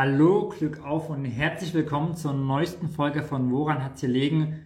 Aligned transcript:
Hallo, 0.00 0.48
Glück 0.56 0.84
auf 0.84 1.10
und 1.10 1.24
herzlich 1.24 1.74
willkommen 1.74 2.14
zur 2.14 2.32
neuesten 2.32 2.88
Folge 2.88 3.24
von 3.24 3.50
Woran 3.50 3.82
hat's 3.82 4.00
gelegen? 4.00 4.64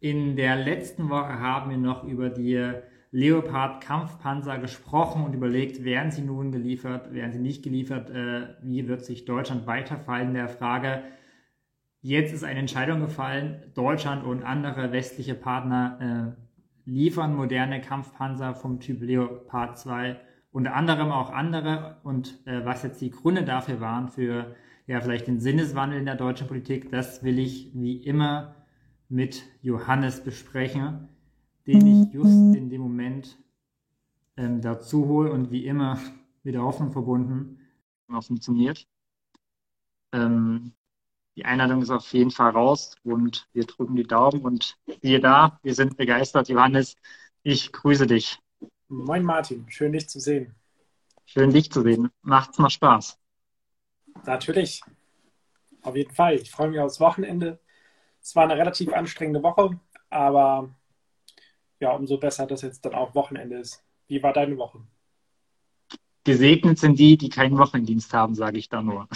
In 0.00 0.36
der 0.36 0.56
letzten 0.56 1.10
Woche 1.10 1.38
haben 1.38 1.70
wir 1.70 1.76
noch 1.76 2.04
über 2.04 2.30
die 2.30 2.72
Leopard 3.10 3.84
Kampfpanzer 3.84 4.56
gesprochen 4.56 5.22
und 5.22 5.34
überlegt, 5.34 5.84
werden 5.84 6.10
sie 6.10 6.22
nun 6.22 6.50
geliefert, 6.50 7.12
werden 7.12 7.32
sie 7.32 7.40
nicht 7.40 7.62
geliefert, 7.62 8.08
äh, 8.08 8.54
wie 8.62 8.88
wird 8.88 9.04
sich 9.04 9.26
Deutschland 9.26 9.66
weiterfallen 9.66 10.28
in 10.28 10.34
der 10.34 10.48
Frage. 10.48 11.02
Jetzt 12.00 12.32
ist 12.32 12.42
eine 12.42 12.60
Entscheidung 12.60 13.00
gefallen, 13.00 13.70
Deutschland 13.74 14.24
und 14.24 14.44
andere 14.44 14.92
westliche 14.92 15.34
Partner 15.34 16.34
äh, 16.34 16.90
liefern 16.90 17.36
moderne 17.36 17.82
Kampfpanzer 17.82 18.54
vom 18.54 18.80
Typ 18.80 19.02
Leopard 19.02 19.78
2 19.78 20.18
unter 20.54 20.74
anderem 20.76 21.10
auch 21.10 21.30
andere 21.30 21.96
und 22.04 22.46
äh, 22.46 22.64
was 22.64 22.84
jetzt 22.84 23.00
die 23.00 23.10
Gründe 23.10 23.42
dafür 23.42 23.80
waren 23.80 24.08
für 24.08 24.54
ja 24.86 25.00
vielleicht 25.00 25.26
den 25.26 25.40
Sinneswandel 25.40 25.98
in 25.98 26.04
der 26.06 26.14
deutschen 26.14 26.46
Politik, 26.46 26.90
das 26.92 27.24
will 27.24 27.40
ich 27.40 27.72
wie 27.74 27.96
immer 27.96 28.54
mit 29.08 29.42
Johannes 29.62 30.22
besprechen, 30.22 31.08
den 31.66 31.86
ich 31.88 32.12
just 32.12 32.54
in 32.54 32.70
dem 32.70 32.82
Moment 32.82 33.36
ähm, 34.36 34.60
dazu 34.60 35.08
hole 35.08 35.32
und 35.32 35.50
wie 35.50 35.66
immer 35.66 35.98
mit 36.44 36.54
der 36.54 36.62
Hoffnung 36.62 36.92
verbunden, 36.92 37.58
funktioniert. 38.20 38.86
Ähm, 40.12 40.72
die 41.36 41.44
Einladung 41.44 41.82
ist 41.82 41.90
auf 41.90 42.12
jeden 42.12 42.30
Fall 42.30 42.50
raus 42.52 42.94
und 43.02 43.48
wir 43.54 43.64
drücken 43.64 43.96
die 43.96 44.04
Daumen 44.04 44.42
und 44.42 44.76
siehe 45.02 45.18
da, 45.18 45.58
wir 45.64 45.74
sind 45.74 45.96
begeistert. 45.96 46.48
Johannes, 46.48 46.94
ich 47.42 47.72
grüße 47.72 48.06
dich. 48.06 48.38
Moin 48.88 49.24
Martin, 49.24 49.66
schön 49.70 49.92
dich 49.92 50.08
zu 50.08 50.20
sehen. 50.20 50.54
Schön 51.24 51.52
dich 51.52 51.70
zu 51.70 51.82
sehen. 51.82 52.10
Macht's 52.22 52.58
mal 52.58 52.70
Spaß. 52.70 53.18
Natürlich. 54.24 54.82
Auf 55.82 55.96
jeden 55.96 56.14
Fall. 56.14 56.34
Ich 56.34 56.50
freue 56.50 56.68
mich 56.68 56.80
aufs 56.80 57.00
Wochenende. 57.00 57.60
Es 58.20 58.34
war 58.36 58.44
eine 58.44 58.56
relativ 58.56 58.92
anstrengende 58.92 59.42
Woche, 59.42 59.78
aber 60.08 60.74
ja, 61.80 61.92
umso 61.92 62.16
besser, 62.16 62.46
dass 62.46 62.62
jetzt 62.62 62.84
dann 62.84 62.94
auch 62.94 63.14
Wochenende 63.14 63.58
ist. 63.58 63.84
Wie 64.06 64.22
war 64.22 64.32
deine 64.32 64.56
Woche? 64.56 64.80
Gesegnet 66.24 66.78
sind 66.78 66.98
die, 66.98 67.18
die 67.18 67.28
keinen 67.28 67.58
Wochendienst 67.58 68.14
haben, 68.14 68.34
sage 68.34 68.58
ich 68.58 68.70
da 68.70 68.82
nur. 68.82 69.08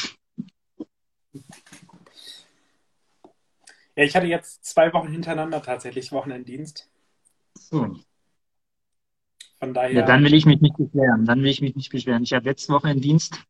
Ja, 3.97 4.05
ich 4.05 4.15
hatte 4.15 4.27
jetzt 4.27 4.65
zwei 4.65 4.93
Wochen 4.93 5.09
hintereinander 5.09 5.63
tatsächlich 5.63 6.13
Wochenenddienst. 6.13 6.91
So. 7.55 7.99
Von 9.59 9.75
daher. 9.75 9.93
Ja, 9.93 10.07
dann 10.07 10.25
will 10.25 10.35
ich 10.35 10.47
mich 10.47 10.61
nicht 10.61 10.77
beschweren. 10.77 11.25
Dann 11.25 11.43
will 11.43 11.51
ich 11.51 11.61
mich 11.61 11.75
nicht 11.75 11.91
beschweren. 11.91 12.23
Ich 12.23 12.33
habe 12.33 12.45
letzte 12.45 12.73
Woche 12.73 12.89
einen 12.89 13.01
Dienst, 13.01 13.41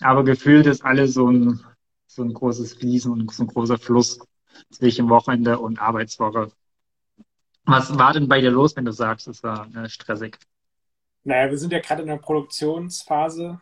aber 0.00 0.24
gefühlt 0.24 0.66
ist 0.66 0.84
alles 0.84 1.14
so 1.14 1.30
ein, 1.30 1.60
so 2.06 2.22
ein 2.22 2.34
großes 2.34 2.74
Fließen 2.74 3.10
und 3.10 3.32
so 3.32 3.44
ein 3.44 3.46
großer 3.46 3.78
Fluss 3.78 4.18
zwischen 4.70 5.08
Wochenende 5.08 5.58
und 5.58 5.80
Arbeitswoche. 5.80 6.50
Was 7.64 7.96
war 7.98 8.12
denn 8.12 8.28
bei 8.28 8.40
dir 8.40 8.50
los, 8.50 8.74
wenn 8.76 8.84
du 8.84 8.92
sagst, 8.92 9.28
es 9.28 9.42
war 9.42 9.68
äh, 9.74 9.88
stressig? 9.88 10.38
Naja, 11.24 11.50
wir 11.50 11.58
sind 11.58 11.72
ja 11.72 11.80
gerade 11.80 12.02
in 12.02 12.08
der 12.08 12.16
Produktionsphase. 12.16 13.60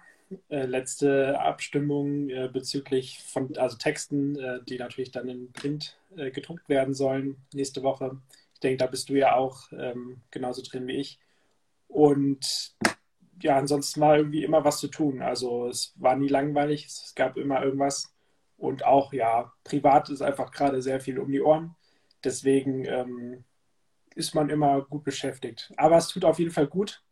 Äh, 0.49 0.67
letzte 0.67 1.41
Abstimmung 1.41 2.29
äh, 2.29 2.49
bezüglich 2.53 3.23
von 3.23 3.57
also 3.57 3.77
Texten, 3.77 4.37
äh, 4.39 4.61
die 4.69 4.79
natürlich 4.79 5.11
dann 5.11 5.29
in 5.29 5.53
Print 5.53 5.97
äh, 6.17 6.31
gedruckt 6.31 6.69
werden 6.69 6.95
sollen 6.95 7.37
nächste 7.55 7.83
Woche. 7.83 8.21
Ich 8.55 8.61
denke, 8.61 8.77
da 8.77 8.87
bist 8.87 9.09
du 9.09 9.15
ja 9.15 9.37
auch 9.37 9.73
ähm, 9.73 10.21
genauso 10.31 10.63
drin 10.63 10.87
wie 10.87 10.97
ich. 10.97 11.19
Und 11.89 12.77
ja, 13.43 13.57
ansonsten 13.57 14.01
war 14.01 14.17
irgendwie 14.17 14.45
immer 14.45 14.65
was 14.65 14.79
zu 14.79 14.89
tun. 14.89 15.23
Also 15.23 15.69
es 15.69 15.93
war 15.97 16.17
nie 16.17 16.29
langweilig, 16.29 16.87
es 16.87 17.15
gab 17.15 17.37
immer 17.37 17.63
irgendwas. 17.63 18.15
Und 18.57 18.85
auch, 18.85 19.13
ja, 19.13 19.53
privat 19.65 20.11
ist 20.11 20.23
einfach 20.23 20.51
gerade 20.51 20.83
sehr 20.83 21.01
viel 21.01 21.19
um 21.19 21.31
die 21.31 21.41
Ohren. 21.41 21.77
Deswegen 22.25 22.85
ähm, 22.85 23.45
ist 24.15 24.35
man 24.35 24.51
immer 24.51 24.83
gut 24.83 25.05
beschäftigt. 25.05 25.73
Aber 25.77 25.97
es 25.97 26.09
tut 26.09 26.25
auf 26.25 26.39
jeden 26.39 26.51
Fall 26.51 26.67
gut, 26.67 27.03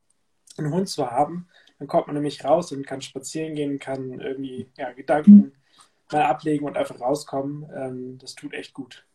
einen 0.56 0.72
Hund 0.72 0.88
zu 0.88 1.10
haben. 1.10 1.48
Dann 1.78 1.88
kommt 1.88 2.08
man 2.08 2.14
nämlich 2.14 2.44
raus 2.44 2.72
und 2.72 2.86
kann 2.86 3.00
spazieren 3.00 3.54
gehen, 3.54 3.78
kann 3.78 4.20
irgendwie 4.20 4.68
ja, 4.76 4.92
Gedanken 4.92 5.52
mal 6.12 6.22
ablegen 6.22 6.66
und 6.66 6.76
einfach 6.76 7.00
rauskommen. 7.00 7.66
Ähm, 7.74 8.18
das 8.18 8.34
tut 8.34 8.52
echt 8.54 8.74
gut. 8.74 9.06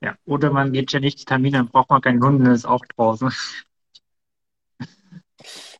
Ja, 0.00 0.16
oder 0.24 0.50
man 0.50 0.72
geht 0.72 0.92
ja 0.92 1.00
nicht 1.00 1.28
Termin, 1.28 1.52
dann 1.52 1.68
braucht 1.68 1.90
man 1.90 2.02
keinen 2.02 2.22
Hund, 2.22 2.44
dann 2.44 2.52
ist 2.52 2.64
auch 2.64 2.84
draußen. 2.96 3.32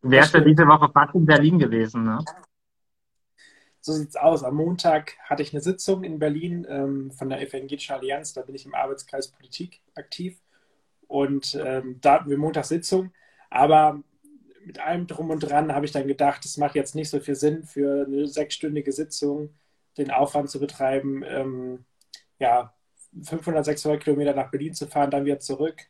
Wärst 0.03 0.35
du 0.35 0.41
diese 0.41 0.67
Woche 0.67 0.91
fast 0.93 1.15
in 1.15 1.25
Berlin 1.25 1.59
gewesen, 1.59 2.05
ne? 2.05 2.19
So 3.81 3.93
sieht's 3.93 4.17
aus. 4.17 4.45
Am 4.45 4.55
Montag 4.55 5.17
hatte 5.25 5.43
ich 5.43 5.53
eine 5.53 5.61
Sitzung 5.61 6.05
in 6.05 6.19
Berlin 6.19 6.65
ähm, 6.69 7.11
von 7.11 7.29
der 7.29 7.41
Evangelischen 7.41 7.95
Allianz. 7.95 8.33
Da 8.33 8.43
bin 8.43 8.55
ich 8.55 8.65
im 8.65 8.75
Arbeitskreis 8.75 9.29
Politik 9.29 9.81
aktiv. 9.95 10.41
Und 11.09 11.59
ähm, 11.61 11.99
da 12.01 12.15
hatten 12.15 12.31
wir 12.31 12.39
Montag 12.39 12.65
Sitzung. 12.65 13.13
Aber 13.51 14.03
mit 14.65 14.79
allem 14.79 15.09
drum 15.09 15.31
und 15.31 15.41
dran 15.41 15.75
habe 15.75 15.85
ich 15.85 15.93
dann 15.93 16.07
gedacht, 16.07 16.45
es 16.45 16.57
macht 16.57 16.77
jetzt 16.77 16.95
nicht 16.95 17.11
so 17.11 17.19
viel 17.19 17.35
Sinn, 17.35 17.65
für 17.65 18.07
eine 18.07 18.29
sechsstündige 18.29 18.93
Sitzung 18.93 19.51
den 19.99 20.11
Aufwand 20.11 20.49
zu 20.51 20.61
betreiben, 20.61 21.23
ähm, 21.27 21.85
ja, 22.39 22.73
500, 23.23 23.65
600 23.65 24.03
Kilometer 24.03 24.35
nach 24.35 24.51
Berlin 24.51 24.75
zu 24.75 24.87
fahren, 24.87 25.11
dann 25.11 25.25
wieder 25.25 25.39
zurück. 25.39 25.83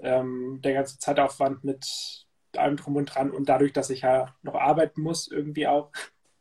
Ähm, 0.00 0.60
der 0.62 0.74
ganze 0.74 0.98
Zeitaufwand 0.98 1.64
mit 1.64 2.26
allem 2.56 2.76
drum 2.76 2.96
und 2.96 3.06
dran. 3.06 3.30
Und 3.30 3.48
dadurch, 3.48 3.72
dass 3.72 3.90
ich 3.90 4.02
ja 4.02 4.34
noch 4.42 4.54
arbeiten 4.54 5.02
muss, 5.02 5.28
irgendwie 5.28 5.66
auch, 5.66 5.92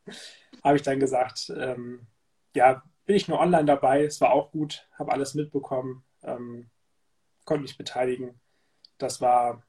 habe 0.64 0.78
ich 0.78 0.84
dann 0.84 1.00
gesagt, 1.00 1.52
ähm, 1.56 2.08
ja, 2.56 2.84
bin 3.06 3.16
ich 3.16 3.28
nur 3.28 3.40
online 3.40 3.66
dabei. 3.66 4.04
Es 4.04 4.22
war 4.22 4.32
auch 4.32 4.52
gut, 4.52 4.88
habe 4.98 5.12
alles 5.12 5.34
mitbekommen, 5.34 6.04
ähm, 6.24 6.70
konnte 7.46 7.64
mich 7.64 7.78
beteiligen. 7.78 8.40
Das 8.98 9.22
war 9.22 9.64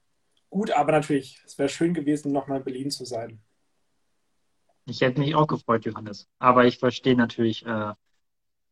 gut, 0.49 0.71
aber 0.71 0.91
natürlich, 0.91 1.41
es 1.45 1.57
wäre 1.57 1.69
schön 1.69 1.93
gewesen, 1.93 2.31
nochmal 2.31 2.59
in 2.59 2.63
Berlin 2.63 2.91
zu 2.91 3.05
sein. 3.05 3.41
Ich 4.85 5.01
hätte 5.01 5.19
mich 5.19 5.35
auch 5.35 5.47
gefreut, 5.47 5.85
Johannes. 5.85 6.27
Aber 6.39 6.65
ich 6.65 6.79
verstehe 6.79 7.15
natürlich 7.15 7.65
äh, 7.65 7.93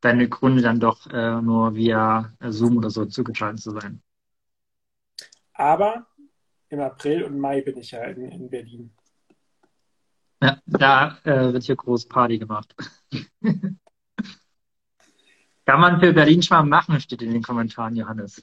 deine 0.02 0.30
Gründe 0.30 0.62
dann 0.62 0.80
doch 0.80 1.08
äh, 1.08 1.42
nur 1.42 1.76
via 1.76 2.34
Zoom 2.50 2.78
oder 2.78 2.90
so 2.90 3.06
zugeschaltet 3.06 3.62
zu 3.62 3.72
sein. 3.72 4.02
Aber 5.54 6.08
im 6.70 6.80
April 6.82 7.24
und 7.24 7.40
Mai 7.40 7.62
bin 7.62 7.78
ich 7.78 7.92
ja 7.92 8.04
in, 8.06 8.32
in 8.32 8.50
Berlin. 8.50 8.94
Ja, 10.42 10.62
da 10.66 11.18
äh, 11.24 11.54
wird 11.54 11.64
hier 11.64 11.76
groß 11.76 12.08
Party 12.08 12.38
gemacht. 12.38 12.76
Kann 15.66 15.82
man 15.82 16.00
für 16.00 16.14
Berlin 16.14 16.42
Schwarm 16.42 16.70
machen, 16.70 17.00
steht 17.02 17.22
in 17.22 17.34
den 17.34 17.44
Kommentaren, 17.44 17.96
Johannes. 17.96 18.42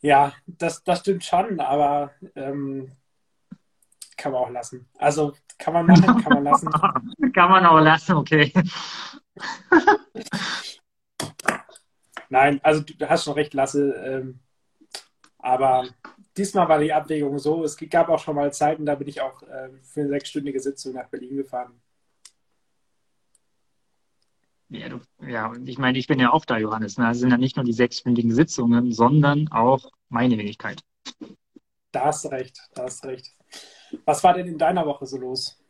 Ja, 0.00 0.32
das, 0.46 0.82
das 0.84 1.00
stimmt 1.00 1.24
schon, 1.24 1.58
aber 1.60 2.10
ähm, 2.34 2.92
kann 4.16 4.32
man 4.32 4.42
auch 4.42 4.50
lassen. 4.50 4.88
Also 4.98 5.32
kann 5.58 5.74
man 5.74 5.86
machen, 5.86 6.22
kann 6.22 6.32
man 6.34 6.44
lassen. 6.44 6.70
kann 7.32 7.50
man 7.50 7.64
auch 7.64 7.80
lassen, 7.80 8.14
okay. 8.14 8.52
Nein, 12.28 12.60
also 12.62 12.82
du 12.82 13.08
hast 13.08 13.24
schon 13.24 13.34
recht, 13.34 13.54
Lasse. 13.54 13.92
Ähm, 13.92 14.40
aber 15.38 15.86
diesmal 16.36 16.68
war 16.68 16.78
die 16.78 16.92
Abwägung 16.92 17.38
so, 17.38 17.64
es 17.64 17.76
gab 17.90 18.08
auch 18.08 18.18
schon 18.18 18.36
mal 18.36 18.52
Zeiten, 18.52 18.86
da 18.86 18.94
bin 18.94 19.08
ich 19.08 19.20
auch 19.20 19.42
äh, 19.42 19.70
für 19.82 20.00
eine 20.00 20.08
sechsstündige 20.10 20.60
Sitzung 20.60 20.94
nach 20.94 21.08
Berlin 21.08 21.36
gefahren. 21.36 21.80
Ja, 24.68 24.88
du, 24.88 25.00
ja, 25.26 25.48
und 25.48 25.68
ich 25.68 25.76
meine, 25.76 25.98
ich 25.98 26.06
bin 26.06 26.18
ja 26.18 26.32
auch 26.32 26.46
da, 26.46 26.56
Johannes. 26.56 26.96
Ne? 26.96 27.04
Das 27.04 27.18
sind 27.18 27.30
ja 27.30 27.36
nicht 27.36 27.56
nur 27.56 27.64
die 27.64 27.74
sechsstündigen 27.74 28.34
Sitzungen, 28.34 28.90
sondern 28.90 29.48
auch 29.48 29.92
meine 30.08 30.38
Wenigkeit. 30.38 30.80
Da 31.90 32.06
hast 32.06 32.24
du 32.24 32.28
recht, 32.28 32.58
da 32.74 32.84
hast 32.84 33.04
recht. 33.04 33.32
Was 34.06 34.24
war 34.24 34.32
denn 34.32 34.46
in 34.46 34.56
deiner 34.56 34.86
Woche 34.86 35.04
so 35.04 35.18
los? 35.18 35.62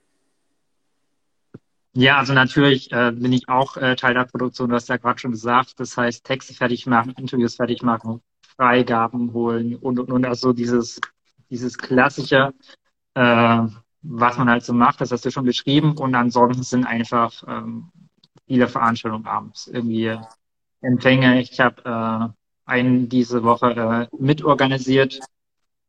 Ja, 1.94 2.19
also 2.19 2.32
natürlich 2.32 2.93
äh, 2.93 3.11
bin 3.11 3.32
ich 3.32 3.49
auch 3.49 3.76
äh, 3.76 3.97
Teil 3.97 4.14
der 4.14 4.25
Produktion, 4.25 4.70
du 4.70 4.76
hast 4.76 4.88
ja 4.88 4.97
gerade 4.97 5.19
schon 5.19 5.32
gesagt. 5.32 5.79
Das 5.79 5.97
heißt, 5.97 6.25
Texte 6.25 6.55
fertig 6.55 6.87
machen, 6.87 7.12
Interviews 7.19 7.56
fertig 7.56 7.82
machen, 7.82 8.23
Freigaben 8.56 9.32
holen 9.32 9.76
und, 9.76 9.99
und, 9.99 10.10
und 10.10 10.25
also 10.25 10.52
dieses, 10.52 11.00
dieses 11.50 11.76
klassische, 11.78 12.52
äh, 13.14 13.62
was 14.02 14.38
man 14.38 14.50
halt 14.50 14.64
so 14.64 14.72
macht, 14.72 15.00
das 15.00 15.12
hast 15.12 15.25
du 15.25 15.31
schon 15.31 15.44
beschrieben. 15.44 15.96
Und 15.96 16.14
ansonsten 16.14 16.62
sind 16.62 16.84
einfach 16.84 17.43
ähm, 17.46 17.90
viele 18.46 18.69
Veranstaltungen 18.69 19.26
abends. 19.26 19.69
Irgendwie 19.69 20.19
Empfänge. 20.81 21.40
Ich 21.40 21.60
habe 21.60 21.82
äh, 21.84 22.70
einen 22.70 23.08
diese 23.08 23.43
Woche 23.43 24.08
äh, 24.12 24.16
mitorganisiert 24.19 25.20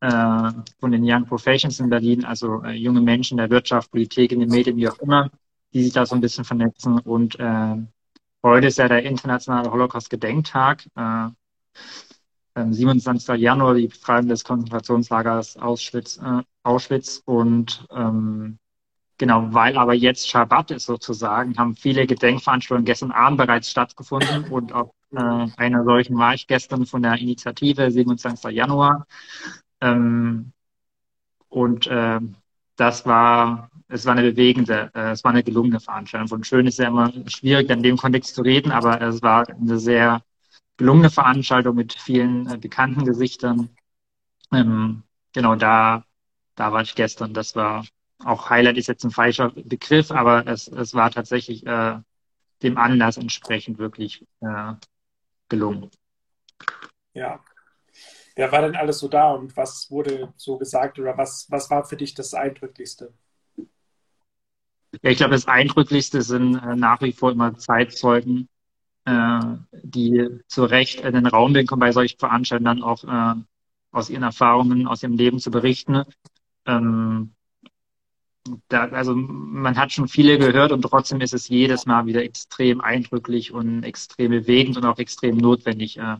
äh, 0.00 0.50
von 0.78 0.92
den 0.92 1.02
Young 1.04 1.26
Professions 1.26 1.80
in 1.80 1.90
Berlin, 1.90 2.24
also 2.24 2.62
äh, 2.62 2.72
junge 2.72 3.00
Menschen 3.00 3.38
der 3.38 3.50
Wirtschaft, 3.50 3.90
Politik, 3.90 4.32
in 4.32 4.40
den 4.40 4.50
Medien, 4.50 4.76
wie 4.76 4.88
auch 4.88 4.98
immer, 4.98 5.30
die 5.72 5.82
sich 5.82 5.92
da 5.92 6.06
so 6.06 6.14
ein 6.14 6.20
bisschen 6.20 6.44
vernetzen. 6.44 6.98
Und 7.00 7.38
äh, 7.40 7.76
heute 8.42 8.66
ist 8.68 8.78
ja 8.78 8.88
der 8.88 9.02
internationale 9.02 9.70
Holocaust-Gedenktag. 9.70 10.86
Äh, 10.94 11.28
27. 12.54 13.28
Ähm, 13.28 13.36
Januar 13.36 13.74
die 13.74 13.88
Befreiung 13.88 14.28
des 14.28 14.44
Konzentrationslagers 14.44 15.56
Auschwitz, 15.56 16.18
äh, 16.18 16.42
Auschwitz 16.62 17.22
und 17.24 17.86
ähm, 17.90 18.58
genau, 19.18 19.52
weil 19.52 19.76
aber 19.76 19.94
jetzt 19.94 20.28
Schabbat 20.28 20.70
ist 20.70 20.86
sozusagen, 20.86 21.56
haben 21.58 21.76
viele 21.76 22.06
Gedenkveranstaltungen 22.06 22.84
gestern 22.84 23.12
Abend 23.12 23.38
bereits 23.38 23.70
stattgefunden 23.70 24.44
und 24.50 24.72
auf 24.72 24.90
äh, 25.12 25.46
einer 25.56 25.84
solchen 25.84 26.16
war 26.18 26.34
ich 26.34 26.46
gestern 26.46 26.86
von 26.86 27.02
der 27.02 27.14
Initiative 27.14 27.90
27. 27.90 28.50
Januar. 28.52 29.06
Ähm, 29.80 30.52
und 31.48 31.86
äh, 31.86 32.20
das 32.76 33.06
war, 33.06 33.70
es 33.88 34.06
war 34.06 34.16
eine 34.16 34.30
bewegende, 34.30 34.90
äh, 34.94 35.10
es 35.10 35.22
war 35.22 35.30
eine 35.30 35.44
gelungene 35.44 35.80
Veranstaltung. 35.80 36.28
Von 36.28 36.44
schön 36.44 36.66
ist 36.66 36.78
ja 36.78 36.88
immer 36.88 37.12
schwierig, 37.26 37.70
in 37.70 37.82
dem 37.82 37.96
Kontext 37.96 38.34
zu 38.34 38.42
reden, 38.42 38.72
aber 38.72 39.00
es 39.00 39.22
war 39.22 39.48
eine 39.48 39.78
sehr 39.78 40.22
gelungene 40.76 41.10
Veranstaltung 41.10 41.76
mit 41.76 41.94
vielen 41.94 42.48
äh, 42.48 42.56
bekannten 42.58 43.04
Gesichtern. 43.04 43.70
Ähm, 44.52 45.02
genau, 45.32 45.54
da, 45.54 46.04
da 46.54 46.72
war 46.72 46.82
ich 46.82 46.94
gestern. 46.94 47.34
Das 47.34 47.54
war 47.56 47.84
auch 48.24 48.50
Highlight 48.50 48.76
ist 48.76 48.88
jetzt 48.88 49.04
ein 49.04 49.10
falscher 49.10 49.50
Begriff, 49.50 50.10
aber 50.10 50.46
es, 50.46 50.68
es 50.68 50.94
war 50.94 51.10
tatsächlich 51.10 51.66
äh, 51.66 51.98
dem 52.62 52.78
Anlass 52.78 53.16
entsprechend 53.16 53.78
wirklich 53.78 54.26
äh, 54.40 54.74
gelungen. 55.48 55.90
Ja. 57.12 57.44
Wer 58.36 58.50
war 58.50 58.62
denn 58.62 58.74
alles 58.74 58.98
so 58.98 59.08
da 59.08 59.32
und 59.32 59.56
was 59.56 59.90
wurde 59.90 60.32
so 60.36 60.58
gesagt 60.58 60.98
oder 60.98 61.16
was, 61.16 61.46
was 61.50 61.70
war 61.70 61.84
für 61.84 61.96
dich 61.96 62.14
das 62.14 62.34
Eindrücklichste? 62.34 63.12
Ja, 63.56 65.10
ich 65.10 65.18
glaube, 65.18 65.34
das 65.34 65.46
Eindrücklichste 65.46 66.22
sind 66.22 66.56
äh, 66.56 66.74
nach 66.74 67.00
wie 67.02 67.12
vor 67.12 67.32
immer 67.32 67.56
Zeitzeugen, 67.56 68.48
die 69.06 70.28
zu 70.48 70.64
Recht 70.64 71.00
in 71.00 71.12
den 71.14 71.26
Raum 71.26 71.52
bekommen, 71.52 71.80
bei 71.80 71.92
solchen 71.92 72.18
Veranstaltungen 72.18 72.78
dann 72.78 72.82
auch 72.82 73.04
äh, 73.04 73.40
aus 73.90 74.10
ihren 74.10 74.22
Erfahrungen, 74.22 74.86
aus 74.86 75.02
ihrem 75.02 75.16
Leben 75.16 75.38
zu 75.38 75.50
berichten. 75.50 76.04
Ähm, 76.66 77.34
da, 78.68 78.88
also 78.88 79.14
man 79.14 79.76
hat 79.76 79.92
schon 79.92 80.08
viele 80.08 80.38
gehört 80.38 80.72
und 80.72 80.82
trotzdem 80.82 81.20
ist 81.20 81.34
es 81.34 81.48
jedes 81.48 81.86
Mal 81.86 82.06
wieder 82.06 82.22
extrem 82.22 82.80
eindrücklich 82.80 83.52
und 83.52 83.84
extrem 83.84 84.30
bewegend 84.30 84.76
und 84.76 84.84
auch 84.84 84.98
extrem 84.98 85.36
notwendig, 85.36 85.98
äh, 85.98 86.16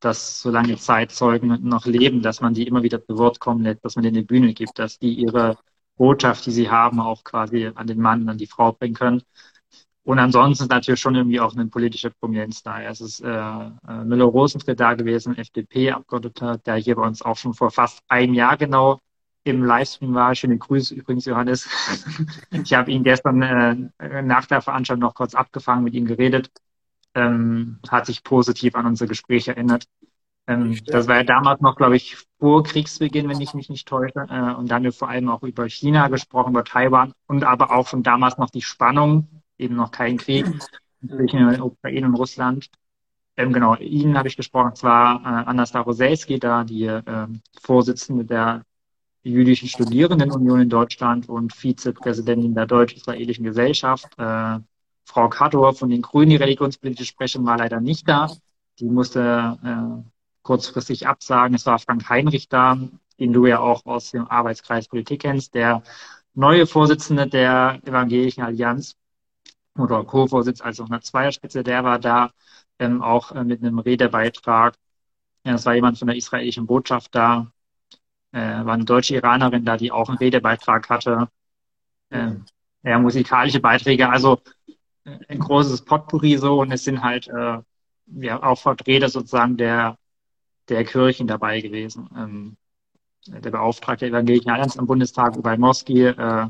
dass 0.00 0.40
solange 0.40 0.76
Zeitzeugen 0.76 1.66
noch 1.66 1.86
leben, 1.86 2.22
dass 2.22 2.40
man 2.40 2.54
die 2.54 2.66
immer 2.66 2.82
wieder 2.82 3.04
zu 3.04 3.16
Wort 3.18 3.40
kommen 3.40 3.64
lässt, 3.64 3.84
dass 3.84 3.96
man 3.96 4.02
denen 4.04 4.18
eine 4.18 4.26
Bühne 4.26 4.54
gibt, 4.54 4.78
dass 4.78 4.98
die 4.98 5.14
ihre 5.14 5.56
Botschaft, 5.96 6.46
die 6.46 6.50
sie 6.50 6.70
haben, 6.70 7.00
auch 7.00 7.24
quasi 7.24 7.70
an 7.74 7.86
den 7.86 8.00
Mann, 8.00 8.28
an 8.28 8.38
die 8.38 8.46
Frau 8.46 8.72
bringen 8.72 8.94
können. 8.94 9.22
Und 10.04 10.18
ansonsten 10.18 10.64
ist 10.64 10.70
natürlich 10.70 11.00
schon 11.00 11.14
irgendwie 11.14 11.40
auch 11.40 11.54
eine 11.54 11.66
politische 11.66 12.10
Prominenz 12.10 12.62
da. 12.62 12.80
Es 12.82 13.00
ist 13.00 13.20
äh, 13.20 13.28
äh 13.28 14.04
Müller-Rosentritt 14.04 14.78
da 14.78 14.92
gewesen, 14.92 15.36
FDP-Abgeordneter, 15.36 16.58
der 16.58 16.76
hier 16.76 16.96
bei 16.96 17.02
uns 17.02 17.22
auch 17.22 17.38
schon 17.38 17.54
vor 17.54 17.70
fast 17.70 18.02
einem 18.08 18.34
Jahr 18.34 18.58
genau 18.58 19.00
im 19.44 19.64
Livestream 19.64 20.14
war. 20.14 20.34
Schöne 20.34 20.58
Grüße 20.58 20.94
übrigens, 20.94 21.24
Johannes. 21.24 21.68
ich 22.50 22.74
habe 22.74 22.90
ihn 22.90 23.02
gestern 23.02 23.42
äh, 23.42 24.22
nach 24.22 24.44
der 24.44 24.60
Veranstaltung 24.60 25.00
noch 25.02 25.14
kurz 25.14 25.34
abgefangen, 25.34 25.84
mit 25.84 25.94
ihm 25.94 26.06
geredet. 26.06 26.50
Ähm, 27.14 27.78
hat 27.88 28.04
sich 28.04 28.22
positiv 28.22 28.74
an 28.74 28.86
unser 28.86 29.06
Gespräch 29.06 29.48
erinnert. 29.48 29.86
Ähm, 30.46 30.78
das 30.84 31.08
war 31.08 31.16
ja 31.16 31.24
damals 31.24 31.62
noch, 31.62 31.76
glaube 31.76 31.96
ich, 31.96 32.18
vor 32.38 32.62
Kriegsbeginn, 32.62 33.28
wenn 33.28 33.40
ich 33.40 33.54
mich 33.54 33.70
nicht 33.70 33.88
täusche. 33.88 34.26
Äh, 34.28 34.54
und 34.54 34.70
dann 34.70 34.76
haben 34.76 34.84
wir 34.84 34.92
vor 34.92 35.08
allem 35.08 35.30
auch 35.30 35.42
über 35.42 35.68
China 35.68 36.08
gesprochen, 36.08 36.50
über 36.50 36.64
Taiwan 36.64 37.14
und 37.26 37.44
aber 37.44 37.72
auch 37.72 37.88
schon 37.88 38.02
damals 38.02 38.36
noch 38.36 38.50
die 38.50 38.60
Spannung, 38.60 39.28
eben 39.58 39.76
noch 39.76 39.90
kein 39.90 40.16
Krieg 40.16 40.46
zwischen 41.06 41.60
Ukraine 41.60 42.06
und 42.06 42.14
Russland. 42.14 42.70
Ähm, 43.36 43.52
genau, 43.52 43.74
Ihnen 43.76 44.16
habe 44.16 44.28
ich 44.28 44.36
gesprochen, 44.36 44.74
zwar 44.76 45.20
äh, 45.20 45.48
Anna 45.48 45.66
Staroselski, 45.66 46.38
da 46.38 46.64
die 46.64 46.84
äh, 46.84 47.26
Vorsitzende 47.60 48.24
der 48.24 48.62
jüdischen 49.24 49.68
Studierendenunion 49.68 50.60
in 50.60 50.68
Deutschland 50.68 51.28
und 51.28 51.52
Vizepräsidentin 51.52 52.54
der 52.54 52.66
deutsch-israelischen 52.66 53.44
Gesellschaft. 53.44 54.06
Äh, 54.18 54.58
Frau 55.04 55.28
Kator 55.28 55.74
von 55.74 55.88
den 55.90 56.02
Grünen, 56.02 56.30
die 56.30 56.36
religionspolitische 56.36 57.08
Sprecherin, 57.08 57.46
war 57.46 57.58
leider 57.58 57.80
nicht 57.80 58.08
da. 58.08 58.30
Die 58.78 58.88
musste 58.88 59.58
äh, 59.64 60.10
kurzfristig 60.42 61.06
absagen. 61.06 61.54
Es 61.54 61.66
war 61.66 61.78
Frank 61.78 62.08
Heinrich 62.08 62.48
da, 62.48 62.78
den 63.18 63.32
du 63.32 63.46
ja 63.46 63.58
auch 63.58 63.84
aus 63.86 64.12
dem 64.12 64.28
Arbeitskreis 64.28 64.88
Politik 64.88 65.22
kennst, 65.22 65.54
der 65.54 65.82
neue 66.34 66.66
Vorsitzende 66.66 67.26
der 67.26 67.80
Evangelischen 67.84 68.42
Allianz 68.42 68.96
oder 69.78 70.04
Co-Vorsitz, 70.04 70.60
also 70.60 70.84
eine 70.84 71.00
Zweierspitze, 71.00 71.62
der 71.62 71.84
war 71.84 71.98
da 71.98 72.30
ähm, 72.78 73.02
auch 73.02 73.32
äh, 73.32 73.44
mit 73.44 73.62
einem 73.62 73.78
Redebeitrag. 73.78 74.74
Ja, 75.44 75.54
es 75.54 75.66
war 75.66 75.74
jemand 75.74 75.98
von 75.98 76.08
der 76.08 76.16
israelischen 76.16 76.66
Botschaft 76.66 77.14
da, 77.14 77.52
äh, 78.32 78.38
war 78.38 78.74
eine 78.74 78.84
deutsche 78.84 79.14
Iranerin 79.16 79.64
da, 79.64 79.76
die 79.76 79.92
auch 79.92 80.08
einen 80.08 80.18
Redebeitrag 80.18 80.88
hatte. 80.90 81.28
Äh, 82.10 82.32
ja, 82.82 82.98
musikalische 82.98 83.60
Beiträge, 83.60 84.08
also 84.08 84.40
äh, 85.04 85.18
ein 85.28 85.38
großes 85.38 85.84
Potpourri 85.84 86.36
so 86.38 86.60
und 86.60 86.72
es 86.72 86.84
sind 86.84 87.02
halt 87.02 87.28
äh, 87.28 87.58
ja 88.06 88.42
auch 88.42 88.58
Vertreter 88.58 89.08
sozusagen 89.08 89.56
der, 89.56 89.98
der 90.68 90.84
Kirchen 90.84 91.26
dabei 91.26 91.60
gewesen. 91.60 92.08
Ähm, 92.16 92.56
der 93.26 93.50
Beauftragte 93.50 94.04
der 94.04 94.10
Evangelischen 94.10 94.50
Allianz 94.50 94.78
am 94.78 94.86
Bundestag, 94.86 95.36
Ubay 95.36 95.56
Moski, 95.56 96.04
äh, 96.06 96.46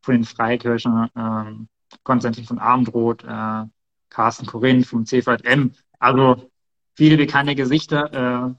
von 0.00 0.14
den 0.14 0.24
Freikirchen, 0.24 1.08
äh, 1.14 1.66
Konstantin 2.02 2.44
von 2.44 2.58
Armdroth, 2.58 3.24
äh, 3.24 3.64
Carsten 4.10 4.46
Korinth 4.46 4.86
vom 4.86 5.04
CVM. 5.04 5.72
Also 5.98 6.50
viele 6.94 7.16
bekannte 7.16 7.54
Gesichter, 7.54 8.12
äh, 8.48 8.54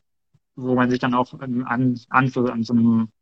wo 0.55 0.75
man 0.75 0.89
sich 0.89 0.99
dann 0.99 1.13
auch 1.13 1.33
an, 1.39 1.63
an, 1.63 1.99
an 2.09 2.27
so, 2.27 2.45
einem, 2.45 2.63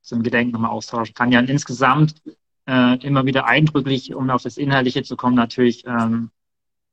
so 0.02 0.16
einem 0.16 0.24
Gedenken 0.24 0.54
nochmal 0.54 0.72
austauschen 0.72 1.14
kann. 1.14 1.32
Ja, 1.32 1.42
insgesamt 1.42 2.22
äh, 2.68 2.98
immer 3.06 3.26
wieder 3.26 3.46
eindrücklich, 3.46 4.14
um 4.16 4.30
auf 4.30 4.44
das 4.44 4.58
Inhaltliche 4.58 5.04
zu 5.04 5.16
kommen, 5.16 5.36
natürlich 5.36 5.86
ähm, 5.86 6.32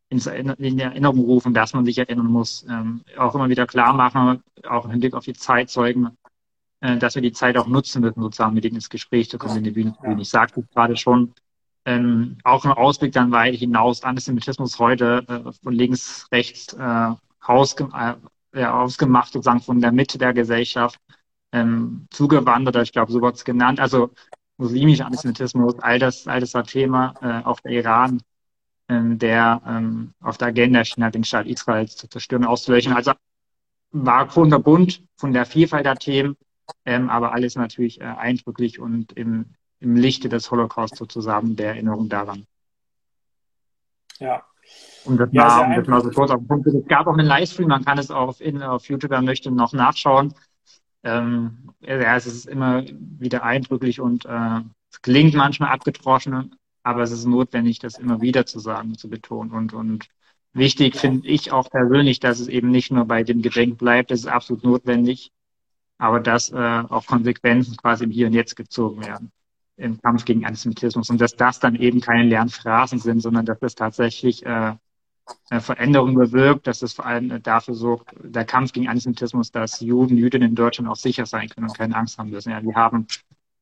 ins, 0.09 0.27
in 0.27 0.79
Erinnerung 0.79 1.21
rufen, 1.21 1.55
dass 1.55 1.73
man 1.73 1.85
sich 1.85 1.99
erinnern 1.99 2.27
muss. 2.27 2.67
Ähm, 2.69 3.03
auch 3.17 3.35
immer 3.35 3.49
wieder 3.49 3.67
klar 3.67 3.95
machen, 3.95 4.43
auch 4.69 4.85
im 4.85 4.91
Hinblick 4.91 5.15
auf 5.15 5.25
die 5.25 5.33
Zeitzeugen, 5.33 6.17
äh, 6.81 6.99
dass 6.99 7.15
wir 7.15 7.23
die 7.23 7.33
Zeit 7.33 7.57
auch 7.57 7.67
nutzen 7.67 8.03
müssen, 8.03 8.21
sozusagen 8.21 8.55
mit 8.55 8.65
ihnen 8.65 8.77
ins 8.77 8.91
Gespräch 8.91 9.31
zu 9.31 9.39
kommen, 9.39 9.59
in 9.59 9.65
die 9.65 9.71
Bühne 9.71 9.95
zu 9.95 10.03
gehen. 10.03 10.19
Ich 10.19 10.29
sagte 10.29 10.63
gerade 10.75 10.97
schon, 10.97 11.33
ähm, 11.85 12.39
auch 12.45 12.65
im 12.65 12.73
Ausblick 12.73 13.13
dann 13.13 13.33
weit 13.33 13.57
hinaus, 13.57 14.03
Antisemitismus 14.05 14.79
heute 14.79 15.25
äh, 15.29 15.53
von 15.63 15.73
links, 15.73 16.27
rechts 16.33 16.73
äh, 16.75 17.11
Haus, 17.47 17.75
äh, 18.53 18.65
ausgemacht, 18.65 19.33
sozusagen 19.33 19.61
von 19.61 19.81
der 19.81 19.93
Mitte 19.93 20.19
der 20.19 20.33
Gesellschaft, 20.33 21.01
ähm, 21.53 22.07
Zugewanderter, 22.11 22.83
ich 22.83 22.93
glaube, 22.93 23.13
so 23.13 23.21
wird 23.21 23.37
es 23.37 23.45
genannt, 23.45 23.81
also 23.81 24.11
muslimischer 24.57 25.07
Antisemitismus, 25.07 25.79
all 25.81 25.99
das, 25.99 26.27
all 26.27 26.41
das 26.41 26.55
war 26.55 26.65
Thema, 26.65 27.15
äh, 27.21 27.45
auch 27.47 27.61
der 27.61 27.73
Iran, 27.73 28.23
ähm, 28.89 29.19
der 29.19 29.61
ähm, 29.67 30.15
auf 30.21 30.39
der 30.39 30.49
Agenda 30.49 30.85
schien 30.85 31.05
hat, 31.05 31.15
den 31.15 31.25
Staat 31.25 31.47
Israel 31.47 31.89
zu 31.89 32.09
zerstören, 32.09 32.45
auszulöschen. 32.45 32.93
Also 32.93 33.13
war 33.91 34.29
kunterbunt 34.29 35.03
von 35.17 35.33
der 35.33 35.47
Vielfalt 35.47 35.87
der 35.87 35.97
Themen, 35.97 36.37
ähm, 36.85 37.11
aber 37.11 37.33
alles 37.33 37.57
natürlich 37.57 38.01
äh, 38.01 38.05
eindrücklich 38.05 38.79
und 38.79 39.13
im, 39.13 39.55
im 39.83 39.97
Lichte 39.97 40.29
des 40.29 40.51
Holocaust 40.51 40.97
sozusagen 40.97 41.57
der 41.57 41.71
Erinnerung 41.71 42.09
daran. 42.09 42.47
Ja, 44.19 44.45
und 45.05 45.19
das 45.19 45.29
ja, 45.33 45.43
war, 45.43 45.67
um 45.67 45.75
das 45.75 45.87
mal 45.89 46.03
so 46.03 46.11
kurz 46.11 46.31
auf 46.31 46.39
den 46.39 46.47
Punkt. 46.47 46.67
Es 46.67 46.87
gab 46.87 47.07
auch 47.07 47.17
einen 47.17 47.27
Livestream, 47.27 47.69
man 47.69 47.85
kann 47.85 47.99
es 47.99 48.11
auch 48.11 48.29
auf, 48.29 48.41
in, 48.41 48.63
auf 48.63 48.89
YouTube, 48.89 49.11
wer 49.11 49.23
möchte, 49.23 49.51
noch 49.51 49.73
nachschauen. 49.73 50.35
Ähm, 51.03 51.73
ja, 51.81 52.17
es 52.17 52.27
ist 52.27 52.47
immer 52.47 52.85
wieder 52.99 53.43
eindrücklich 53.43 54.01
und 54.01 54.25
äh, 54.25 54.61
es 54.91 55.03
klingt 55.03 55.35
manchmal 55.35 55.73
abgetroschen, 55.73 56.55
aber 56.85 57.03
es 57.03 57.11
ist 57.11 57.27
notwendig, 57.27 57.81
das 57.81 57.99
immer 57.99 58.21
wieder 58.21 58.47
zu 58.47 58.61
sagen, 58.61 58.97
zu 58.97 59.09
betonen. 59.11 59.51
Und, 59.51 59.73
und 59.73 60.07
wichtig 60.53 60.97
finde 60.97 61.27
ich 61.27 61.51
auch 61.51 61.69
persönlich, 61.69 62.21
dass 62.21 62.39
es 62.39 62.47
eben 62.47 62.71
nicht 62.71 62.93
nur 62.93 63.05
bei 63.07 63.25
dem 63.25 63.43
Gedenk 63.43 63.79
bleibt, 63.79 64.13
das 64.13 64.21
ist 64.21 64.27
absolut 64.27 64.63
notwendig, 64.63 65.33
aber 65.99 66.21
dass 66.21 66.53
äh, 66.53 66.83
auch 66.89 67.07
Konsequenzen 67.07 67.77
quasi 67.77 68.05
im 68.05 68.11
Hier 68.11 68.29
und 68.29 68.35
Jetzt 68.35 68.55
gezogen 68.55 69.05
werden 69.05 69.33
im 69.77 70.01
Kampf 70.01 70.25
gegen 70.25 70.45
Antisemitismus 70.45 71.11
und 71.11 71.21
dass 71.21 71.35
das 71.35 71.61
dann 71.61 71.75
eben 71.77 72.01
keine 72.01 72.25
leeren 72.25 72.49
Phrasen 72.49 72.99
sind, 72.99 73.21
sondern 73.21 73.47
dass 73.47 73.59
das 73.59 73.75
tatsächlich 73.75 74.45
äh, 74.45 74.75
Veränderung 75.61 76.15
bewirkt, 76.15 76.67
dass 76.67 76.83
es 76.83 76.93
vor 76.95 77.07
allem 77.07 77.43
dafür 77.43 77.75
sorgt, 77.75 78.15
der 78.23 78.45
Kampf 78.45 78.73
gegen 78.73 78.89
Antisemitismus, 78.89 79.51
dass 79.51 79.81
Juden, 79.81 80.17
Jüdinnen 80.17 80.51
in 80.51 80.55
Deutschland 80.55 80.91
auch 80.91 80.97
sicher 80.97 81.27
sein 81.27 81.49
können 81.49 81.69
und 81.69 81.77
keine 81.77 81.97
Angst 81.97 82.19
haben 82.19 82.31
müssen. 82.31 82.51
Ja, 82.51 82.63
wir 82.63 82.75
haben 82.75 83.07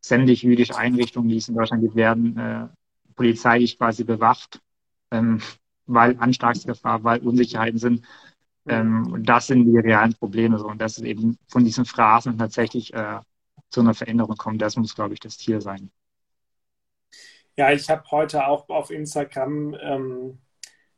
sämtliche 0.00 0.47
jüdische 0.47 0.76
Einrichtungen, 0.76 1.29
die 1.29 1.37
es 1.37 1.49
in 1.49 1.55
Deutschland 1.55 1.83
gibt, 1.83 1.95
werden 1.95 2.37
äh, 2.38 2.69
polizeilich 3.14 3.79
quasi 3.79 4.05
bewacht, 4.05 4.61
ähm, 5.11 5.40
weil 5.87 6.17
Anschlagsgefahr, 6.19 7.05
weil 7.05 7.21
Unsicherheiten 7.21 7.79
sind. 7.79 8.05
Ähm, 8.67 9.12
und 9.12 9.29
das 9.29 9.49
sind 9.49 9.67
die 9.67 9.79
realen 9.79 10.14
Probleme 10.14 10.59
so. 10.59 10.67
Und 10.67 10.81
dass 10.81 10.97
es 10.97 11.05
eben 11.05 11.38
von 11.49 11.64
diesen 11.64 11.85
Phrasen 11.85 12.38
tatsächlich 12.38 12.95
äh, 12.95 13.21
zu 13.69 13.81
einer 13.81 13.95
Veränderung 13.95 14.37
kommt, 14.37 14.62
das 14.62 14.76
muss, 14.76 14.95
glaube 14.95 15.14
ich, 15.14 15.21
das 15.21 15.38
Ziel 15.38 15.61
sein. 15.61 15.90
Ja, 17.61 17.71
ich 17.73 17.90
habe 17.90 18.11
heute 18.11 18.47
auch 18.47 18.71
auf 18.71 18.90
Instagram 18.90 19.76
ähm, 19.83 20.38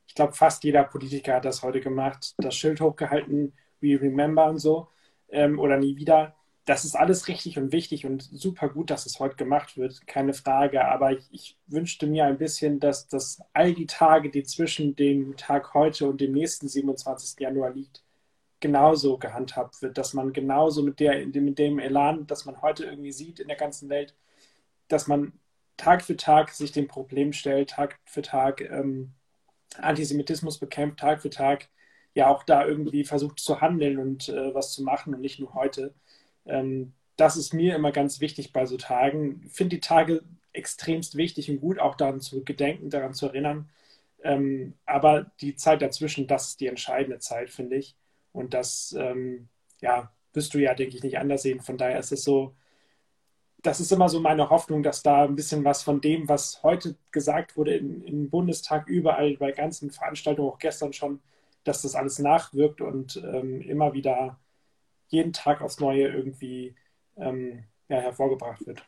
ich 0.07 0.15
glaube, 0.15 0.35
fast 0.35 0.63
jeder 0.63 0.85
Politiker 0.85 1.35
hat 1.35 1.45
das 1.45 1.63
heute 1.65 1.81
gemacht, 1.81 2.35
das 2.39 2.55
Schild 2.55 2.81
hochgehalten, 2.81 3.53
We 3.81 4.01
Remember 4.01 4.47
und 4.49 4.59
so, 4.59 4.87
ähm, 5.31 5.59
oder 5.59 5.77
nie 5.77 5.97
wieder. 5.97 6.37
das 6.65 6.85
ist 6.85 6.95
alles 6.95 7.27
richtig 7.27 7.59
und 7.59 7.73
wichtig 7.73 8.07
und 8.07 8.23
super 8.23 8.69
gut, 8.69 8.91
dass 8.91 9.07
es 9.07 9.19
heute 9.19 9.35
gemacht 9.35 9.77
wird, 9.77 10.07
keine 10.07 10.35
Frage. 10.35 10.85
Aber 10.85 11.11
ich, 11.13 11.29
ich, 11.33 11.59
wünschte 11.67 12.07
mir 12.07 12.27
ein 12.27 12.39
bisschen, 12.39 12.79
dass, 12.79 13.09
dass 13.09 13.43
all 13.53 13.75
die 13.75 13.87
Tage, 13.87 14.31
die 14.31 14.45
zwischen 14.45 14.95
dem 14.95 15.37
Tag 15.37 15.75
heute 15.75 16.09
und 16.09 16.21
dem 16.21 16.33
nächsten 16.33 16.69
27. 16.69 17.41
Januar 17.41 17.71
liegt, 17.73 18.05
genauso 18.61 19.19
gehandhabt 19.19 19.83
wird, 19.83 19.99
dass 19.99 20.15
man 20.15 20.33
genauso 20.33 20.85
mit, 20.85 21.01
der, 21.01 21.27
mit 21.27 21.59
dem 21.59 21.81
Elan, 21.81 22.27
das 22.29 22.45
man 22.45 22.63
heute 22.63 22.85
irgendwie 22.85 23.13
sieht 23.13 23.41
in 23.41 23.49
der 23.49 23.57
ganzen 23.57 23.89
Welt, 23.89 24.15
dass 24.89 25.09
man 25.09 25.33
Tag 25.83 26.03
für 26.05 26.17
Tag 26.17 26.51
sich 26.51 26.71
dem 26.71 26.87
Problem 26.87 27.33
stellt, 27.33 27.71
Tag 27.71 27.99
für 28.05 28.23
Tag 28.23 28.61
ähm, 28.61 29.15
Antisemitismus 29.79 30.59
bekämpft, 30.59 31.01
Tag 31.01 31.23
für 31.23 31.31
Tag 31.31 31.69
ja 32.15 32.29
auch 32.29 32.45
da 32.45 32.65
irgendwie 32.65 33.05
versucht 33.05 33.41
zu 33.41 33.61
handeln 33.61 33.99
und 33.99 34.29
äh, 34.29 34.55
was 34.55 34.73
zu 34.73 34.85
machen 34.85 35.13
und 35.13 35.21
nicht 35.21 35.41
nur 35.41 35.55
heute. 35.55 35.93
Ähm, 36.47 36.93
das 37.17 37.37
ist 37.37 37.53
mir 37.53 37.75
immer 37.75 37.91
ganz 37.91 38.21
wichtig 38.21 38.53
bei 38.53 38.65
so 38.65 38.77
Tagen. 38.77 39.43
Ich 39.45 39.53
finde 39.55 39.77
die 39.77 39.81
Tage 39.81 40.23
extremst 40.53 41.17
wichtig 41.17 41.51
und 41.51 41.61
gut, 41.61 41.81
auch 41.81 41.97
daran 41.97 42.21
zu 42.21 42.45
gedenken, 42.45 42.89
daran 42.91 43.15
zu 43.15 43.27
erinnern. 43.27 43.69
Ähm, 44.23 44.75
aber 44.87 45.33
die 45.41 45.57
Zeit 45.57 45.83
dazwischen, 45.83 46.29
das 46.29 46.51
ist 46.51 46.61
die 46.61 46.69
entscheidende 46.69 47.19
Zeit, 47.19 47.51
finde 47.51 47.77
ich. 47.77 47.97
Und 48.33 48.55
das, 48.55 48.95
ähm, 48.97 49.49
ja, 49.81 50.13
wirst 50.33 50.55
du 50.55 50.59
ja, 50.59 50.75
denke 50.75 50.97
ich, 50.97 51.03
nicht 51.03 51.19
anders 51.19 51.43
sehen. 51.43 51.61
Von 51.61 51.77
daher 51.77 51.99
ist 51.99 52.13
es 52.13 52.23
so, 52.23 52.55
das 53.63 53.79
ist 53.79 53.93
immer 53.93 54.09
so 54.09 54.21
meine 54.21 54.51
Hoffnung, 54.51 54.83
dass 54.83 55.03
da 55.03 55.23
ein 55.23 55.37
bisschen 55.37 55.65
was 55.65 55.83
von 55.83 56.01
dem, 56.01 56.29
was 56.29 56.63
heute 56.63 56.97
gesagt 57.13 57.57
wurde 57.57 57.77
im, 57.77 58.05
im 58.05 58.29
Bundestag, 58.29 58.89
überall 58.89 59.37
bei 59.37 59.53
ganzen 59.53 59.91
Veranstaltungen, 59.91 60.51
auch 60.51 60.59
gestern 60.59 60.93
schon, 60.93 61.21
dass 61.65 61.83
das 61.83 61.95
alles 61.95 62.19
nachwirkt 62.19 62.81
und 62.81 63.17
ähm, 63.17 63.61
immer 63.61 63.93
wieder 63.93 64.39
jeden 65.09 65.33
Tag 65.33 65.61
aufs 65.63 65.79
Neue 65.79 66.09
irgendwie 66.09 66.75
ähm, 67.17 67.65
ja, 67.89 67.99
hervorgebracht 67.99 68.67
wird. 68.67 68.83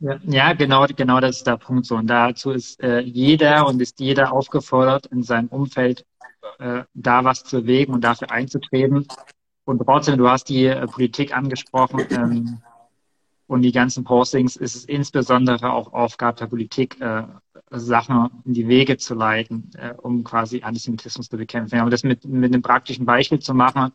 Ja, 0.00 0.52
genau, 0.54 0.86
genau 0.86 1.20
das 1.20 1.38
ist 1.38 1.46
der 1.46 1.56
Punkt 1.56 1.86
so. 1.86 1.96
Und 1.96 2.06
dazu 2.08 2.50
ist 2.50 2.82
äh, 2.82 3.00
jeder 3.00 3.66
und 3.66 3.80
ist 3.80 4.00
jeder 4.00 4.32
aufgefordert, 4.32 5.06
in 5.06 5.22
seinem 5.22 5.48
Umfeld 5.48 6.04
äh, 6.58 6.82
da 6.94 7.24
was 7.24 7.44
zu 7.44 7.60
bewegen 7.60 7.94
und 7.94 8.02
dafür 8.02 8.30
einzutreten. 8.30 9.06
Und 9.64 9.78
trotzdem, 9.78 10.18
du 10.18 10.28
hast 10.28 10.48
die 10.48 10.66
äh, 10.66 10.86
Politik 10.86 11.36
angesprochen 11.36 12.06
ähm, 12.10 12.62
und 13.46 13.62
die 13.62 13.72
ganzen 13.72 14.04
Postings, 14.04 14.56
ist 14.56 14.74
es 14.74 14.84
insbesondere 14.84 15.72
auch 15.72 15.92
Aufgabe 15.92 16.38
der 16.38 16.46
Politik, 16.46 17.00
äh, 17.00 17.24
Sachen 17.70 18.30
in 18.44 18.54
die 18.54 18.68
Wege 18.68 18.96
zu 18.96 19.14
leiten, 19.14 19.70
äh, 19.76 19.94
um 19.94 20.24
quasi 20.24 20.62
Antisemitismus 20.62 21.28
zu 21.28 21.36
bekämpfen. 21.36 21.80
Aber 21.80 21.90
das 21.90 22.04
mit, 22.04 22.24
mit 22.24 22.52
einem 22.52 22.62
praktischen 22.62 23.06
Beispiel 23.06 23.40
zu 23.40 23.54
machen, 23.54 23.92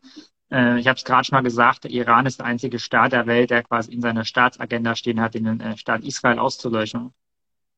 äh, 0.51 0.79
ich 0.79 0.88
habe 0.88 0.98
es 0.98 1.03
gerade 1.03 1.24
schon 1.24 1.36
mal 1.36 1.41
gesagt, 1.41 1.84
der 1.84 1.91
Iran 1.91 2.25
ist 2.25 2.39
der 2.39 2.46
einzige 2.46 2.79
Staat 2.79 3.12
der 3.13 3.27
Welt, 3.27 3.50
der 3.51 3.63
quasi 3.63 3.94
in 3.94 4.01
seiner 4.01 4.25
Staatsagenda 4.25 4.96
stehen 4.96 5.22
hat, 5.22 5.34
den 5.34 5.60
äh, 5.60 5.77
Staat 5.77 6.03
Israel 6.03 6.39
auszulöschen. 6.39 7.13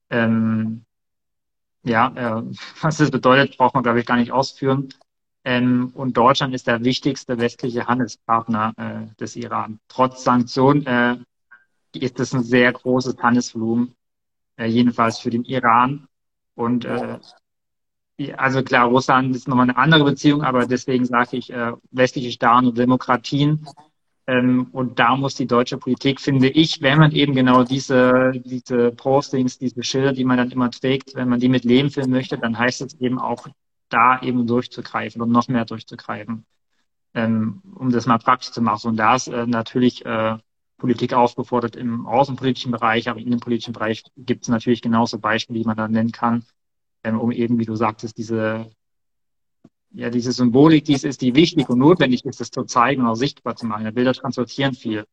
Ähm, 0.09 0.85
ja, 1.83 2.39
äh, 2.39 2.43
was 2.81 2.97
das 2.97 3.11
bedeutet, 3.11 3.57
braucht 3.57 3.73
man, 3.75 3.83
glaube 3.83 3.99
ich, 3.99 4.05
gar 4.05 4.17
nicht 4.17 4.31
ausführen. 4.31 4.89
Ähm, 5.43 5.91
und 5.95 6.15
Deutschland 6.17 6.53
ist 6.53 6.67
der 6.67 6.83
wichtigste 6.83 7.39
westliche 7.39 7.87
Handelspartner 7.87 8.73
äh, 8.77 9.15
des 9.19 9.35
Iran. 9.35 9.79
Trotz 9.87 10.23
Sanktionen 10.23 10.85
äh, 10.85 11.17
ist 11.99 12.19
das 12.19 12.33
ein 12.33 12.43
sehr 12.43 12.71
großes 12.71 13.17
Handelsvolumen, 13.17 13.95
äh, 14.57 14.65
jedenfalls 14.65 15.19
für 15.19 15.29
den 15.29 15.43
Iran. 15.45 16.07
Und 16.55 16.85
äh, 16.85 17.19
also 18.37 18.63
klar, 18.63 18.87
Russland 18.87 19.35
ist 19.35 19.47
nochmal 19.47 19.69
eine 19.69 19.77
andere 19.77 20.03
Beziehung, 20.03 20.43
aber 20.43 20.65
deswegen 20.65 21.05
sage 21.05 21.37
ich 21.37 21.51
äh, 21.51 21.71
westliche 21.91 22.31
Staaten 22.31 22.67
und 22.67 22.77
Demokratien. 22.77 23.65
Ähm, 24.27 24.67
und 24.71 24.99
da 24.99 25.15
muss 25.15 25.35
die 25.35 25.47
deutsche 25.47 25.77
Politik, 25.77 26.21
finde 26.21 26.49
ich, 26.49 26.81
wenn 26.81 26.99
man 26.99 27.11
eben 27.11 27.33
genau 27.33 27.63
diese, 27.63 28.31
diese 28.45 28.91
Postings, 28.91 29.57
diese 29.57 29.83
Schilder, 29.83 30.13
die 30.13 30.25
man 30.25 30.37
dann 30.37 30.51
immer 30.51 30.69
trägt, 30.69 31.15
wenn 31.15 31.29
man 31.29 31.39
die 31.39 31.49
mit 31.49 31.63
Leben 31.63 31.89
filmen 31.89 32.11
möchte, 32.11 32.37
dann 32.37 32.57
heißt 32.57 32.81
es 32.81 32.93
eben 32.99 33.19
auch, 33.19 33.47
da 33.89 34.21
eben 34.21 34.47
durchzugreifen 34.47 35.21
und 35.21 35.31
noch 35.31 35.47
mehr 35.47 35.65
durchzugreifen, 35.65 36.45
ähm, 37.13 37.61
um 37.75 37.91
das 37.91 38.05
mal 38.05 38.19
praktisch 38.19 38.51
zu 38.51 38.61
machen. 38.61 38.89
Und 38.91 38.97
da 38.97 39.15
ist 39.15 39.27
äh, 39.27 39.45
natürlich 39.47 40.05
äh, 40.05 40.37
Politik 40.81 41.13
aufgefordert 41.13 41.75
im 41.75 42.05
außenpolitischen 42.07 42.71
Bereich, 42.71 43.07
aber 43.07 43.19
in 43.19 43.31
dem 43.31 43.39
politischen 43.39 43.73
Bereich 43.73 44.03
gibt 44.17 44.43
es 44.43 44.49
natürlich 44.49 44.81
genauso 44.81 45.19
Beispiele, 45.19 45.59
die 45.59 45.65
man 45.65 45.77
da 45.77 45.87
nennen 45.87 46.11
kann 46.11 46.43
ähm, 47.03 47.19
um 47.19 47.31
eben, 47.31 47.59
wie 47.59 47.65
du 47.65 47.75
sagtest, 47.75 48.17
diese, 48.17 48.69
ja, 49.91 50.09
diese 50.09 50.31
Symbolik, 50.31 50.85
die 50.85 50.93
es 50.93 51.03
ist, 51.03 51.21
die 51.21 51.35
wichtig 51.35 51.69
und 51.69 51.79
notwendig 51.79 52.25
ist, 52.25 52.39
das 52.39 52.51
zu 52.51 52.63
zeigen 52.63 53.01
und 53.01 53.07
auch 53.07 53.15
sichtbar 53.15 53.55
zu 53.55 53.65
machen. 53.65 53.85
Ja, 53.85 53.91
Bilder 53.91 54.13
transportieren 54.13 54.73
viel. 54.73 55.05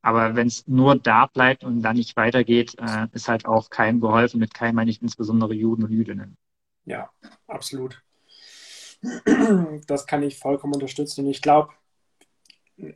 Aber 0.00 0.36
wenn 0.36 0.46
es 0.46 0.66
nur 0.66 0.96
da 0.96 1.26
bleibt 1.26 1.64
und 1.64 1.82
dann 1.82 1.96
nicht 1.96 2.16
weitergeht, 2.16 2.76
äh, 2.78 3.08
ist 3.12 3.28
halt 3.28 3.46
auch 3.46 3.68
keinem 3.68 4.00
geholfen, 4.00 4.40
mit 4.40 4.54
keinem 4.54 4.76
meine 4.76 4.90
ich 4.90 5.02
insbesondere 5.02 5.54
Juden 5.54 5.84
und 5.84 5.92
Jüdinnen. 5.92 6.36
Ja, 6.84 7.10
absolut. 7.46 8.02
Das 9.86 10.06
kann 10.06 10.24
ich 10.24 10.38
vollkommen 10.38 10.74
unterstützen. 10.74 11.26
Ich 11.28 11.40
glaube, 11.40 11.72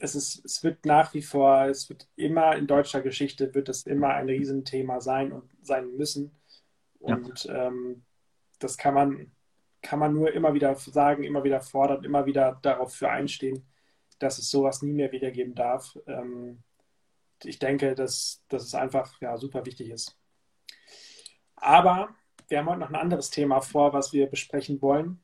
es, 0.00 0.14
ist, 0.14 0.44
es 0.44 0.62
wird 0.62 0.86
nach 0.86 1.12
wie 1.14 1.22
vor, 1.22 1.66
es 1.66 1.88
wird 1.88 2.08
immer 2.16 2.56
in 2.56 2.66
deutscher 2.66 3.02
Geschichte, 3.02 3.54
wird 3.54 3.68
es 3.68 3.86
immer 3.86 4.14
ein 4.14 4.28
Riesenthema 4.28 5.00
sein 5.00 5.32
und 5.32 5.50
sein 5.62 5.96
müssen. 5.96 6.40
Und 7.00 7.44
ja. 7.44 7.66
ähm, 7.66 8.04
das 8.58 8.78
kann 8.78 8.94
man, 8.94 9.32
kann 9.82 9.98
man 9.98 10.14
nur 10.14 10.32
immer 10.32 10.54
wieder 10.54 10.74
sagen, 10.76 11.24
immer 11.24 11.42
wieder 11.42 11.60
fordern, 11.60 12.04
immer 12.04 12.26
wieder 12.26 12.60
darauf 12.62 12.94
für 12.94 13.10
einstehen, 13.10 13.66
dass 14.18 14.38
es 14.38 14.50
sowas 14.50 14.82
nie 14.82 14.92
mehr 14.92 15.10
wiedergeben 15.10 15.54
darf. 15.54 15.98
Ähm, 16.06 16.62
ich 17.42 17.58
denke, 17.58 17.96
dass, 17.96 18.44
dass 18.48 18.62
es 18.62 18.74
einfach 18.74 19.20
ja, 19.20 19.36
super 19.36 19.66
wichtig 19.66 19.90
ist. 19.90 20.16
Aber 21.56 22.14
wir 22.46 22.58
haben 22.58 22.68
heute 22.68 22.80
noch 22.80 22.88
ein 22.90 22.94
anderes 22.94 23.30
Thema 23.30 23.60
vor, 23.60 23.92
was 23.92 24.12
wir 24.12 24.26
besprechen 24.26 24.80
wollen. 24.80 25.20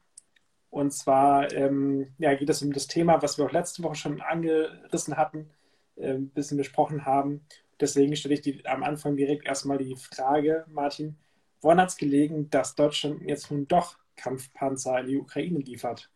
Und 0.70 0.92
zwar 0.92 1.52
ähm, 1.52 2.08
ja, 2.18 2.34
geht 2.34 2.50
es 2.50 2.62
um 2.62 2.72
das 2.72 2.86
Thema, 2.86 3.22
was 3.22 3.38
wir 3.38 3.46
auch 3.46 3.52
letzte 3.52 3.82
Woche 3.82 3.94
schon 3.96 4.20
angerissen 4.20 5.16
hatten, 5.16 5.50
äh, 5.96 6.14
ein 6.14 6.28
bisschen 6.30 6.58
besprochen 6.58 7.06
haben. 7.06 7.46
Deswegen 7.80 8.16
stelle 8.16 8.34
ich 8.34 8.42
die, 8.42 8.66
am 8.66 8.82
Anfang 8.82 9.16
direkt 9.16 9.46
erstmal 9.46 9.78
die 9.78 9.96
Frage, 9.96 10.64
Martin, 10.68 11.16
Woran 11.60 11.80
hat 11.80 11.88
es 11.88 11.96
gelegen, 11.96 12.50
dass 12.50 12.74
Deutschland 12.74 13.22
jetzt 13.22 13.50
nun 13.50 13.66
doch 13.66 13.96
Kampfpanzer 14.16 15.00
in 15.00 15.06
die 15.08 15.16
Ukraine 15.16 15.58
liefert? 15.60 16.10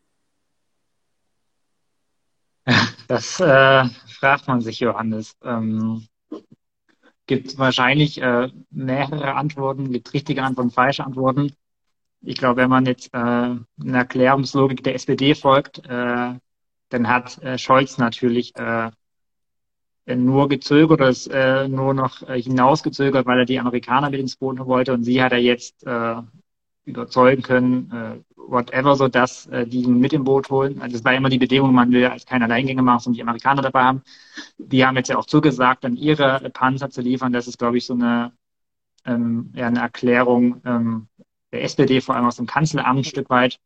Das 3.09 3.41
äh, 3.41 3.85
fragt 4.09 4.47
man 4.47 4.63
sich, 4.63 4.81
Johannes. 4.81 5.37
Ähm, 5.43 6.07
gibt 7.27 7.59
wahrscheinlich 7.59 8.23
äh, 8.23 8.49
mehrere 8.71 9.35
Antworten, 9.35 9.93
gibt 9.93 10.15
richtige 10.15 10.43
Antworten, 10.43 10.71
falsche 10.71 11.05
Antworten. 11.05 11.53
Ich 12.23 12.37
glaube, 12.37 12.63
wenn 12.63 12.71
man 12.71 12.87
jetzt 12.87 13.13
äh, 13.13 13.17
einer 13.17 13.65
Erklärungslogik 13.79 14.83
der 14.85 14.95
SPD 14.95 15.35
folgt, 15.35 15.79
äh, 15.87 16.35
dann 16.89 17.09
hat 17.09 17.43
äh, 17.43 17.59
Scholz 17.59 17.99
natürlich 17.99 18.55
äh, 18.57 18.91
nur 20.07 20.49
gezögert 20.49 21.01
oder 21.01 21.09
ist 21.09 21.29
äh, 21.29 21.69
nur 21.69 21.95
noch 21.95 22.23
äh, 22.29 22.41
hinausgezögert, 22.41 23.27
weil 23.27 23.41
er 23.41 23.45
die 23.45 23.59
Amerikaner 23.59 24.11
mit 24.11 24.21
ins 24.21 24.37
Boot 24.37 24.59
wollte 24.59 24.93
und 24.93 25.05
sie 25.05 25.23
hat 25.23 25.33
er 25.33 25.39
jetzt 25.39 25.85
äh, 25.87 26.17
überzeugen 26.85 27.43
können, 27.43 27.91
äh, 27.93 28.33
whatever, 28.37 28.97
so 28.97 29.09
dass 29.09 29.47
äh, 29.47 29.67
die 29.67 29.83
ihn 29.83 29.99
mit 29.99 30.13
im 30.13 30.25
Boot 30.25 30.51
holen. 30.51 30.81
Also 30.83 30.97
das 30.97 31.05
war 31.05 31.15
immer 31.15 31.29
die 31.29 31.39
Bedingung, 31.39 31.73
man 31.75 31.93
will 31.93 32.07
als 32.07 32.27
kein 32.27 32.43
Alleingänge 32.43 32.83
machen, 32.83 33.01
sondern 33.01 33.17
die 33.17 33.23
Amerikaner 33.23 33.63
dabei 33.63 33.83
haben. 33.85 34.03
Die 34.59 34.85
haben 34.85 34.97
jetzt 34.97 35.09
ja 35.09 35.17
auch 35.17 35.27
zugesagt, 35.27 35.85
dann 35.85 35.97
ihre 35.97 36.51
Panzer 36.51 36.91
zu 36.91 37.01
liefern. 37.01 37.33
Das 37.33 37.47
ist, 37.47 37.59
glaube 37.59 37.79
ich, 37.79 37.87
so 37.87 37.95
eine, 37.95 38.33
ähm, 39.07 39.53
ja, 39.55 39.69
eine 39.69 39.81
Erklärung 39.81 40.61
ähm, 40.65 41.09
der 41.53 41.63
SPD, 41.65 42.01
vor 42.01 42.17
allem 42.17 42.27
aus 42.27 42.37
dem 42.37 42.47
Kanzleramt 42.47 43.01
ein 43.01 43.05
Stück 43.05 43.31
weit. 43.31 43.61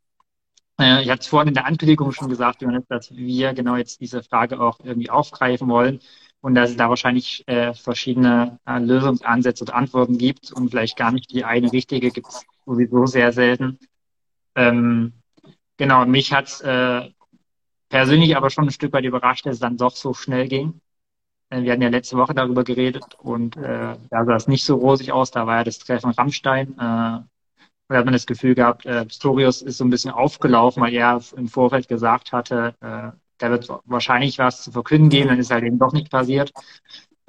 Äh, 0.78 1.02
ich 1.02 1.10
hatte 1.10 1.20
es 1.20 1.26
vorhin 1.26 1.48
in 1.48 1.54
der 1.54 1.66
Ankündigung 1.66 2.12
schon 2.12 2.28
gesagt, 2.28 2.62
dass 2.88 3.14
wir 3.14 3.54
genau 3.54 3.76
jetzt 3.76 4.00
diese 4.00 4.22
Frage 4.22 4.60
auch 4.60 4.80
irgendwie 4.82 5.10
aufgreifen 5.10 5.68
wollen 5.68 6.00
und 6.40 6.54
dass 6.54 6.70
es 6.70 6.76
da 6.76 6.88
wahrscheinlich 6.88 7.46
äh, 7.48 7.74
verschiedene 7.74 8.58
äh, 8.66 8.78
Lösungsansätze 8.78 9.64
und 9.64 9.70
Antworten 9.72 10.18
gibt 10.18 10.52
und 10.52 10.70
vielleicht 10.70 10.96
gar 10.96 11.12
nicht 11.12 11.30
die 11.30 11.44
eine 11.44 11.72
richtige 11.72 12.10
gibt 12.10 12.28
es 12.28 12.44
sowieso 12.66 13.06
sehr 13.06 13.32
selten. 13.32 13.78
Ähm, 14.54 15.14
genau, 15.76 16.04
mich 16.06 16.32
hat 16.32 16.46
es 16.46 16.62
persönlich 17.88 18.36
aber 18.36 18.50
schon 18.50 18.64
ein 18.64 18.70
Stück 18.70 18.92
weit 18.92 19.04
überrascht, 19.04 19.46
dass 19.46 19.54
es 19.54 19.60
dann 19.60 19.76
doch 19.76 19.94
so 19.94 20.12
schnell 20.12 20.48
ging. 20.48 20.80
Wir 21.50 21.72
hatten 21.72 21.82
ja 21.82 21.88
letzte 21.88 22.16
Woche 22.16 22.34
darüber 22.34 22.64
geredet 22.64 23.14
und 23.18 23.54
da 23.56 23.96
sah 24.10 24.34
es 24.34 24.48
nicht 24.48 24.64
so 24.64 24.74
rosig 24.76 25.12
aus. 25.12 25.30
Da 25.30 25.46
war 25.46 25.58
ja 25.58 25.64
das 25.64 25.78
Treffen 25.78 26.10
Rammstein. 26.10 26.74
Da 27.88 27.98
hat 27.98 28.04
man 28.04 28.12
das 28.14 28.26
Gefühl 28.26 28.54
gehabt, 28.54 28.84
äh, 28.84 29.04
Pistorius 29.04 29.62
ist 29.62 29.78
so 29.78 29.84
ein 29.84 29.90
bisschen 29.90 30.10
aufgelaufen, 30.10 30.82
weil 30.82 30.94
er 30.94 31.20
im 31.36 31.48
Vorfeld 31.48 31.88
gesagt 31.88 32.32
hatte, 32.32 32.74
äh, 32.80 33.16
da 33.38 33.50
wird 33.50 33.68
wahrscheinlich 33.84 34.38
was 34.38 34.62
zu 34.62 34.72
verkünden 34.72 35.08
geben, 35.08 35.28
dann 35.28 35.38
ist 35.38 35.50
halt 35.50 35.64
eben 35.64 35.78
doch 35.78 35.92
nicht 35.92 36.10
passiert. 36.10 36.52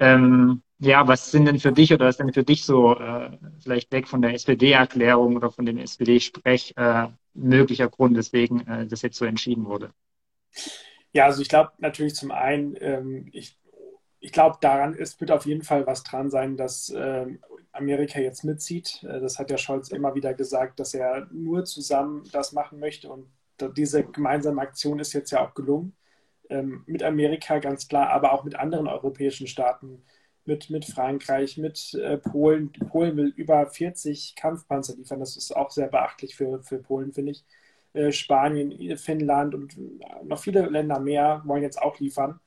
Ähm, 0.00 0.62
ja, 0.78 1.06
was 1.06 1.30
sind 1.30 1.46
denn 1.46 1.58
für 1.58 1.72
dich 1.72 1.92
oder 1.92 2.06
was 2.06 2.14
ist 2.14 2.20
denn 2.20 2.32
für 2.32 2.44
dich 2.44 2.64
so, 2.64 2.96
äh, 2.96 3.36
vielleicht 3.60 3.92
weg 3.92 4.08
von 4.08 4.22
der 4.22 4.34
SPD-Erklärung 4.34 5.36
oder 5.36 5.50
von 5.50 5.66
dem 5.66 5.78
SPD-Sprech, 5.78 6.74
äh, 6.76 7.08
möglicher 7.34 7.88
Grund, 7.88 8.16
weswegen 8.16 8.66
äh, 8.66 8.86
das 8.86 9.02
jetzt 9.02 9.18
so 9.18 9.24
entschieden 9.24 9.66
wurde? 9.66 9.90
Ja, 11.12 11.24
also 11.26 11.42
ich 11.42 11.48
glaube 11.48 11.72
natürlich 11.78 12.14
zum 12.14 12.30
einen, 12.30 12.76
ähm, 12.80 13.28
ich, 13.32 13.56
ich 14.20 14.32
glaube, 14.32 14.58
daran 14.60 14.94
ist, 14.94 15.20
wird 15.20 15.30
auf 15.30 15.46
jeden 15.46 15.62
Fall 15.62 15.86
was 15.86 16.04
dran 16.04 16.30
sein, 16.30 16.56
dass 16.56 16.90
äh, 16.90 17.26
Amerika 17.72 18.20
jetzt 18.20 18.44
mitzieht. 18.44 19.02
Äh, 19.04 19.20
das 19.20 19.38
hat 19.38 19.50
ja 19.50 19.58
Scholz 19.58 19.88
immer 19.90 20.14
wieder 20.14 20.34
gesagt, 20.34 20.80
dass 20.80 20.94
er 20.94 21.28
nur 21.32 21.64
zusammen 21.64 22.28
das 22.32 22.52
machen 22.52 22.80
möchte. 22.80 23.10
Und 23.10 23.28
diese 23.76 24.04
gemeinsame 24.04 24.60
Aktion 24.60 24.98
ist 25.00 25.12
jetzt 25.12 25.30
ja 25.30 25.46
auch 25.46 25.54
gelungen. 25.54 25.94
Ähm, 26.50 26.82
mit 26.86 27.02
Amerika 27.02 27.58
ganz 27.58 27.88
klar, 27.88 28.10
aber 28.10 28.32
auch 28.32 28.44
mit 28.44 28.56
anderen 28.56 28.86
europäischen 28.88 29.46
Staaten, 29.46 30.02
mit, 30.44 30.70
mit 30.70 30.86
Frankreich, 30.86 31.58
mit 31.58 31.94
äh, 31.94 32.16
Polen. 32.18 32.72
Polen 32.72 33.16
will 33.16 33.32
über 33.36 33.66
40 33.66 34.34
Kampfpanzer 34.36 34.96
liefern. 34.96 35.20
Das 35.20 35.36
ist 35.36 35.54
auch 35.54 35.70
sehr 35.70 35.88
beachtlich 35.88 36.36
für, 36.36 36.62
für 36.62 36.78
Polen, 36.78 37.12
finde 37.12 37.32
ich. 37.32 37.44
Äh, 37.92 38.12
Spanien, 38.12 38.96
Finnland 38.96 39.54
und 39.54 39.76
noch 40.24 40.38
viele 40.40 40.66
Länder 40.68 41.00
mehr 41.00 41.42
wollen 41.44 41.62
jetzt 41.62 41.80
auch 41.80 41.98
liefern. 42.00 42.40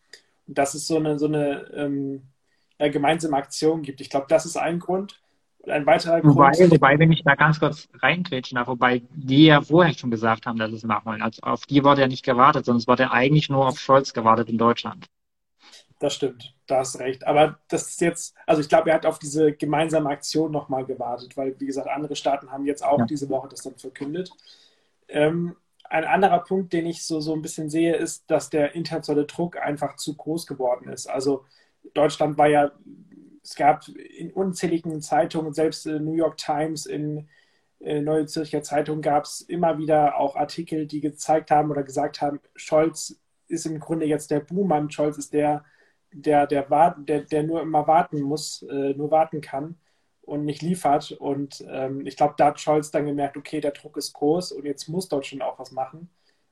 Und 0.48 0.58
dass 0.58 0.74
es 0.74 0.88
so 0.88 0.98
eine, 0.98 1.20
so 1.20 1.28
eine 1.28 2.22
ja, 2.82 2.90
gemeinsame 2.90 3.38
Aktion 3.38 3.84
gibt. 3.84 4.02
Ich 4.02 4.10
glaube, 4.10 4.26
das 4.28 4.46
ist 4.46 4.58
ein 4.58 4.80
Grund. 4.80 5.22
ein 5.68 5.86
weiterer 5.86 6.24
wobei, 6.24 6.52
Grund. 6.52 6.72
Wobei, 6.72 6.98
wenn 6.98 7.12
ich 7.12 7.24
da 7.24 7.36
ganz 7.36 7.60
kurz 7.60 7.88
reingrätschen 8.02 8.56
darf, 8.56 8.68
wobei 8.68 9.04
die 9.12 9.46
ja 9.46 9.62
vorher 9.62 9.94
schon 9.94 10.10
gesagt 10.10 10.48
haben, 10.48 10.58
dass 10.58 10.72
es 10.72 10.84
machen 10.84 11.06
wollen. 11.06 11.22
Also 11.22 11.44
auf 11.44 11.68
die 11.68 11.84
wurde 11.84 12.02
ja 12.02 12.08
nicht 12.08 12.26
gewartet, 12.26 12.66
sondern 12.66 12.80
es 12.80 12.88
wurde 12.88 13.12
eigentlich 13.12 13.50
nur 13.50 13.68
auf 13.68 13.80
Scholz 13.80 14.14
gewartet 14.14 14.50
in 14.50 14.58
Deutschland. 14.58 15.06
Das 16.00 16.16
stimmt, 16.16 16.56
da 16.66 16.80
hast 16.80 16.98
recht. 16.98 17.28
Aber 17.28 17.60
das 17.68 17.88
ist 17.90 18.02
jetzt, 18.02 18.36
also 18.48 18.60
ich 18.62 18.70
glaube, 18.70 18.90
er 18.90 18.96
hat 18.96 19.06
auf 19.06 19.20
diese 19.20 19.54
gemeinsame 19.54 20.10
Aktion 20.10 20.52
nochmal 20.52 20.84
gewartet, 20.84 21.38
weil, 21.38 21.56
wie 21.60 21.68
gesagt, 21.68 21.88
andere 21.88 22.16
Staaten 22.16 22.52
haben 22.52 22.66
jetzt 22.66 22.84
auch 22.84 22.98
ja. 22.98 23.06
diese 23.06 23.30
Woche 23.30 23.50
das 23.50 23.62
dann 23.62 23.76
verkündet. 23.78 24.32
Ähm, 25.08 25.56
ein 25.88 26.06
anderer 26.06 26.40
Punkt, 26.40 26.74
den 26.74 26.88
ich 26.88 27.06
so, 27.06 27.20
so 27.20 27.36
ein 27.36 27.44
bisschen 27.44 27.70
sehe, 27.70 27.96
ist, 27.96 28.32
dass 28.32 28.50
der 28.50 28.74
internationale 28.74 29.28
Druck 29.28 29.58
einfach 29.58 29.98
zu 29.98 30.16
groß 30.16 30.48
geworden 30.48 30.90
ist. 30.90 31.06
Also 31.06 31.46
Deutschland 31.94 32.38
war 32.38 32.48
ja, 32.48 32.72
es 33.44 33.56
gab 33.56 33.88
in 33.88 34.32
unzähligen 34.32 35.02
Zeitungen, 35.02 35.54
selbst 35.54 35.86
in 35.88 36.06
New 36.06 36.14
York 36.14 36.38
Times, 36.38 36.86
in 36.86 37.28
äh, 37.80 38.02
Neue 38.02 38.28
Zürcher 38.28 38.62
Zeitung 38.64 39.02
gab 39.02 39.26
es 39.26 39.42
immer 39.42 39.78
wieder 39.78 40.18
auch 40.18 40.36
Artikel, 40.36 40.86
die 40.86 41.02
gezeigt 41.02 41.52
haben 41.52 41.72
oder 41.72 41.84
gesagt 41.84 42.22
haben, 42.22 42.40
Scholz 42.56 43.20
ist 43.48 43.66
im 43.66 43.80
Grunde 43.80 44.06
jetzt 44.06 44.32
der 44.32 44.40
Buhmann, 44.40 44.92
Scholz 44.92 45.18
ist 45.18 45.34
der, 45.34 45.66
der, 46.12 46.48
der, 46.48 46.96
der, 46.98 47.22
der 47.22 47.44
nur 47.44 47.62
immer 47.62 47.88
warten 47.88 48.22
muss, 48.22 48.64
äh, 48.64 48.94
nur 48.94 49.12
warten 49.12 49.42
kann 49.42 49.78
und 50.22 50.46
nicht 50.46 50.62
liefert. 50.62 51.12
Und 51.12 51.64
ähm, 51.70 52.06
ich 52.06 52.16
glaube, 52.16 52.36
da 52.38 52.48
hat 52.48 52.60
Scholz 52.60 52.92
dann 52.92 53.06
gemerkt, 53.06 53.38
okay, 53.38 53.62
der 53.62 53.72
Druck 53.72 53.98
ist 53.98 54.14
groß 54.14 54.52
und 54.54 54.66
jetzt 54.66 54.88
muss 54.88 55.10
Deutschland 55.10 55.44
auch 55.44 55.60
was 55.60 55.72
machen. 55.72 56.10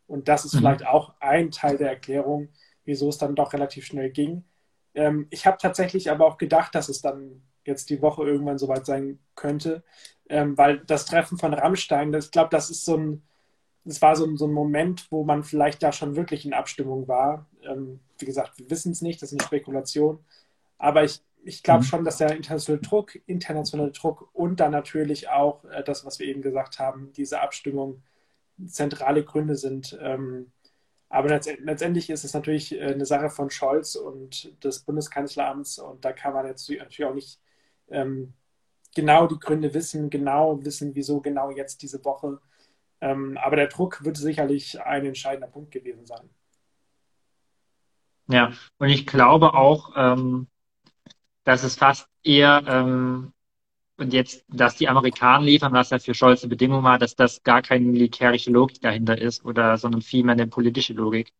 Und 0.07 0.27
das 0.27 0.45
ist 0.45 0.55
mhm. 0.55 0.59
vielleicht 0.59 0.86
auch 0.86 1.13
ein 1.19 1.51
Teil 1.51 1.77
der 1.77 1.89
Erklärung, 1.89 2.50
wieso 2.83 3.09
es 3.09 3.17
dann 3.17 3.36
doch 3.36 3.53
relativ 3.53 3.86
schnell 3.86 4.09
ging. 4.09 4.43
Ähm, 5.00 5.27
ich 5.29 5.46
habe 5.46 5.58
tatsächlich 5.58 6.12
aber 6.12 6.25
auch 6.25 6.38
gedacht, 6.38 6.75
dass 6.75 6.89
es 6.89 7.01
dann 7.01 7.41
jetzt 7.65 7.89
die 7.89 8.01
Woche 8.01 8.24
irgendwann 8.24 8.58
soweit 8.58 8.86
sein 8.86 9.20
könnte, 9.36 9.84
ähm, 10.27 10.58
weil 10.58 10.79
das 10.79 11.06
Treffen 11.06 11.38
von 11.38 11.53
Rammstein, 11.53 12.12
das, 12.12 12.25
ich 12.25 12.32
glaube, 12.32 12.50
das 12.51 12.70
ist 12.70 12.84
so 12.84 12.98
ein, 12.98 13.24
das 13.86 14.01
war 14.01 14.15
so 14.15 14.25
ein, 14.25 14.36
so 14.36 14.46
ein 14.46 14.51
Moment, 14.51 15.08
wo 15.10 15.24
man 15.24 15.44
vielleicht 15.44 15.82
da 15.84 15.94
schon 15.94 16.15
wirklich 16.18 16.46
in 16.46 16.53
Abstimmung 16.53 17.08
war. 17.08 17.46
Ähm, 17.63 18.01
wie 18.18 18.25
gesagt, 18.25 18.58
wir 18.58 18.70
wissen 18.70 18.91
es 18.91 19.01
nicht, 19.01 19.22
das 19.22 19.32
ist 19.32 19.39
eine 19.39 19.48
Spekulation. 19.48 20.20
Aber 20.77 21.03
ich 21.06 21.22
ich 21.44 21.63
glaube 21.63 21.82
mhm. 21.82 21.86
schon, 21.86 22.06
dass 22.06 22.18
der 22.18 22.36
internationale 22.36 22.82
Druck, 22.82 23.18
internationale 23.25 23.91
Druck 23.91 24.29
und 24.34 24.60
dann 24.60 24.72
natürlich 24.72 25.29
auch 25.29 25.63
äh, 25.65 25.84
das, 25.84 26.06
was 26.06 26.20
wir 26.20 26.27
eben 26.27 26.41
gesagt 26.41 26.79
haben, 26.79 27.12
diese 27.13 27.41
Abstimmung 27.41 28.03
zentrale 28.68 29.24
Gründe 29.24 29.56
sind. 29.56 29.98
Ähm, 30.01 30.51
aber 31.10 31.30
letztendlich 31.30 32.10
ist 32.10 32.24
es 32.24 32.34
natürlich 32.34 32.74
äh, 32.74 32.94
eine 32.94 33.06
Sache 33.06 33.30
von 33.30 33.50
Scholz 33.50 33.96
und 33.96 34.63
des 34.63 34.80
Bundeskanzleramts 34.82 35.80
und 35.80 36.06
da 36.06 36.13
kann 36.13 36.34
man 36.34 36.46
jetzt 36.46 36.70
natürlich 36.70 37.06
auch 37.06 37.16
nicht 37.16 37.39
ähm, 37.89 38.34
genau 38.96 39.28
die 39.28 39.39
Gründe 39.39 39.74
wissen, 39.74 40.10
genau 40.10 40.63
wissen, 40.63 40.94
wieso 40.96 41.20
genau 41.20 41.51
jetzt 41.51 41.82
diese 41.82 42.04
Woche. 42.06 42.39
Ähm, 43.01 43.38
aber 43.38 43.56
der 43.56 43.68
Druck 43.68 44.04
wird 44.04 44.18
sicherlich 44.18 44.82
ein 44.82 45.06
entscheidender 45.06 45.48
Punkt 45.48 45.72
gewesen 45.72 46.05
sein. 46.05 46.29
Ja, 48.27 48.53
und 48.77 48.90
ich 48.90 49.07
glaube 49.07 49.53
auch, 49.55 49.94
ähm, 49.96 50.48
dass 51.44 51.64
es 51.64 51.75
fast 51.75 52.07
eher 52.24 52.64
ähm, 52.68 53.33
und 54.00 54.14
jetzt, 54.14 54.46
dass 54.48 54.75
die 54.75 54.88
Amerikaner 54.88 55.46
liefern, 55.46 55.74
was 55.74 55.90
ja 55.90 56.00
für 56.00 56.14
Scholz 56.14 56.44
eine 56.44 56.50
Bedingung 56.50 56.83
war, 56.83 56.98
dass 56.98 57.16
das 57.16 57.44
gar 57.44 57.62
keine 57.62 57.85
militärische 57.85 58.51
Logik 58.51 58.81
dahinter 58.81 59.18
ist 59.18 59.46
oder 59.46 59.77
sondern 59.77 60.01
vielmehr 60.01 60.33
eine 60.33 60.48
politische 60.48 60.94
Logik. 60.94 61.33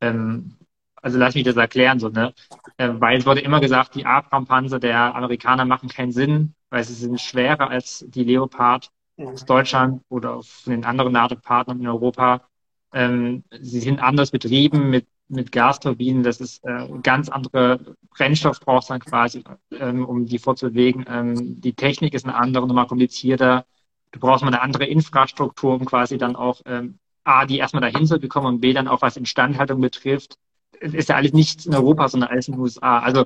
Ähm, 0.00 0.56
also 0.96 1.18
lass 1.18 1.34
mich 1.34 1.44
das 1.44 1.56
erklären 1.56 2.00
so, 2.00 2.08
ne? 2.08 2.34
Äh, 2.78 2.90
weil 2.94 3.18
es 3.18 3.26
wurde 3.26 3.40
immer 3.40 3.60
gesagt, 3.60 3.94
die 3.94 4.06
Abrams-Panzer 4.06 4.80
der 4.80 5.14
Amerikaner 5.14 5.64
machen 5.64 5.88
keinen 5.88 6.12
Sinn, 6.12 6.54
weil 6.70 6.84
sie 6.84 6.94
sind 6.94 7.20
schwerer 7.20 7.70
als 7.70 8.04
die 8.08 8.24
Leopard 8.24 8.90
aus 9.16 9.44
Deutschland 9.44 10.02
oder 10.08 10.42
von 10.42 10.72
den 10.72 10.84
anderen 10.84 11.12
NATO-Partnern 11.12 11.80
in 11.80 11.88
Europa. 11.88 12.48
Ähm, 12.92 13.44
sie 13.60 13.80
sind 13.80 14.00
anders 14.00 14.30
betrieben 14.30 14.90
mit 14.90 15.06
mit 15.28 15.52
Gasturbinen, 15.52 16.22
das 16.22 16.40
ist 16.40 16.64
äh, 16.64 16.88
ganz 17.02 17.28
andere 17.28 17.80
Brennstoff 18.10 18.60
brauchst 18.60 18.90
dann 18.90 19.00
quasi, 19.00 19.42
ähm, 19.72 20.04
um 20.04 20.26
die 20.26 20.38
vorzubewegen. 20.38 21.04
Ähm, 21.08 21.60
die 21.60 21.74
Technik 21.74 22.14
ist 22.14 22.24
eine 22.24 22.36
andere, 22.36 22.66
nochmal 22.66 22.86
komplizierter. 22.86 23.64
Du 24.12 24.20
brauchst 24.20 24.42
mal 24.42 24.48
eine 24.48 24.60
andere 24.60 24.84
Infrastruktur, 24.84 25.74
um 25.74 25.84
quasi 25.84 26.18
dann 26.18 26.36
auch 26.36 26.60
ähm, 26.66 26.98
A, 27.24 27.46
die 27.46 27.58
erstmal 27.58 27.90
dahin 27.90 28.06
zu 28.06 28.18
bekommen 28.18 28.46
und 28.46 28.60
B, 28.60 28.72
dann 28.72 28.88
auch 28.88 29.02
was 29.02 29.16
Instandhaltung 29.16 29.80
betrifft. 29.80 30.36
Ist 30.80 31.08
ja 31.08 31.16
alles 31.16 31.32
nichts 31.32 31.66
in 31.66 31.74
Europa, 31.74 32.08
sondern 32.08 32.30
alles 32.30 32.48
in 32.48 32.54
den 32.54 32.60
USA. 32.60 32.98
Also 33.00 33.22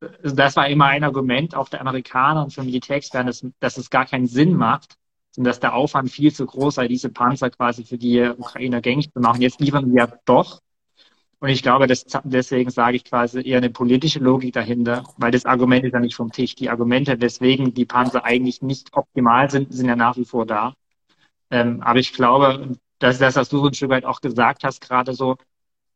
äh, 0.00 0.08
das 0.22 0.56
war 0.56 0.68
immer 0.68 0.86
ein 0.86 1.04
Argument 1.04 1.54
auch 1.54 1.68
der 1.68 1.80
Amerikaner 1.80 2.44
und 2.44 2.52
für 2.52 2.62
Militärexperten, 2.62 3.26
dass, 3.26 3.46
dass 3.60 3.78
es 3.78 3.90
gar 3.90 4.06
keinen 4.06 4.26
Sinn 4.26 4.54
macht, 4.54 4.96
und 5.36 5.44
dass 5.44 5.60
der 5.60 5.74
Aufwand 5.74 6.10
viel 6.10 6.32
zu 6.32 6.44
groß 6.44 6.74
sei, 6.74 6.88
diese 6.88 7.08
Panzer 7.08 7.50
quasi 7.50 7.84
für 7.84 7.98
die 7.98 8.20
Ukrainer 8.20 8.80
gängig 8.80 9.12
zu 9.12 9.20
machen. 9.20 9.40
Jetzt 9.40 9.60
liefern 9.60 9.92
wir 9.92 10.04
ja 10.04 10.12
doch 10.24 10.60
und 11.40 11.48
ich 11.48 11.62
glaube, 11.62 11.86
das, 11.86 12.04
deswegen 12.24 12.70
sage 12.70 12.96
ich 12.96 13.04
quasi 13.04 13.40
eher 13.40 13.56
eine 13.58 13.70
politische 13.70 14.18
Logik 14.18 14.52
dahinter, 14.52 15.04
weil 15.16 15.30
das 15.30 15.46
Argument 15.46 15.84
ist 15.86 15.94
ja 15.94 16.00
nicht 16.00 16.14
vom 16.14 16.30
Tisch. 16.30 16.54
Die 16.54 16.68
Argumente, 16.68 17.18
weswegen 17.18 17.72
die 17.72 17.86
Panzer 17.86 18.24
eigentlich 18.24 18.60
nicht 18.60 18.90
optimal 18.92 19.50
sind, 19.50 19.72
sind 19.72 19.88
ja 19.88 19.96
nach 19.96 20.18
wie 20.18 20.26
vor 20.26 20.44
da. 20.44 20.74
Ähm, 21.50 21.80
aber 21.82 21.98
ich 21.98 22.12
glaube, 22.12 22.76
dass 22.98 23.18
das, 23.18 23.36
was 23.36 23.48
du 23.48 23.58
so 23.58 23.68
ein 23.68 23.74
Stück 23.74 23.90
weit 23.90 24.04
auch 24.04 24.20
gesagt 24.20 24.64
hast, 24.64 24.82
gerade 24.82 25.14
so, 25.14 25.38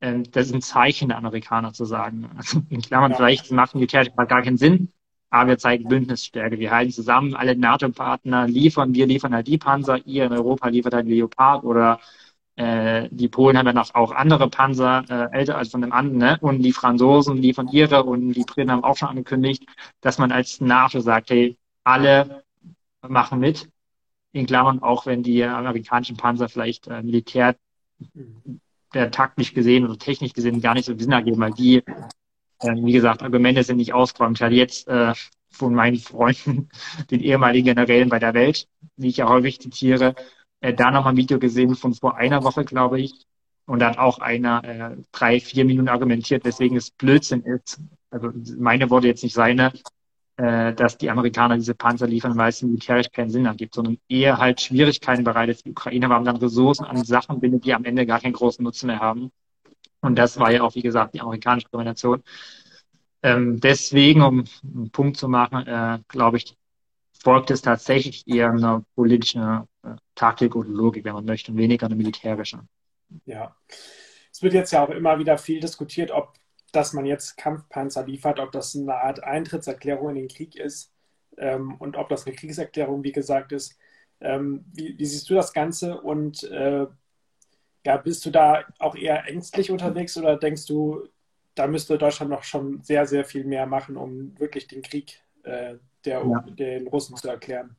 ähm, 0.00 0.24
das 0.33 0.46
ist 0.46 0.54
ein 0.54 0.62
Zeichen 0.62 1.09
der 1.09 1.18
Amerikaner 1.18 1.74
zu 1.74 1.85
sagen. 1.85 2.30
Also 2.37 2.62
in 2.70 2.80
Klammern, 2.80 3.11
ja. 3.11 3.18
vielleicht 3.18 3.52
macht 3.52 3.74
Militär 3.74 4.07
gar 4.07 4.42
keinen 4.42 4.57
Sinn, 4.57 4.92
aber 5.28 5.50
wir 5.50 5.59
zeigen 5.59 5.88
Bündnisstärke. 5.88 6.59
Wir 6.59 6.70
halten 6.70 6.90
zusammen, 6.92 7.35
alle 7.35 7.54
NATO-Partner 7.54 8.48
liefern, 8.48 8.94
wir 8.94 9.07
liefern 9.07 9.35
halt 9.35 9.46
die 9.46 9.59
Panzer, 9.59 9.98
ihr 10.07 10.24
in 10.24 10.33
Europa 10.33 10.68
liefert 10.68 10.94
halt 10.94 11.07
Leopard 11.07 11.64
oder 11.64 12.00
äh, 12.57 13.09
die 13.11 13.29
Polen 13.29 13.59
haben 13.59 13.67
ja 13.67 13.73
noch 13.73 13.95
auch 13.95 14.12
andere 14.12 14.49
Panzer, 14.49 15.05
äh, 15.09 15.37
älter 15.37 15.59
als 15.59 15.71
von 15.71 15.81
dem 15.81 15.93
anderen, 15.93 16.19
ne? 16.19 16.38
und 16.40 16.62
die 16.62 16.73
Franzosen 16.73 17.38
liefern 17.38 17.69
ihre 17.69 18.05
und 18.05 18.33
die 18.33 18.45
Briten 18.45 18.71
haben 18.71 18.85
auch 18.85 18.97
schon 18.97 19.09
angekündigt, 19.09 19.64
dass 20.01 20.19
man 20.19 20.31
als 20.31 20.61
NATO 20.61 21.01
sagt, 21.01 21.31
hey, 21.31 21.57
alle 21.83 22.45
machen 23.07 23.40
mit, 23.40 23.69
in 24.33 24.47
Klammern, 24.47 24.83
auch 24.83 25.07
wenn 25.07 25.23
die 25.23 25.45
amerikanischen 25.45 26.17
Panzer 26.17 26.49
vielleicht 26.49 26.87
äh, 26.88 27.03
militär 27.03 27.57
der 28.93 29.11
taktisch 29.11 29.55
gesehen 29.55 29.85
oder 29.85 29.99
technisch 29.99 30.33
gesehen 30.33 30.61
gar 30.61 30.75
nicht 30.75 30.87
so 30.87 30.97
Sinn 30.97 31.12
ergeben, 31.12 31.40
weil 31.40 31.53
die, 31.53 31.77
äh, 31.79 32.75
wie 32.75 32.93
gesagt, 32.93 33.23
Argumente 33.23 33.62
sind 33.62 33.77
nicht 33.77 33.93
ausgeräumt. 33.93 34.38
Ich 34.38 34.43
hatte 34.43 34.55
jetzt 34.55 34.88
äh, 34.88 35.12
von 35.51 35.75
meinen 35.75 35.99
Freunden, 35.99 36.69
den 37.11 37.21
ehemaligen 37.21 37.67
Generälen 37.67 38.09
bei 38.09 38.19
der 38.19 38.35
Welt, 38.35 38.69
die 38.97 39.09
ich 39.09 39.19
ja 39.19 39.29
häufig 39.29 39.61
zitiere, 39.61 40.14
äh, 40.64 40.72
da 40.72 40.90
nochmal 40.90 41.12
ein 41.12 41.16
Video 41.18 41.38
gesehen 41.38 41.74
von 41.74 41.92
vor 41.94 42.16
einer 42.16 42.42
Woche, 42.42 42.64
glaube 42.64 43.00
ich. 43.00 43.27
Und 43.66 43.81
da 43.81 43.90
hat 43.90 43.98
auch 43.98 44.18
einer 44.18 44.64
äh, 44.64 44.96
drei, 45.12 45.40
vier 45.40 45.64
Minuten 45.64 45.88
argumentiert, 45.88 46.44
weswegen 46.44 46.77
es 46.77 46.90
Blödsinn 46.90 47.42
ist. 47.42 47.81
Also 48.11 48.31
meine 48.59 48.88
Worte 48.90 49.07
jetzt 49.07 49.22
nicht 49.22 49.35
seine, 49.35 49.72
äh, 50.37 50.72
dass 50.72 50.96
die 50.96 51.11
Amerikaner 51.11 51.57
diese 51.57 51.74
Panzer 51.74 52.07
liefern, 52.07 52.37
weil 52.37 52.48
es 52.48 52.62
militärisch 52.62 53.11
keinen 53.11 53.31
Sinn 53.31 53.46
ergibt, 53.46 53.74
sondern 53.74 53.98
eher 54.09 54.38
halt 54.38 54.61
Schwierigkeiten 54.62 55.24
bereitet 55.24 55.64
die 55.64 55.70
Ukraine, 55.70 56.09
weil 56.09 56.16
man 56.16 56.24
dann 56.24 56.37
Ressourcen 56.37 56.85
an 56.85 57.05
Sachen 57.05 57.40
bindet, 57.40 57.64
die 57.66 57.74
am 57.74 57.85
Ende 57.85 58.07
gar 58.07 58.20
keinen 58.20 58.33
großen 58.33 58.62
Nutzen 58.64 58.87
mehr 58.87 59.00
haben. 59.00 59.31
Und 60.00 60.16
das 60.16 60.38
war 60.38 60.50
ja 60.50 60.62
auch, 60.62 60.74
wie 60.74 60.83
gesagt, 60.83 61.14
die 61.14 61.20
amerikanische 61.20 61.68
Kombination. 61.70 62.22
Ähm, 63.22 63.61
deswegen, 63.61 64.22
um 64.22 64.44
einen 64.62 64.90
Punkt 64.90 65.16
zu 65.16 65.29
machen, 65.29 65.66
äh, 65.66 65.98
glaube 66.09 66.38
ich, 66.38 66.57
folgt 67.24 67.50
es 67.50 67.62
tatsächlich 67.62 68.28
eher 68.28 68.50
einer 68.50 68.84
politischen 68.94 69.66
äh, 69.82 69.96
Taktik 70.14 70.54
oder 70.54 70.68
Logik, 70.68 71.04
wenn 71.04 71.14
man 71.14 71.24
möchte, 71.24 71.50
und 71.50 71.58
weniger 71.58 71.87
eine 71.87 71.96
militärische. 71.96 72.60
Ja, 73.24 73.56
es 74.30 74.42
wird 74.42 74.52
jetzt 74.52 74.72
ja 74.72 74.84
auch 74.84 74.90
immer 74.90 75.18
wieder 75.18 75.38
viel 75.38 75.60
diskutiert, 75.60 76.10
ob 76.10 76.34
dass 76.74 76.92
man 76.92 77.06
jetzt 77.06 77.37
Kampfpanzer 77.37 78.04
liefert, 78.04 78.40
ob 78.40 78.52
das 78.52 78.74
eine 78.74 78.94
Art 78.94 79.22
Eintrittserklärung 79.22 80.10
in 80.10 80.16
den 80.16 80.28
Krieg 80.28 80.56
ist 80.56 80.92
ähm, 81.38 81.76
und 81.78 81.96
ob 81.96 82.08
das 82.08 82.26
eine 82.26 82.34
Kriegserklärung, 82.34 83.04
wie 83.04 83.12
gesagt, 83.12 83.52
ist. 83.52 83.78
Ähm, 84.20 84.64
wie, 84.72 84.98
wie, 84.98 85.06
siehst 85.06 85.28
du 85.30 85.34
das 85.34 85.52
Ganze 85.52 86.00
und 86.00 86.42
äh, 86.44 86.87
ja, 87.87 87.96
bist 87.98 88.24
du 88.24 88.30
da 88.30 88.64
auch 88.78 88.96
eher 88.96 89.28
ängstlich 89.28 89.70
unterwegs 89.70 90.16
oder 90.16 90.37
denkst 90.37 90.66
du, 90.66 91.06
da 91.54 91.66
müsste 91.66 91.98
Deutschland 91.98 92.30
noch 92.30 92.42
schon 92.42 92.82
sehr, 92.82 93.06
sehr 93.06 93.24
viel 93.24 93.44
mehr 93.44 93.66
machen, 93.66 93.96
um 93.96 94.38
wirklich 94.38 94.66
den 94.66 94.82
Krieg 94.82 95.20
äh, 95.42 95.76
der, 96.05 96.25
ja. 96.27 96.45
den 96.49 96.87
Russen 96.88 97.17
zu 97.17 97.29
erklären. 97.29 97.77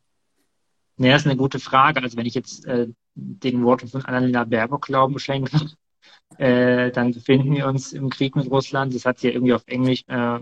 Ja, 0.97 1.11
das 1.11 1.23
ist 1.23 1.27
eine 1.27 1.37
gute 1.37 1.59
Frage. 1.59 2.01
Also 2.01 2.17
wenn 2.17 2.25
ich 2.25 2.35
jetzt 2.35 2.65
äh, 2.65 2.87
den 3.15 3.63
Worten 3.63 3.87
von 3.87 4.05
Annalena 4.05 4.45
Baerbock 4.45 4.85
Glauben 4.85 5.19
schenke, 5.19 5.71
äh, 6.37 6.91
dann 6.91 7.13
befinden 7.13 7.53
wir 7.53 7.67
uns 7.67 7.93
im 7.93 8.09
Krieg 8.09 8.35
mit 8.35 8.49
Russland. 8.49 8.95
Das 8.95 9.05
hat 9.05 9.19
sie 9.19 9.27
ja 9.27 9.33
irgendwie 9.33 9.53
auf 9.53 9.63
Englisch, 9.67 10.03
äh, 10.07 10.39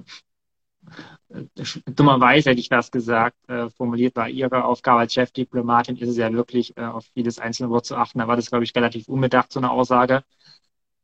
dummerweise 1.86 2.52
hätte 2.52 2.60
ich 2.60 2.70
das 2.70 2.92
gesagt, 2.92 3.38
äh, 3.48 3.70
formuliert 3.70 4.16
war 4.16 4.30
ihre 4.30 4.66
Aufgabe 4.66 5.02
als 5.02 5.14
Chefdiplomatin, 5.14 5.98
ist 5.98 6.10
es 6.10 6.18
ja 6.18 6.32
wirklich 6.32 6.76
äh, 6.78 6.82
auf 6.82 7.06
jedes 7.16 7.40
einzelne 7.40 7.70
Wort 7.70 7.86
zu 7.86 7.96
achten. 7.96 8.20
Da 8.20 8.28
war 8.28 8.36
das, 8.36 8.50
glaube 8.50 8.64
ich, 8.64 8.76
relativ 8.76 9.08
unbedacht, 9.08 9.52
so 9.52 9.60
eine 9.60 9.72
Aussage. 9.72 10.24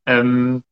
Ähm, 0.06 0.64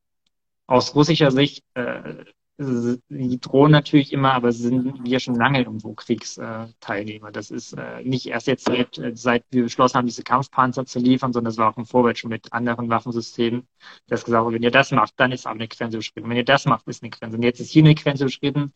aus 0.67 0.95
russischer 0.95 1.31
Sicht, 1.31 1.63
äh, 1.75 2.25
die 2.59 3.39
drohen 3.39 3.71
natürlich 3.71 4.11
immer, 4.11 4.33
aber 4.33 4.51
sind 4.51 5.03
wir 5.03 5.19
schon 5.19 5.35
lange 5.35 5.59
irgendwo 5.59 5.93
Kriegsteilnehmer. 5.93 7.31
Das 7.31 7.51
ist 7.51 7.73
äh, 7.73 8.01
nicht 8.03 8.25
erst 8.25 8.47
jetzt 8.47 8.65
seit, 8.65 8.97
äh, 8.97 9.15
seit 9.15 9.43
wir 9.51 9.63
beschlossen 9.63 9.97
haben, 9.97 10.07
diese 10.07 10.23
Kampfpanzer 10.23 10.85
zu 10.85 10.97
liefern, 10.97 11.33
sondern 11.33 11.51
es 11.51 11.57
war 11.57 11.69
auch 11.71 11.77
ein 11.77 11.85
Vorwärts 11.85 12.19
schon 12.19 12.31
mit 12.31 12.51
anderen 12.53 12.89
Waffensystemen, 12.89 13.67
das 14.07 14.25
gesagt 14.25 14.43
wurde, 14.43 14.55
wenn 14.55 14.63
ihr 14.63 14.71
das 14.71 14.91
macht, 14.91 15.13
dann 15.17 15.31
ist 15.31 15.45
aber 15.45 15.55
eine 15.55 15.67
Grenze 15.67 15.97
überschritten. 15.97 16.29
Wenn 16.29 16.37
ihr 16.37 16.45
das 16.45 16.65
macht, 16.65 16.87
ist 16.87 17.03
eine 17.03 17.11
Grenze. 17.11 17.37
Und 17.37 17.43
jetzt 17.43 17.59
ist 17.59 17.69
hier 17.69 17.83
eine 17.83 17.93
Grenze 17.93 18.23
überschritten. 18.23 18.73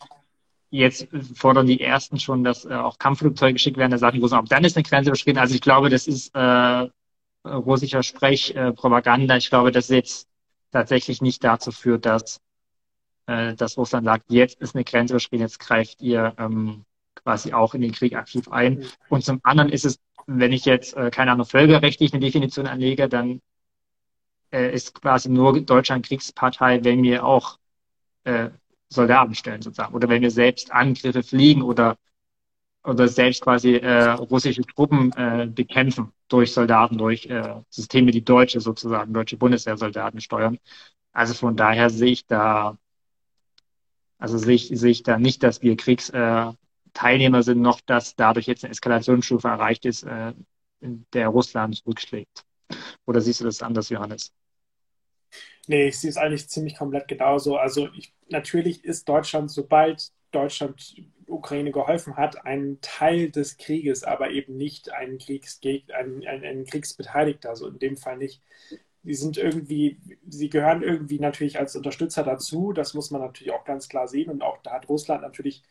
Jetzt 0.70 1.08
fordern 1.36 1.65
die 1.65 1.82
Ersten 1.82 2.20
schon, 2.20 2.44
dass 2.44 2.65
äh, 2.65 2.74
auch 2.74 3.00
Kampfflugzeuge 3.00 3.54
geschickt 3.54 3.78
werden. 3.78 3.91
Da 3.91 3.98
sagen 3.98 4.17
die 4.17 4.22
Russen, 4.22 4.38
auch 4.38 4.48
dann 4.48 4.63
ist 4.63 4.78
eine 4.78 4.84
Grenze 4.84 5.10
überschritten. 5.10 5.39
Also 5.39 5.56
ich 5.56 5.62
glaube, 5.62 5.89
das 5.89 6.08
ist 6.08 6.36
äh, 6.36 6.88
russischer 7.46 8.04
Sprech, 8.04 8.56
äh. 8.56 8.74
Ich 9.38 9.50
glaube, 9.50 9.72
das 9.72 9.89
jetzt 9.89 10.28
tatsächlich 10.72 11.22
nicht 11.22 11.44
dazu 11.44 11.72
führt, 11.72 12.06
dass, 12.06 12.39
äh, 13.32 13.56
dass 13.56 13.78
Russland 13.78 14.06
sagt, 14.06 14.26
jetzt 14.30 14.60
ist 14.62 14.76
eine 14.76 14.84
Grenze 14.84 15.13
überschritten, 15.13 15.44
jetzt 15.44 15.60
greift 15.60 16.02
ihr 16.02 16.34
ähm, 16.38 16.86
quasi 17.15 17.54
auch 17.54 17.74
in 17.74 17.82
den 17.82 17.91
Krieg 17.91 18.15
aktiv 18.15 18.48
ein. 18.50 18.86
Und 19.10 19.24
zum 19.24 19.39
anderen 19.44 19.70
ist 19.70 19.86
es, 19.86 20.00
wenn 20.28 20.52
ich 20.52 20.65
jetzt, 20.65 20.96
äh, 20.96 21.12
keine 21.12 21.32
Ahnung, 21.32 21.46
völkerrechtlich 21.46 22.13
eine 22.13 22.22
Definition 22.24 22.67
anlege, 22.67 23.08
dann 23.10 23.41
äh, 24.52 24.74
ist 24.74 25.02
quasi 25.02 25.30
nur 25.30 25.62
Deutschland 25.62 26.06
Kriegspartei, 26.06 26.84
wenn 26.84 27.04
wir 27.04 27.26
auch 27.26 27.58
äh, 28.24 28.50
Soldaten 28.89 29.36
stellen 29.36 29.62
sozusagen 29.62 29.96
oder 29.96 30.10
wenn 30.10 30.22
wir 30.22 30.32
selbst 30.32 30.72
Angriffe 30.72 31.24
fliegen 31.24 31.62
oder 31.62 31.98
oder 32.84 33.08
selbst 33.08 33.41
quasi 33.44 33.76
äh, 33.76 34.10
russische 34.12 34.63
Truppen 34.63 35.12
äh, 35.13 35.48
bekämpfen 35.48 36.12
durch 36.28 36.52
Soldaten, 36.52 36.98
durch 36.98 37.28
äh, 37.28 37.62
Systeme, 37.70 38.12
die 38.12 38.24
deutsche 38.24 38.60
sozusagen, 38.60 39.13
deutsche 39.13 39.38
Bundeswehrsoldaten 39.38 40.20
steuern. 40.20 40.58
Also 41.13 41.34
von 41.34 41.56
daher 41.56 41.89
sehe 41.89 42.12
ich 42.12 42.26
da, 42.26 42.78
also 44.21 44.38
sehe 44.38 44.55
ich, 44.55 44.67
sehe 44.67 44.91
ich 44.91 45.03
da 45.03 45.17
nicht, 45.17 45.41
dass 45.43 45.62
wir 45.63 45.75
Kriegsteilnehmer 45.75 47.43
sind, 47.43 47.62
noch 47.62 47.81
dass 47.81 48.15
dadurch 48.15 48.45
jetzt 48.45 48.63
eine 48.63 48.71
Eskalationsstufe 48.71 49.47
erreicht 49.47 49.86
ist, 49.86 50.03
äh, 50.03 50.34
in 50.79 51.05
der 51.13 51.29
Russland 51.29 51.75
zurückschlägt. 51.75 52.45
Oder 53.05 53.19
siehst 53.19 53.41
du 53.41 53.45
das 53.45 53.62
anders, 53.62 53.89
Johannes? 53.89 54.31
Nee, 55.67 55.88
ich 55.88 55.99
sehe 55.99 56.10
es 56.10 56.17
eigentlich 56.17 56.49
ziemlich 56.49 56.75
komplett 56.77 57.07
genauso. 57.07 57.57
Also 57.57 57.89
ich, 57.95 58.13
natürlich 58.29 58.86
ist 58.86 59.10
Deutschland, 59.10 59.49
sobald 59.49 60.12
Deutschland 60.31 60.95
Ukraine 61.25 61.71
geholfen 61.71 62.15
hat, 62.15 62.45
ein 62.45 62.77
Teil 62.81 63.31
des 63.31 63.57
Krieges, 63.57 64.03
aber 64.03 64.29
eben 64.29 64.55
nicht 64.55 64.91
ein, 64.91 65.17
Kriegsgeg 65.17 65.91
ein, 65.93 66.25
ein, 66.27 66.43
ein 66.43 66.65
Kriegsbeteiligter, 66.65 67.49
also 67.49 67.67
in 67.67 67.79
dem 67.79 67.97
Fall 67.97 68.17
nicht. 68.17 68.41
Die 69.03 69.15
sind 69.15 69.37
irgendwie, 69.37 69.99
sie 70.27 70.49
gehören 70.49 70.83
irgendwie 70.83 71.19
natürlich 71.19 71.59
als 71.59 71.75
Unterstützer 71.75 72.23
dazu, 72.23 72.71
das 72.71 72.93
muss 72.93 73.11
man 73.11 73.21
natürlich 73.21 73.53
auch 73.53 73.65
ganz 73.65 73.89
klar 73.89 74.07
sehen 74.07 74.29
und 74.29 74.43
auch 74.43 74.61
da 74.61 74.73
hat 74.73 74.89
Russland 74.89 75.21
natürlich 75.23 75.63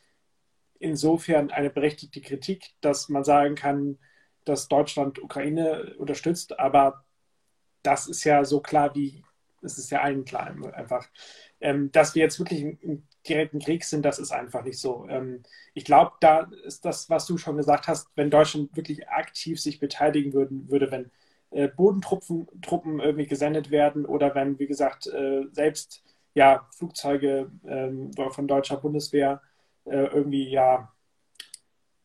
insofern 0.81 1.51
eine 1.51 1.71
berechtigte 1.71 2.21
Kritik, 2.21 2.71
dass 2.81 3.09
man 3.09 3.23
sagen 3.23 3.55
kann, 3.55 3.99
dass 4.45 4.69
Deutschland 4.69 5.23
Ukraine 5.23 5.95
unterstützt, 5.99 6.59
aber 6.59 7.05
das 7.83 8.07
ist 8.07 8.25
ja 8.25 8.45
so 8.45 8.61
klar 8.61 8.95
wie, 8.95 9.23
es 9.63 9.79
ist 9.79 9.91
ja 9.91 10.01
allen 10.01 10.25
klar 10.25 10.47
einfach. 10.73 11.07
Ähm, 11.61 11.93
dass 11.93 12.15
wir 12.15 12.23
jetzt 12.23 12.39
wirklich 12.39 12.63
im 12.63 13.07
direkten 13.29 13.59
Krieg 13.61 13.85
sind, 13.85 14.03
das 14.05 14.19
ist 14.19 14.33
einfach 14.33 14.65
nicht 14.65 14.79
so. 14.79 15.07
Ähm, 15.09 15.43
ich 15.75 15.85
glaube, 15.85 16.13
da 16.21 16.51
ist 16.65 16.85
das, 16.87 17.11
was 17.11 17.27
du 17.27 17.37
schon 17.37 17.57
gesagt 17.57 17.87
hast, 17.87 18.09
wenn 18.17 18.31
Deutschland 18.31 18.75
wirklich 18.77 19.09
aktiv 19.09 19.61
sich 19.61 19.79
beteiligen 19.79 20.33
würden, 20.33 20.71
würde, 20.71 20.91
wenn 20.91 21.11
äh, 21.51 21.69
Bodentruppen 21.69 22.49
Truppen 22.63 23.01
irgendwie 23.01 23.27
gesendet 23.27 23.71
werden 23.71 24.07
oder 24.07 24.35
wenn, 24.35 24.59
wie 24.59 24.67
gesagt, 24.67 25.07
äh, 25.09 25.45
selbst 25.53 26.03
ja, 26.35 26.69
Flugzeuge 26.77 27.51
ähm, 27.67 28.13
von 28.31 28.47
deutscher 28.47 28.77
Bundeswehr 28.77 29.43
äh, 29.85 30.07
irgendwie 30.07 30.49
ja 30.49 30.93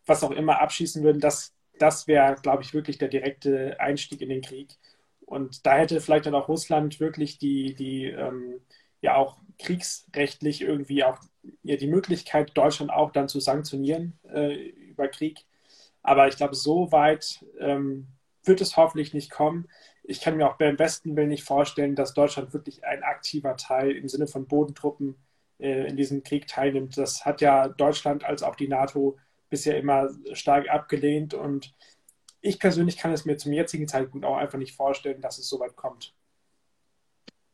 was 0.06 0.24
auch 0.24 0.32
immer 0.32 0.62
abschießen 0.62 1.04
würden, 1.04 1.20
das, 1.20 1.54
das 1.80 2.08
wäre, 2.08 2.36
glaube 2.42 2.64
ich, 2.64 2.74
wirklich 2.74 2.98
der 2.98 3.08
direkte 3.08 3.80
Einstieg 3.80 4.22
in 4.22 4.30
den 4.30 4.42
Krieg. 4.42 4.78
Und 5.22 5.66
da 5.66 5.78
hätte 5.78 6.02
vielleicht 6.02 6.28
dann 6.28 6.36
auch 6.36 6.48
Russland 6.48 7.00
wirklich 7.00 7.40
die, 7.40 7.74
die 7.74 8.06
ähm, 8.06 8.62
ja 9.02 9.16
auch 9.16 9.38
kriegsrechtlich 9.60 10.62
irgendwie 10.62 11.04
auch 11.04 11.20
ja, 11.64 11.78
die 11.78 11.88
Möglichkeit, 11.88 12.52
Deutschland 12.56 12.92
auch 12.92 13.12
dann 13.12 13.28
zu 13.28 13.40
sanktionieren 13.40 14.20
äh, 14.32 14.54
über 14.54 15.08
Krieg. 15.08 15.46
Aber 16.04 16.28
ich 16.28 16.38
glaube, 16.38 16.56
so 16.56 16.92
weit 16.92 17.44
ähm, 17.60 18.08
wird 18.46 18.62
es 18.62 18.78
hoffentlich 18.78 19.14
nicht 19.14 19.32
kommen. 19.32 19.68
Ich 20.04 20.22
kann 20.22 20.38
mir 20.38 20.48
auch 20.48 20.58
beim 20.58 20.78
besten 20.78 21.16
Willen 21.16 21.30
nicht 21.30 21.44
vorstellen, 21.44 21.96
dass 21.96 22.14
Deutschland 22.14 22.54
wirklich 22.54 22.86
ein 22.86 23.04
aktiver 23.04 23.58
Teil 23.58 23.92
im 23.92 24.08
Sinne 24.08 24.28
von 24.28 24.48
Bodentruppen 24.48 25.16
äh, 25.60 25.88
in 25.88 25.98
diesem 25.98 26.24
Krieg 26.24 26.48
teilnimmt. 26.48 26.98
Das 26.98 27.26
hat 27.26 27.42
ja 27.42 27.68
Deutschland 27.68 28.24
als 28.24 28.44
auch 28.44 28.56
die 28.56 28.68
NATO 28.68 29.18
bisher 29.50 29.78
immer 29.78 30.10
stark 30.34 30.70
abgelehnt 30.70 31.34
und 31.34 31.74
ich 32.42 32.60
persönlich 32.60 32.98
kann 32.98 33.12
es 33.12 33.26
mir 33.26 33.38
zum 33.38 33.54
jetzigen 33.54 33.88
Zeitpunkt 33.88 34.26
auch 34.26 34.38
einfach 34.38 34.60
nicht 34.60 34.76
vorstellen, 34.76 35.22
dass 35.22 35.40
es 35.40 35.50
so 35.50 35.60
weit 35.60 35.76
kommt. 35.76 36.14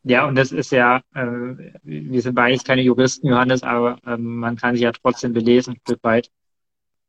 Ja, 0.03 0.27
und 0.27 0.35
das 0.35 0.51
ist 0.51 0.71
ja, 0.71 0.97
äh, 1.13 1.71
wir 1.83 2.21
sind 2.21 2.33
beides 2.33 2.63
keine 2.63 2.81
Juristen, 2.81 3.27
Johannes, 3.27 3.61
aber 3.61 3.99
ähm, 4.05 4.37
man 4.37 4.55
kann 4.55 4.73
sich 4.73 4.83
ja 4.83 4.91
trotzdem 4.91 5.31
belesen, 5.31 5.73
ein 5.73 5.81
Stück 5.81 6.03
weit. 6.03 6.31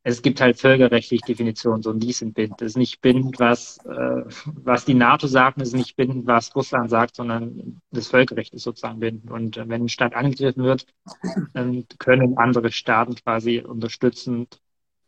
Es 0.05 0.21
gibt 0.21 0.41
halt 0.41 0.59
völkerrechtliche 0.59 1.25
Definitionen, 1.25 1.81
so 1.81 1.89
und 1.89 1.99
die 2.01 2.11
sind 2.11 2.33
bindend. 2.33 2.59
Das 2.59 2.69
ist 2.69 2.77
nicht 2.77 3.01
bindend, 3.01 3.39
was, 3.39 3.77
äh, 3.85 4.23
was 4.45 4.83
die 4.83 4.95
NATO 4.95 5.27
sagt, 5.27 5.61
das 5.61 5.69
ist 5.69 5.75
nicht 5.75 5.95
bindend, 5.95 6.27
was 6.27 6.53
Russland 6.55 6.89
sagt, 6.89 7.15
sondern 7.15 7.81
das 7.91 8.09
Völkerrecht 8.09 8.53
ist 8.53 8.63
sozusagen 8.63 8.99
bindend. 8.99 9.31
Und 9.31 9.57
äh, 9.57 9.67
wenn 9.69 9.83
ein 9.83 9.89
Staat 9.89 10.13
angegriffen 10.13 10.63
wird, 10.63 10.85
dann 11.53 11.85
können 11.99 12.37
andere 12.37 12.71
Staaten 12.71 13.15
quasi 13.15 13.59
unterstützend 13.59 14.59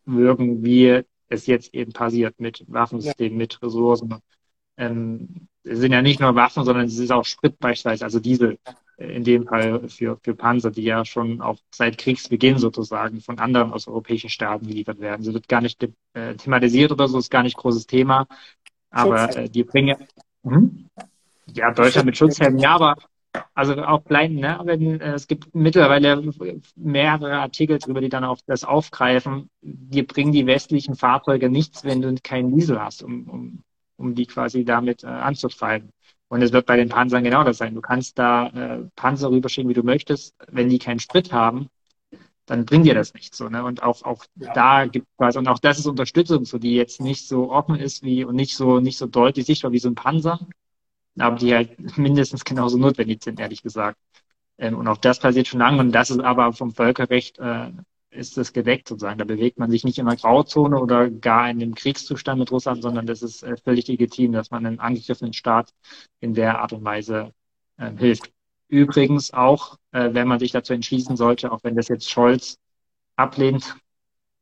wirken, 0.05 0.63
wie 0.63 1.01
es 1.27 1.45
jetzt 1.47 1.73
eben 1.73 1.91
passiert 1.91 2.39
mit 2.39 2.63
Waffensystemen, 2.67 3.33
ja. 3.33 3.37
mit 3.37 3.61
Ressourcen, 3.61 4.21
ähm, 4.77 5.47
es 5.63 5.79
sind 5.79 5.91
ja 5.91 6.01
nicht 6.01 6.19
nur 6.19 6.35
Waffen, 6.35 6.63
sondern 6.63 6.85
es 6.85 6.97
ist 6.97 7.11
auch 7.11 7.25
Sprit 7.25 7.57
beispielsweise, 7.59 8.05
also 8.05 8.19
Diesel 8.19 8.59
äh, 8.65 8.73
in 8.97 9.23
dem 9.23 9.45
Fall 9.45 9.87
für, 9.89 10.17
für 10.21 10.35
Panzer, 10.35 10.71
die 10.71 10.83
ja 10.83 11.03
schon 11.05 11.41
auch 11.41 11.57
seit 11.71 11.97
Kriegsbeginn 11.97 12.57
sozusagen 12.57 13.21
von 13.21 13.39
anderen 13.39 13.73
aus 13.73 13.87
europäischen 13.87 14.29
Staaten 14.29 14.67
geliefert 14.67 14.99
werden. 14.99 15.23
Sie 15.23 15.33
wird 15.33 15.47
gar 15.47 15.61
nicht 15.61 15.83
äh, 16.13 16.35
thematisiert 16.35 16.91
oder 16.91 17.07
so, 17.07 17.17
ist 17.17 17.31
gar 17.31 17.43
nicht 17.43 17.57
großes 17.57 17.87
Thema. 17.87 18.27
Aber 18.89 19.35
äh, 19.35 19.49
die 19.49 19.63
bringen 19.63 19.97
hm? 20.43 20.85
ja 21.53 21.73
Deutschland 21.73 22.05
mit 22.05 22.17
Schutzhelmen, 22.17 22.59
ja, 22.59 22.75
aber 22.75 22.95
also 23.53 23.83
auch 23.83 24.05
klein, 24.05 24.35
ne? 24.35 24.61
Wenn, 24.63 25.01
äh, 25.01 25.13
es 25.13 25.27
gibt 25.27 25.53
mittlerweile 25.53 26.23
mehrere 26.77 27.39
Artikel 27.39 27.79
darüber, 27.79 27.99
die 27.99 28.07
dann 28.07 28.23
auch 28.23 28.39
das 28.47 28.63
aufgreifen. 28.63 29.49
Wir 29.61 30.07
bringen 30.07 30.31
die 30.31 30.45
westlichen 30.45 30.95
Fahrzeuge 30.95 31.49
nichts, 31.49 31.83
wenn 31.83 32.01
du 32.01 32.15
keinen 32.23 32.55
Diesel 32.55 32.81
hast, 32.81 33.03
um, 33.03 33.27
um 33.27 33.63
um 33.97 34.15
die 34.15 34.25
quasi 34.25 34.65
damit 34.65 35.03
äh, 35.03 35.07
anzutreiben. 35.07 35.91
Und 36.27 36.41
es 36.41 36.51
wird 36.51 36.65
bei 36.65 36.75
den 36.75 36.89
Panzern 36.89 37.23
genau 37.23 37.43
das 37.43 37.57
sein. 37.57 37.75
Du 37.75 37.81
kannst 37.81 38.17
da 38.17 38.47
äh, 38.47 38.89
Panzer 38.95 39.29
rüberschicken, 39.29 39.69
wie 39.69 39.75
du 39.75 39.83
möchtest. 39.83 40.35
Wenn 40.49 40.69
die 40.69 40.79
keinen 40.79 40.99
Sprit 40.99 41.31
haben, 41.31 41.69
dann 42.45 42.65
bringt 42.65 42.85
dir 42.85 42.95
das 42.95 43.13
nichts. 43.13 43.37
So, 43.37 43.49
ne? 43.49 43.63
Und 43.63 43.83
auch, 43.83 44.03
auch 44.03 44.25
ja. 44.35 44.53
da 44.53 44.85
gibt 44.85 45.07
es 45.17 45.35
und 45.35 45.47
auch 45.47 45.59
das 45.59 45.79
ist 45.79 45.85
Unterstützung, 45.87 46.45
so 46.45 46.57
die 46.57 46.75
jetzt 46.75 47.01
nicht 47.01 47.27
so 47.27 47.51
offen 47.51 47.75
ist 47.75 48.03
wie 48.03 48.23
und 48.23 48.35
nicht 48.35 48.55
so 48.55 48.79
nicht 48.79 48.97
so 48.97 49.07
deutlich 49.07 49.45
sichtbar 49.45 49.71
wie 49.71 49.79
so 49.79 49.89
ein 49.89 49.95
Panzer, 49.95 50.39
aber 51.17 51.37
die 51.37 51.53
halt 51.53 51.77
mindestens 51.97 52.43
genauso 52.45 52.77
notwendig 52.77 53.23
sind, 53.23 53.39
ehrlich 53.39 53.63
gesagt. 53.63 53.97
Ähm, 54.57 54.77
und 54.77 54.87
auch 54.87 54.97
das 54.97 55.19
passiert 55.19 55.47
schon 55.47 55.59
lange 55.59 55.79
und 55.79 55.91
das 55.91 56.09
ist 56.11 56.19
aber 56.21 56.53
vom 56.53 56.71
Völkerrecht 56.71 57.39
äh, 57.39 57.71
ist 58.15 58.37
das 58.37 58.53
gedeckt 58.53 58.87
sozusagen. 58.87 59.19
Da 59.19 59.25
bewegt 59.25 59.59
man 59.59 59.69
sich 59.69 59.83
nicht 59.83 59.97
in 59.99 60.07
einer 60.07 60.17
Grauzone 60.17 60.79
oder 60.79 61.09
gar 61.09 61.49
in 61.49 61.61
einem 61.61 61.75
Kriegszustand 61.75 62.39
mit 62.39 62.51
Russland, 62.51 62.81
sondern 62.81 63.05
das 63.05 63.21
ist 63.21 63.43
äh, 63.43 63.57
völlig 63.57 63.87
legitim, 63.87 64.31
dass 64.31 64.51
man 64.51 64.65
einem 64.65 64.79
angegriffenen 64.79 65.33
Staat 65.33 65.73
in 66.19 66.33
der 66.33 66.59
Art 66.59 66.73
und 66.73 66.83
Weise 66.83 67.33
äh, 67.77 67.91
hilft. 67.97 68.31
Übrigens 68.67 69.33
auch, 69.33 69.77
äh, 69.91 70.13
wenn 70.13 70.27
man 70.27 70.39
sich 70.39 70.51
dazu 70.51 70.73
entschließen 70.73 71.17
sollte, 71.17 71.51
auch 71.51 71.63
wenn 71.63 71.75
das 71.75 71.87
jetzt 71.87 72.09
Scholz 72.09 72.57
ablehnt, 73.15 73.75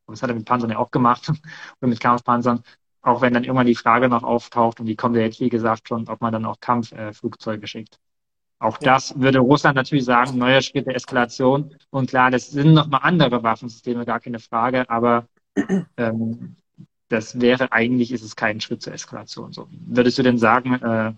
und 0.05 0.15
das 0.17 0.23
hat 0.23 0.29
er 0.29 0.35
mit 0.35 0.45
Panzern 0.45 0.71
ja 0.71 0.77
auch 0.77 0.91
gemacht, 0.91 1.29
oder 1.81 1.89
mit 1.89 1.99
Kampfpanzern, 1.99 2.63
auch 3.01 3.21
wenn 3.21 3.33
dann 3.33 3.43
irgendwann 3.43 3.67
die 3.67 3.75
Frage 3.75 4.09
noch 4.09 4.23
auftaucht, 4.23 4.79
und 4.79 4.85
die 4.85 4.95
kommt 4.95 5.15
ja 5.15 5.23
jetzt, 5.23 5.39
wie 5.41 5.49
gesagt, 5.49 5.87
schon, 5.87 6.07
ob 6.07 6.21
man 6.21 6.33
dann 6.33 6.45
auch 6.45 6.59
Kampfflugzeuge 6.59 7.67
schickt. 7.67 7.99
Auch 8.63 8.79
ja. 8.79 8.93
das 8.93 9.19
würde 9.19 9.39
Russland 9.39 9.75
natürlich 9.75 10.05
sagen, 10.05 10.37
neuer 10.37 10.61
Schritt 10.61 10.87
der 10.87 10.95
Eskalation. 10.95 11.75
Und 11.89 12.09
klar, 12.09 12.31
das 12.31 12.49
sind 12.49 12.73
nochmal 12.73 13.01
andere 13.03 13.43
Waffensysteme, 13.43 14.05
gar 14.05 14.21
keine 14.21 14.39
Frage, 14.39 14.89
aber 14.89 15.27
ähm, 15.97 16.55
das 17.09 17.41
wäre 17.41 17.73
eigentlich, 17.73 18.13
ist 18.13 18.23
es 18.23 18.37
kein 18.37 18.61
Schritt 18.61 18.81
zur 18.81 18.93
Eskalation. 18.93 19.51
So. 19.51 19.67
Würdest 19.69 20.17
du 20.17 20.23
denn 20.23 20.37
sagen, 20.37 20.75
äh, 20.81 21.11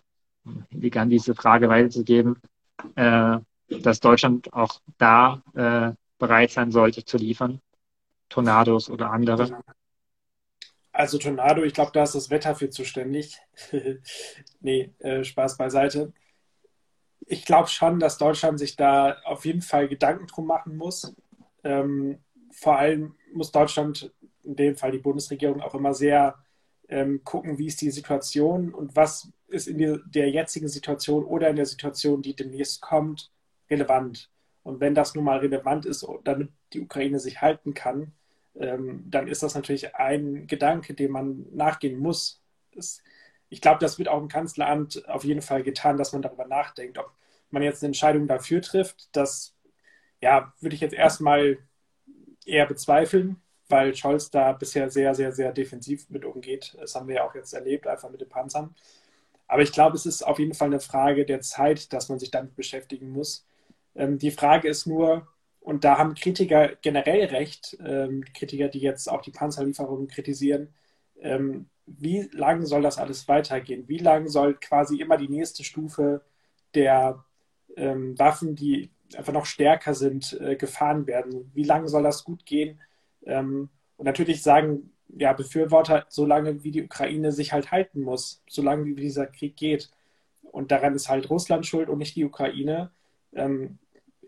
Ligan 0.71 1.11
diese 1.11 1.35
Frage 1.35 1.69
weiterzugeben, 1.69 2.41
äh, 2.95 3.37
dass 3.69 3.99
Deutschland 3.99 4.51
auch 4.51 4.81
da 4.97 5.43
äh, 5.53 5.93
bereit 6.17 6.49
sein 6.49 6.71
sollte 6.71 7.05
zu 7.05 7.17
liefern? 7.17 7.61
Tornados 8.27 8.89
oder 8.89 9.11
andere? 9.11 9.61
Also 10.91 11.19
Tornado, 11.19 11.61
ich 11.61 11.75
glaube, 11.75 11.91
da 11.93 12.01
ist 12.01 12.15
das 12.15 12.31
Wetter 12.31 12.55
für 12.55 12.71
zuständig. 12.71 13.37
nee, 14.61 14.89
äh, 14.97 15.23
Spaß 15.23 15.57
beiseite. 15.57 16.11
Ich 17.25 17.45
glaube 17.45 17.69
schon, 17.69 17.99
dass 17.99 18.17
Deutschland 18.17 18.59
sich 18.59 18.75
da 18.75 19.17
auf 19.23 19.45
jeden 19.45 19.61
Fall 19.61 19.87
Gedanken 19.87 20.27
drum 20.27 20.45
machen 20.45 20.77
muss. 20.77 21.15
Ähm, 21.63 22.19
vor 22.51 22.77
allem 22.77 23.15
muss 23.33 23.51
Deutschland, 23.51 24.11
in 24.43 24.55
dem 24.55 24.75
Fall 24.75 24.91
die 24.91 24.99
Bundesregierung, 24.99 25.61
auch 25.61 25.73
immer 25.73 25.93
sehr 25.93 26.35
ähm, 26.87 27.23
gucken, 27.23 27.57
wie 27.57 27.67
ist 27.67 27.81
die 27.81 27.91
Situation 27.91 28.73
und 28.73 28.95
was 28.95 29.31
ist 29.47 29.67
in 29.67 29.77
der, 29.77 29.99
der 30.05 30.29
jetzigen 30.29 30.67
Situation 30.67 31.23
oder 31.23 31.49
in 31.49 31.55
der 31.55 31.65
Situation, 31.65 32.21
die 32.21 32.35
demnächst 32.35 32.81
kommt, 32.81 33.31
relevant. 33.69 34.29
Und 34.63 34.79
wenn 34.79 34.95
das 34.95 35.15
nun 35.15 35.25
mal 35.25 35.39
relevant 35.39 35.85
ist, 35.85 36.07
damit 36.23 36.49
die 36.73 36.81
Ukraine 36.81 37.19
sich 37.19 37.41
halten 37.41 37.73
kann, 37.73 38.13
ähm, 38.55 39.03
dann 39.07 39.27
ist 39.27 39.43
das 39.43 39.55
natürlich 39.55 39.95
ein 39.95 40.47
Gedanke, 40.47 40.93
dem 40.93 41.11
man 41.11 41.45
nachgehen 41.51 41.99
muss. 41.99 42.41
Das, 42.73 43.01
ich 43.49 43.61
glaube, 43.61 43.79
das 43.79 43.97
wird 43.97 44.09
auch 44.09 44.19
im 44.21 44.27
Kanzleramt 44.27 45.07
auf 45.07 45.23
jeden 45.23 45.41
Fall 45.41 45.63
getan, 45.63 45.97
dass 45.97 46.13
man 46.13 46.21
darüber 46.21 46.47
nachdenkt, 46.47 46.97
ob 46.97 47.11
man 47.51 47.63
jetzt 47.63 47.83
eine 47.83 47.89
Entscheidung 47.89 48.27
dafür 48.27 48.61
trifft. 48.61 49.09
Das 49.15 49.55
ja, 50.21 50.53
würde 50.59 50.75
ich 50.75 50.81
jetzt 50.81 50.93
erstmal 50.93 51.57
eher 52.45 52.65
bezweifeln, 52.65 53.41
weil 53.69 53.95
Scholz 53.95 54.29
da 54.31 54.51
bisher 54.53 54.89
sehr, 54.89 55.15
sehr, 55.15 55.31
sehr 55.31 55.51
defensiv 55.51 56.09
mit 56.09 56.25
umgeht. 56.25 56.75
Das 56.79 56.95
haben 56.95 57.07
wir 57.07 57.15
ja 57.15 57.27
auch 57.27 57.35
jetzt 57.35 57.53
erlebt, 57.53 57.87
einfach 57.87 58.09
mit 58.09 58.21
den 58.21 58.29
Panzern. 58.29 58.75
Aber 59.47 59.61
ich 59.61 59.71
glaube, 59.71 59.95
es 59.95 60.05
ist 60.05 60.23
auf 60.23 60.39
jeden 60.39 60.53
Fall 60.53 60.69
eine 60.69 60.79
Frage 60.79 61.25
der 61.25 61.41
Zeit, 61.41 61.93
dass 61.93 62.09
man 62.09 62.19
sich 62.19 62.31
damit 62.31 62.55
beschäftigen 62.55 63.11
muss. 63.11 63.45
Ähm, 63.95 64.17
die 64.17 64.31
Frage 64.31 64.67
ist 64.67 64.87
nur, 64.87 65.27
und 65.59 65.83
da 65.83 65.97
haben 65.97 66.15
Kritiker 66.15 66.75
generell 66.81 67.25
recht, 67.25 67.77
ähm, 67.83 68.23
Kritiker, 68.33 68.67
die 68.69 68.79
jetzt 68.79 69.09
auch 69.09 69.21
die 69.21 69.31
Panzerlieferungen 69.31 70.07
kritisieren, 70.07 70.73
ähm, 71.19 71.69
wie 71.85 72.29
lange 72.31 72.65
soll 72.65 72.81
das 72.81 72.97
alles 72.97 73.27
weitergehen? 73.27 73.87
Wie 73.87 73.97
lange 73.97 74.29
soll 74.29 74.55
quasi 74.55 74.99
immer 74.99 75.17
die 75.17 75.29
nächste 75.29 75.63
Stufe 75.63 76.21
der 76.73 77.23
ähm, 77.75 78.17
Waffen, 78.17 78.55
die 78.55 78.91
einfach 79.15 79.33
noch 79.33 79.45
stärker 79.45 79.93
sind, 79.93 80.39
äh, 80.41 80.55
gefahren 80.55 81.07
werden? 81.07 81.51
Wie 81.53 81.63
lange 81.63 81.87
soll 81.87 82.03
das 82.03 82.23
gut 82.23 82.45
gehen? 82.45 82.79
Ähm, 83.25 83.69
und 83.97 84.05
natürlich 84.05 84.41
sagen 84.41 84.91
ja, 85.09 85.33
Befürworter, 85.33 86.05
solange 86.09 86.63
wie 86.63 86.71
die 86.71 86.83
Ukraine 86.83 87.31
sich 87.31 87.53
halt 87.53 87.71
halten 87.71 88.01
muss, 88.01 88.43
solange 88.49 88.85
wie 88.85 88.95
dieser 88.95 89.27
Krieg 89.27 89.55
geht. 89.55 89.89
Und 90.41 90.71
daran 90.71 90.95
ist 90.95 91.09
halt 91.09 91.29
Russland 91.29 91.65
schuld 91.65 91.89
und 91.89 91.99
nicht 91.99 92.15
die 92.15 92.25
Ukraine. 92.25 92.91
Ähm, 93.33 93.77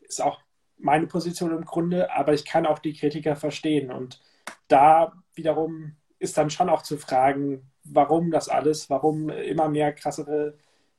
ist 0.03 0.21
auch 0.21 0.41
meine 0.77 1.07
Position 1.07 1.51
im 1.51 1.65
Grunde, 1.65 2.13
aber 2.13 2.33
ich 2.33 2.45
kann 2.45 2.65
auch 2.65 2.79
die 2.79 2.93
Kritiker 2.93 3.35
verstehen. 3.35 3.91
Und 3.91 4.21
da 4.67 5.13
wiederum 5.33 5.95
ist 6.19 6.37
dann 6.37 6.49
schon 6.49 6.69
auch 6.69 6.81
zu 6.81 6.97
fragen, 6.97 7.71
warum 7.83 8.31
das 8.31 8.49
alles, 8.49 8.89
warum 8.89 9.29
immer 9.29 9.69
mehr 9.69 9.93
krassere 9.93 10.57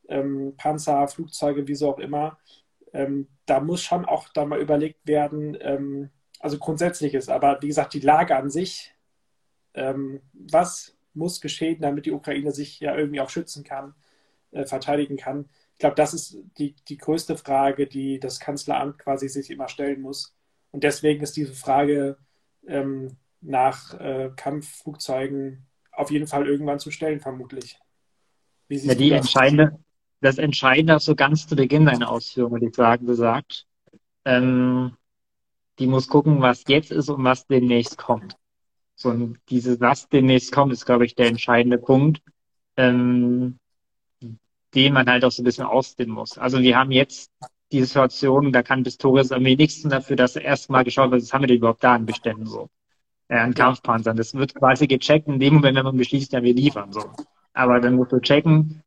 ähm, 0.09 0.55
Panzer, 0.57 1.07
Flugzeuge, 1.09 1.69
wieso 1.69 1.91
auch 1.91 1.99
immer. 1.99 2.39
Ähm, 2.93 3.29
da 3.47 3.61
muss 3.61 3.83
schon 3.83 4.05
auch 4.05 4.29
da 4.31 4.45
mal 4.45 4.61
überlegt 4.61 5.07
werden, 5.07 5.57
ähm, 5.61 6.11
also 6.41 6.59
grundsätzlich 6.59 7.15
ist, 7.15 7.29
aber 7.29 7.61
wie 7.63 7.69
gesagt, 7.69 7.95
die 7.95 8.01
Lage 8.01 8.37
an 8.37 8.49
sich, 8.49 8.95
ähm, 9.75 10.21
was 10.33 10.97
muss 11.15 11.41
geschehen, 11.41 11.81
damit 11.81 12.07
die 12.07 12.13
Ukraine 12.13 12.53
sich 12.53 12.81
ja 12.81 12.97
irgendwie 12.97 13.21
auch 13.21 13.31
schützen 13.31 13.65
kann, 13.65 13.95
äh, 14.53 14.65
verteidigen 14.65 15.17
kann. 15.17 15.49
Ich 15.73 15.79
glaube, 15.79 15.97
das 15.97 16.15
ist 16.15 16.39
die, 16.59 16.75
die 16.89 16.97
größte 16.97 17.37
Frage, 17.37 17.87
die 17.87 18.21
das 18.21 18.41
Kanzleramt 18.41 18.99
quasi 18.99 19.29
sich 19.29 19.51
immer 19.51 19.69
stellen 19.69 20.01
muss. 20.01 20.35
Und 20.71 20.85
deswegen 20.85 21.23
ist 21.23 21.37
diese 21.37 21.55
Frage 21.55 22.19
ähm, 22.67 23.17
nach 23.41 23.95
äh, 23.95 24.31
Kampfflugzeugen 24.37 25.67
auf 25.93 26.11
jeden 26.11 26.27
Fall 26.27 26.47
irgendwann 26.47 26.79
zu 26.79 26.91
stellen, 26.91 27.21
vermutlich. 27.21 27.79
ja, 28.69 28.95
die 28.95 29.11
das? 29.11 29.21
entscheidende, 29.21 29.79
das 30.21 30.39
Entscheidende 30.39 30.99
so 31.01 31.15
ganz 31.15 31.47
zu 31.47 31.57
Beginn 31.57 31.87
deiner 31.87 32.11
Ausführungen, 32.11 32.55
würde 32.55 32.67
ich 32.69 32.75
sagen, 32.75 33.07
gesagt. 33.07 33.67
Ähm, 34.25 34.97
die 35.79 35.87
muss 35.87 36.09
gucken, 36.09 36.41
was 36.41 36.65
jetzt 36.67 36.91
ist 36.91 37.09
und 37.09 37.23
was 37.25 37.47
demnächst 37.47 37.99
kommt. 37.99 38.37
So, 38.95 39.11
und 39.11 39.39
dieses, 39.49 39.81
was 39.81 40.09
demnächst 40.09 40.53
kommt, 40.53 40.73
ist, 40.73 40.85
glaube 40.85 41.07
ich, 41.07 41.15
der 41.15 41.29
entscheidende 41.29 41.79
Punkt. 41.79 42.21
Ähm, 42.77 43.59
den 44.75 44.93
man 44.93 45.09
halt 45.09 45.25
auch 45.25 45.31
so 45.31 45.43
ein 45.43 45.45
bisschen 45.45 45.65
ausdehnen 45.65 46.13
muss. 46.13 46.39
Also 46.39 46.61
wir 46.61 46.77
haben 46.77 46.91
jetzt 46.91 47.31
die 47.73 47.83
Situation, 47.83 48.53
da 48.53 48.63
kann 48.63 48.83
Pistorius 48.83 49.33
am 49.33 49.45
wenigsten 49.45 49.91
dafür, 49.91 50.17
dass 50.17 50.37
er 50.37 50.43
erstmal 50.43 50.85
geschaut 50.85 51.11
wird, 51.11 51.23
was 51.23 51.33
haben 51.33 51.43
wir 51.43 51.49
denn 51.49 51.59
überhaupt 51.59 51.85
da 51.85 51.95
an 51.95 52.07
Beständen 52.07 52.47
so. 52.47 52.69
Äh, 53.29 53.37
an 53.37 53.55
Kampfpanzern. 53.55 54.17
Das 54.17 54.35
wird 54.35 54.55
quasi 54.55 54.87
gecheckt 54.87 55.29
in 55.29 55.39
dem 55.39 55.55
Moment, 55.55 55.77
wenn 55.77 55.85
man 55.85 55.97
beschließt, 55.97 56.33
ja, 56.33 56.43
wir 56.43 56.55
liefern 56.55 56.93
so. 56.93 57.11
Aber 57.53 57.79
dann 57.79 57.95
musst 57.95 58.13
du 58.13 58.21
checken, 58.21 58.83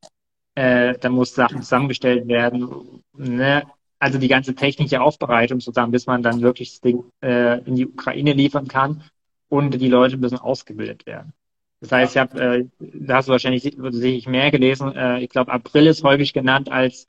äh, 0.56 0.98
dann 0.98 1.14
muss 1.14 1.36
Sachen 1.36 1.62
zusammengestellt 1.62 2.28
werden. 2.28 3.04
Ne? 3.14 3.64
Also 4.00 4.18
die 4.18 4.28
ganze 4.28 4.56
technische 4.56 5.00
Aufbereitung 5.00 5.60
sozusagen, 5.60 5.92
bis 5.92 6.08
man 6.08 6.24
dann 6.24 6.42
wirklich 6.42 6.72
das 6.72 6.82
Ding 6.82 7.04
äh, 7.22 7.60
in 7.66 7.76
die 7.76 7.88
Ukraine 7.88 8.34
liefern 8.34 8.68
kann 8.68 9.04
und 9.48 9.80
die 9.80 9.90
Leute 9.90 10.18
müssen 10.18 10.40
ausgebildet 10.40 11.06
werden. 11.06 11.34
Das 11.80 11.92
heißt, 11.92 12.16
ich 12.16 12.20
hab, 12.20 12.36
äh, 12.36 12.66
da 12.80 13.18
hast 13.18 13.28
du 13.28 13.32
wahrscheinlich 13.34 13.62
sicherlich 13.62 14.28
mehr 14.28 14.50
gelesen. 14.50 14.96
Äh, 14.96 15.20
ich 15.20 15.30
glaube, 15.30 15.52
April 15.52 15.86
ist 15.86 16.04
häufig 16.04 16.34
genannt 16.34 16.72
als 16.72 17.06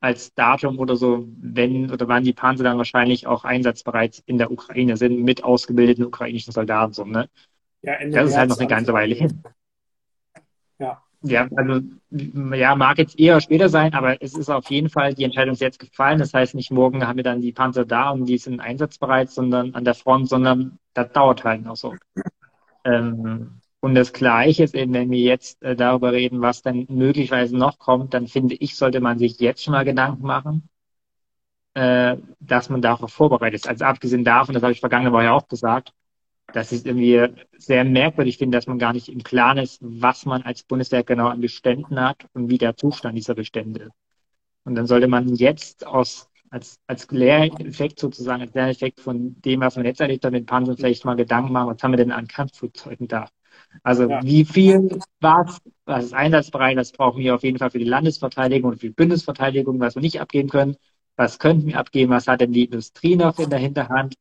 als 0.00 0.34
Datum 0.34 0.78
oder 0.78 0.96
so, 0.96 1.26
wenn 1.38 1.90
oder 1.90 2.08
wann 2.08 2.24
die 2.24 2.32
Panzer 2.32 2.64
dann 2.64 2.78
wahrscheinlich 2.78 3.26
auch 3.26 3.44
einsatzbereit 3.44 4.22
in 4.26 4.38
der 4.38 4.50
Ukraine 4.50 4.96
sind 4.96 5.22
mit 5.22 5.42
ausgebildeten 5.42 6.04
ukrainischen 6.04 6.52
Soldaten. 6.52 6.92
So, 6.92 7.04
ne? 7.04 7.28
Ja, 7.82 7.94
das 8.04 8.30
ist 8.30 8.36
halt 8.36 8.50
noch 8.50 8.58
eine 8.58 8.68
ganze 8.68 8.92
Weile 8.92 9.14
hin. 9.14 9.42
Ja. 10.78 11.02
Ja, 11.22 11.48
also 11.56 11.80
ja, 12.10 12.76
mag 12.76 12.98
jetzt 12.98 13.18
eher 13.18 13.40
später 13.40 13.68
sein, 13.68 13.94
aber 13.94 14.22
es 14.22 14.34
ist 14.34 14.50
auf 14.50 14.70
jeden 14.70 14.88
Fall, 14.88 15.14
die 15.14 15.24
Entscheidung 15.24 15.54
ist 15.54 15.60
jetzt 15.60 15.78
gefallen. 15.78 16.18
Das 16.18 16.32
heißt, 16.32 16.54
nicht 16.54 16.70
morgen 16.70 17.06
haben 17.06 17.16
wir 17.16 17.24
dann 17.24 17.40
die 17.40 17.52
Panzer 17.52 17.84
da 17.84 18.10
und 18.10 18.26
die 18.26 18.38
sind 18.38 18.60
einsatzbereit, 18.60 19.30
sondern 19.30 19.74
an 19.74 19.84
der 19.84 19.94
Front, 19.94 20.28
sondern 20.28 20.78
das 20.94 21.10
dauert 21.12 21.42
halt 21.42 21.64
noch 21.64 21.76
so. 21.76 21.94
Ähm, 22.84 23.60
und 23.80 23.94
das 23.94 24.12
Gleiche 24.12 24.64
ist 24.64 24.74
eben, 24.74 24.92
wenn 24.94 25.10
wir 25.10 25.20
jetzt 25.20 25.62
äh, 25.62 25.76
darüber 25.76 26.12
reden, 26.12 26.40
was 26.40 26.62
dann 26.62 26.86
möglicherweise 26.88 27.56
noch 27.56 27.78
kommt, 27.78 28.14
dann 28.14 28.26
finde 28.26 28.54
ich, 28.56 28.76
sollte 28.76 29.00
man 29.00 29.18
sich 29.18 29.38
jetzt 29.40 29.62
schon 29.62 29.72
mal 29.72 29.84
Gedanken 29.84 30.26
machen, 30.26 30.68
äh, 31.74 32.16
dass 32.40 32.68
man 32.70 32.82
darauf 32.82 33.12
vorbereitet 33.12 33.60
ist. 33.60 33.68
Also 33.68 33.84
abgesehen 33.84 34.24
davon, 34.24 34.54
das 34.54 34.62
habe 34.62 34.72
ich 34.72 34.80
vergangene 34.80 35.12
Woche 35.12 35.30
auch 35.30 35.46
gesagt, 35.48 35.92
dass 36.52 36.72
ich 36.72 36.86
irgendwie 36.86 37.28
sehr 37.58 37.84
merkwürdig 37.84 38.38
finde, 38.38 38.56
dass 38.56 38.66
man 38.66 38.78
gar 38.78 38.92
nicht 38.92 39.08
im 39.08 39.22
Klaren 39.22 39.58
ist, 39.58 39.78
was 39.82 40.26
man 40.26 40.42
als 40.42 40.62
Bundeswehr 40.62 41.04
genau 41.04 41.28
an 41.28 41.40
Beständen 41.40 42.00
hat 42.00 42.26
und 42.32 42.48
wie 42.48 42.58
der 42.58 42.76
Zustand 42.76 43.16
dieser 43.16 43.34
Bestände 43.34 43.84
ist. 43.84 43.92
Und 44.64 44.74
dann 44.74 44.86
sollte 44.86 45.08
man 45.08 45.34
jetzt 45.36 45.86
aus 45.86 46.28
als, 46.50 46.80
als 46.86 47.10
Lehreffekt 47.10 48.00
sozusagen, 48.00 48.42
als 48.42 48.54
Lehreffekt 48.54 49.00
von 49.00 49.40
dem, 49.42 49.60
was 49.60 49.76
man 49.76 49.84
jetzt 49.84 50.00
erlebt 50.00 50.24
hat 50.24 50.32
mit 50.32 50.46
Panzern, 50.46 50.76
vielleicht 50.76 51.04
mal 51.04 51.16
Gedanken 51.16 51.52
machen, 51.52 51.68
was 51.68 51.82
haben 51.82 51.92
wir 51.92 51.98
denn 51.98 52.12
an 52.12 52.26
Kampfflugzeugen 52.26 53.08
da? 53.08 53.28
Also 53.82 54.08
ja. 54.08 54.22
wie 54.22 54.44
viel 54.44 54.98
was, 55.20 55.58
was 55.84 56.06
ist 56.06 56.14
einsatzbereit, 56.14 56.76
das 56.76 56.92
brauchen 56.92 57.20
wir 57.20 57.34
auf 57.34 57.42
jeden 57.42 57.58
Fall 57.58 57.70
für 57.70 57.78
die 57.78 57.84
Landesverteidigung 57.84 58.72
und 58.72 58.80
für 58.80 58.88
die 58.88 58.94
Bundesverteidigung, 58.94 59.80
was 59.80 59.94
wir 59.94 60.02
nicht 60.02 60.20
abgeben 60.20 60.48
können. 60.48 60.76
Was 61.16 61.38
könnten 61.38 61.66
wir 61.66 61.78
abgeben? 61.78 62.10
Was 62.10 62.26
hat 62.26 62.40
denn 62.40 62.52
die 62.52 62.64
Industrie 62.64 63.16
noch 63.16 63.38
in 63.38 63.50
der 63.50 63.58
Hinterhand? 63.58 64.14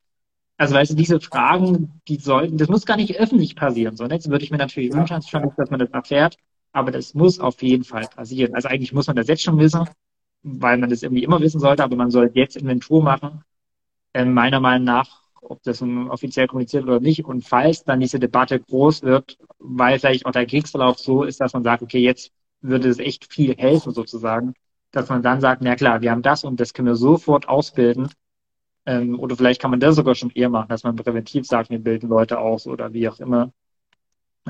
Also 0.57 0.75
weißt 0.75 0.91
du, 0.91 0.95
diese 0.95 1.19
Fragen, 1.19 2.01
die 2.07 2.15
sollten, 2.15 2.57
das 2.57 2.69
muss 2.69 2.85
gar 2.85 2.95
nicht 2.95 3.19
öffentlich 3.19 3.55
passieren. 3.55 3.97
So, 3.97 4.05
jetzt 4.05 4.29
würde 4.29 4.43
ich 4.43 4.51
mir 4.51 4.57
natürlich 4.57 4.93
ja. 4.93 4.97
wünschen, 4.97 5.19
dass 5.57 5.69
man 5.69 5.79
das 5.79 5.89
erfährt, 5.89 6.37
aber 6.71 6.91
das 6.91 7.13
muss 7.13 7.39
auf 7.39 7.61
jeden 7.61 7.83
Fall 7.83 8.07
passieren. 8.07 8.55
Also 8.55 8.69
eigentlich 8.69 8.93
muss 8.93 9.07
man 9.07 9.17
das 9.17 9.27
jetzt 9.27 9.43
schon 9.43 9.59
wissen, 9.59 9.89
weil 10.43 10.77
man 10.77 10.89
das 10.89 11.03
irgendwie 11.03 11.23
immer 11.23 11.41
wissen 11.41 11.59
sollte, 11.59 11.83
aber 11.83 11.97
man 11.97 12.11
sollte 12.11 12.39
jetzt 12.39 12.55
Inventur 12.55 13.03
machen. 13.03 13.43
Ähm, 14.13 14.33
meiner 14.33 14.61
Meinung 14.61 14.85
nach 14.85 15.24
ob 15.49 15.63
das 15.63 15.81
offiziell 15.81 16.47
kommuniziert 16.47 16.83
oder 16.83 16.99
nicht. 16.99 17.25
Und 17.25 17.43
falls 17.43 17.83
dann 17.83 17.99
diese 17.99 18.19
Debatte 18.19 18.59
groß 18.59 19.03
wird, 19.03 19.37
weil 19.59 19.99
vielleicht 19.99 20.25
auch 20.25 20.31
der 20.31 20.45
Kriegsverlauf 20.45 20.99
so 20.99 21.23
ist, 21.23 21.39
dass 21.41 21.53
man 21.53 21.63
sagt, 21.63 21.83
okay, 21.83 21.99
jetzt 21.99 22.31
würde 22.61 22.89
es 22.89 22.99
echt 22.99 23.31
viel 23.31 23.55
helfen 23.55 23.93
sozusagen, 23.93 24.53
dass 24.91 25.09
man 25.09 25.23
dann 25.23 25.41
sagt, 25.41 25.61
na 25.61 25.75
klar, 25.75 26.01
wir 26.01 26.11
haben 26.11 26.21
das 26.21 26.43
und 26.43 26.59
das 26.59 26.73
können 26.73 26.87
wir 26.87 26.95
sofort 26.95 27.47
ausbilden. 27.49 28.09
Ähm, 28.85 29.19
oder 29.19 29.35
vielleicht 29.35 29.61
kann 29.61 29.71
man 29.71 29.79
das 29.79 29.95
sogar 29.95 30.15
schon 30.15 30.31
eher 30.31 30.49
machen, 30.49 30.69
dass 30.69 30.83
man 30.83 30.95
präventiv 30.95 31.45
sagt, 31.45 31.69
wir 31.69 31.79
bilden 31.79 32.07
Leute 32.09 32.39
aus 32.39 32.67
oder 32.67 32.93
wie 32.93 33.09
auch 33.09 33.19
immer 33.19 33.51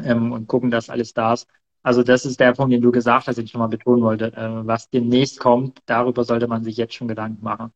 ähm, 0.04 0.32
und 0.32 0.48
gucken, 0.48 0.72
dass 0.72 0.90
alles 0.90 1.14
da 1.14 1.34
ist. 1.34 1.48
Also 1.84 2.04
das 2.04 2.26
ist 2.26 2.40
der 2.40 2.54
Punkt, 2.54 2.74
den 2.74 2.82
du 2.82 2.92
gesagt 2.92 3.28
hast, 3.28 3.38
den 3.38 3.46
ich 3.46 3.54
nochmal 3.54 3.70
betonen 3.70 4.02
wollte. 4.04 4.34
Äh, 4.34 4.68
was 4.68 4.90
demnächst 4.90 5.40
kommt, 5.40 5.80
darüber 5.86 6.24
sollte 6.24 6.48
man 6.48 6.64
sich 6.64 6.78
jetzt 6.78 6.96
schon 6.96 7.08
Gedanken 7.08 7.44
machen. 7.44 7.72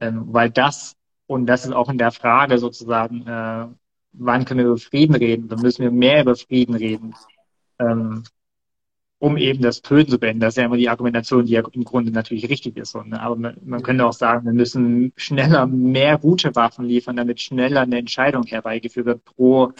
Ähm, 0.00 0.32
weil 0.32 0.50
das, 0.50 0.96
und 1.34 1.46
das 1.46 1.64
ist 1.64 1.72
auch 1.72 1.90
in 1.90 1.98
der 1.98 2.12
Frage 2.12 2.58
sozusagen, 2.58 3.26
äh, 3.26 3.66
wann 4.12 4.44
können 4.44 4.60
wir 4.60 4.66
über 4.66 4.78
Frieden 4.78 5.16
reden? 5.16 5.48
Dann 5.48 5.60
müssen 5.60 5.82
wir 5.82 5.90
mehr 5.90 6.22
über 6.22 6.36
Frieden 6.36 6.76
reden. 6.76 7.14
Ähm, 7.80 8.22
um 9.18 9.36
eben 9.36 9.62
das 9.62 9.82
Töten 9.82 10.10
zu 10.12 10.18
beenden. 10.18 10.40
Das 10.40 10.54
ist 10.54 10.58
ja 10.58 10.66
immer 10.66 10.76
die 10.76 10.88
Argumentation, 10.88 11.46
die 11.46 11.52
ja 11.52 11.62
im 11.72 11.84
Grunde 11.84 12.12
natürlich 12.12 12.48
richtig 12.48 12.76
ist. 12.76 12.94
Und, 12.94 13.08
ne? 13.08 13.20
Aber 13.20 13.34
man, 13.36 13.56
man 13.64 13.82
könnte 13.82 14.06
auch 14.06 14.12
sagen, 14.12 14.44
wir 14.46 14.52
müssen 14.52 15.12
schneller 15.16 15.66
mehr 15.66 16.18
gute 16.18 16.54
Waffen 16.54 16.84
liefern, 16.84 17.16
damit 17.16 17.40
schneller 17.40 17.80
eine 17.80 17.98
Entscheidung 17.98 18.44
herbeigeführt 18.44 19.06
wird 19.06 19.24
pro, 19.24 19.72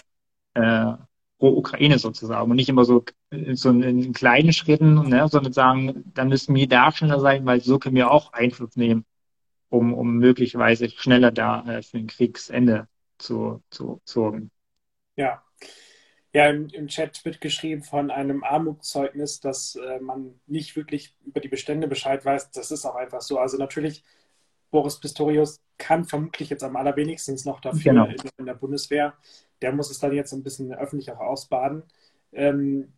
äh, 0.55 0.93
pro 1.39 1.49
Ukraine 1.51 1.99
sozusagen. 1.99 2.51
Und 2.51 2.57
nicht 2.57 2.69
immer 2.69 2.85
so, 2.85 3.05
so 3.53 3.71
in, 3.71 4.13
kleinen 4.13 4.53
Schritten, 4.53 5.09
ne? 5.09 5.29
sondern 5.29 5.53
sagen, 5.53 6.05
da 6.15 6.25
müssen 6.25 6.55
wir 6.55 6.67
da 6.67 6.91
schneller 6.91 7.21
sein, 7.21 7.47
weil 7.47 7.61
so 7.61 7.79
können 7.79 7.97
wir 7.97 8.11
auch 8.11 8.33
Einfluss 8.33 8.77
nehmen, 8.77 9.05
um, 9.75 9.93
um 9.93 10.19
möglicherweise 10.19 10.89
schneller 10.89 11.33
da 11.33 11.65
äh, 11.67 11.83
für 11.83 11.99
ein 11.99 12.07
Kriegsende 12.07 12.87
zu, 13.19 13.63
zu 13.71 14.01
sorgen. 14.05 14.51
Ja, 15.17 15.43
ja, 16.33 16.49
im, 16.49 16.69
im, 16.69 16.89
Chat 16.89 17.25
wird 17.25 17.41
geschrieben 17.41 17.83
von 17.83 18.11
einem 18.11 18.43
Armutszeugnis, 18.43 19.39
dass 19.39 19.77
äh, 19.77 20.01
man 20.01 20.41
nicht 20.47 20.75
wirklich 20.75 21.17
über 21.25 21.41
die 21.41 21.49
Bestände 21.49 21.87
Bescheid 21.87 22.25
weiß. 22.25 22.51
Das 22.51 22.73
ist 22.73 22.85
auch 22.85 22.97
einfach 22.97 23.21
so. 23.21 23.39
Also 23.39 23.57
natürlich, 23.57 24.03
Boris 24.73 24.99
Pistorius 24.99 25.61
kann 25.79 26.05
vermutlich 26.05 26.51
jetzt 26.51 26.65
am 26.65 26.75
allerwenigsten 26.75 27.37
noch 27.45 27.61
dafür 27.61 27.93
genau. 27.93 28.07
in, 28.07 28.17
in, 28.37 28.47
der 28.47 28.55
Bundeswehr. 28.55 29.15
Der 29.63 29.73
muss 29.73 29.93
es 29.93 30.01
dann 30.01 30.13
jetzt 30.13 30.33
ein 30.33 30.43
bisschen 30.43 30.75
öffentlich 30.75 31.13
auch 31.13 31.21
ausbaden. 31.21 31.85
Ähm, 32.33 32.93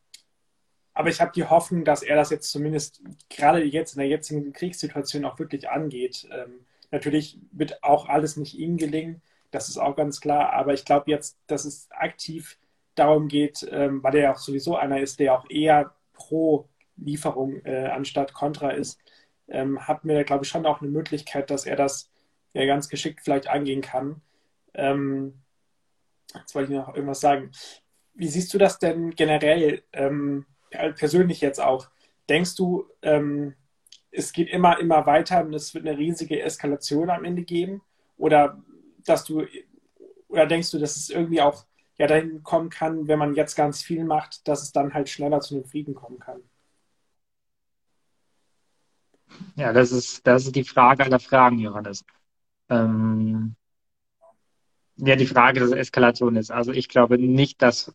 aber 0.96 1.10
ich 1.10 1.20
habe 1.20 1.30
die 1.34 1.44
Hoffnung, 1.44 1.84
dass 1.84 2.02
er 2.02 2.16
das 2.16 2.30
jetzt 2.30 2.50
zumindest 2.50 3.02
gerade 3.28 3.62
jetzt 3.62 3.92
in 3.92 3.98
der 3.98 4.08
jetzigen 4.08 4.54
Kriegssituation 4.54 5.26
auch 5.26 5.38
wirklich 5.38 5.68
angeht. 5.68 6.26
Ähm, 6.32 6.64
natürlich 6.90 7.38
wird 7.52 7.84
auch 7.84 8.08
alles 8.08 8.38
nicht 8.38 8.54
ihm 8.54 8.78
gelingen, 8.78 9.20
das 9.50 9.68
ist 9.68 9.76
auch 9.76 9.94
ganz 9.94 10.22
klar. 10.22 10.54
Aber 10.54 10.72
ich 10.72 10.86
glaube 10.86 11.10
jetzt, 11.10 11.38
dass 11.48 11.66
es 11.66 11.90
aktiv 11.90 12.58
darum 12.94 13.28
geht, 13.28 13.68
ähm, 13.70 14.02
weil 14.02 14.14
er 14.16 14.22
ja 14.22 14.32
auch 14.32 14.38
sowieso 14.38 14.76
einer 14.76 14.98
ist, 14.98 15.20
der 15.20 15.34
auch 15.34 15.44
eher 15.50 15.94
pro 16.14 16.66
Lieferung 16.96 17.62
äh, 17.66 17.88
anstatt 17.88 18.32
kontra 18.32 18.70
ist, 18.70 18.98
ähm, 19.48 19.86
hat 19.86 20.06
mir, 20.06 20.24
glaube 20.24 20.44
ich, 20.44 20.50
schon 20.50 20.64
auch 20.64 20.80
eine 20.80 20.90
Möglichkeit, 20.90 21.50
dass 21.50 21.66
er 21.66 21.76
das 21.76 22.10
ja 22.54 22.64
ganz 22.64 22.88
geschickt 22.88 23.20
vielleicht 23.22 23.48
angehen 23.48 23.82
kann. 23.82 24.22
Ähm, 24.72 25.42
jetzt 26.34 26.54
wollte 26.54 26.72
ich 26.72 26.78
noch 26.78 26.94
irgendwas 26.94 27.20
sagen. 27.20 27.50
Wie 28.14 28.28
siehst 28.28 28.54
du 28.54 28.56
das 28.56 28.78
denn 28.78 29.10
generell, 29.10 29.82
ähm, 29.92 30.46
persönlich 30.96 31.40
jetzt 31.40 31.60
auch? 31.60 31.88
Denkst 32.28 32.56
du, 32.56 32.86
ähm, 33.02 33.54
es 34.10 34.32
geht 34.32 34.48
immer, 34.48 34.78
immer 34.80 35.06
weiter 35.06 35.44
und 35.44 35.54
es 35.54 35.74
wird 35.74 35.86
eine 35.86 35.98
riesige 35.98 36.40
Eskalation 36.42 37.10
am 37.10 37.24
Ende 37.24 37.42
geben? 37.42 37.82
Oder 38.16 38.62
dass 39.04 39.24
du, 39.24 39.44
oder 40.28 40.46
denkst 40.46 40.70
du, 40.70 40.78
dass 40.78 40.96
es 40.96 41.10
irgendwie 41.10 41.40
auch 41.40 41.64
ja 41.98 42.06
dahin 42.06 42.42
kommen 42.42 42.70
kann, 42.70 43.08
wenn 43.08 43.18
man 43.18 43.34
jetzt 43.34 43.56
ganz 43.56 43.82
viel 43.82 44.04
macht, 44.04 44.46
dass 44.48 44.62
es 44.62 44.72
dann 44.72 44.94
halt 44.94 45.08
schneller 45.08 45.40
zu 45.40 45.54
einem 45.54 45.64
Frieden 45.64 45.94
kommen 45.94 46.18
kann. 46.18 46.40
Ja, 49.56 49.72
das 49.72 49.92
ist, 49.92 50.26
das 50.26 50.46
ist 50.46 50.56
die 50.56 50.64
Frage 50.64 51.04
aller 51.04 51.18
Fragen, 51.18 51.58
Johannes. 51.58 52.04
Ähm, 52.68 53.56
ja, 54.98 55.16
die 55.16 55.26
Frage 55.26 55.66
der 55.66 55.78
Eskalation 55.78 56.36
ist. 56.36 56.50
Also 56.50 56.72
ich 56.72 56.88
glaube 56.88 57.18
nicht, 57.18 57.60
dass, 57.62 57.94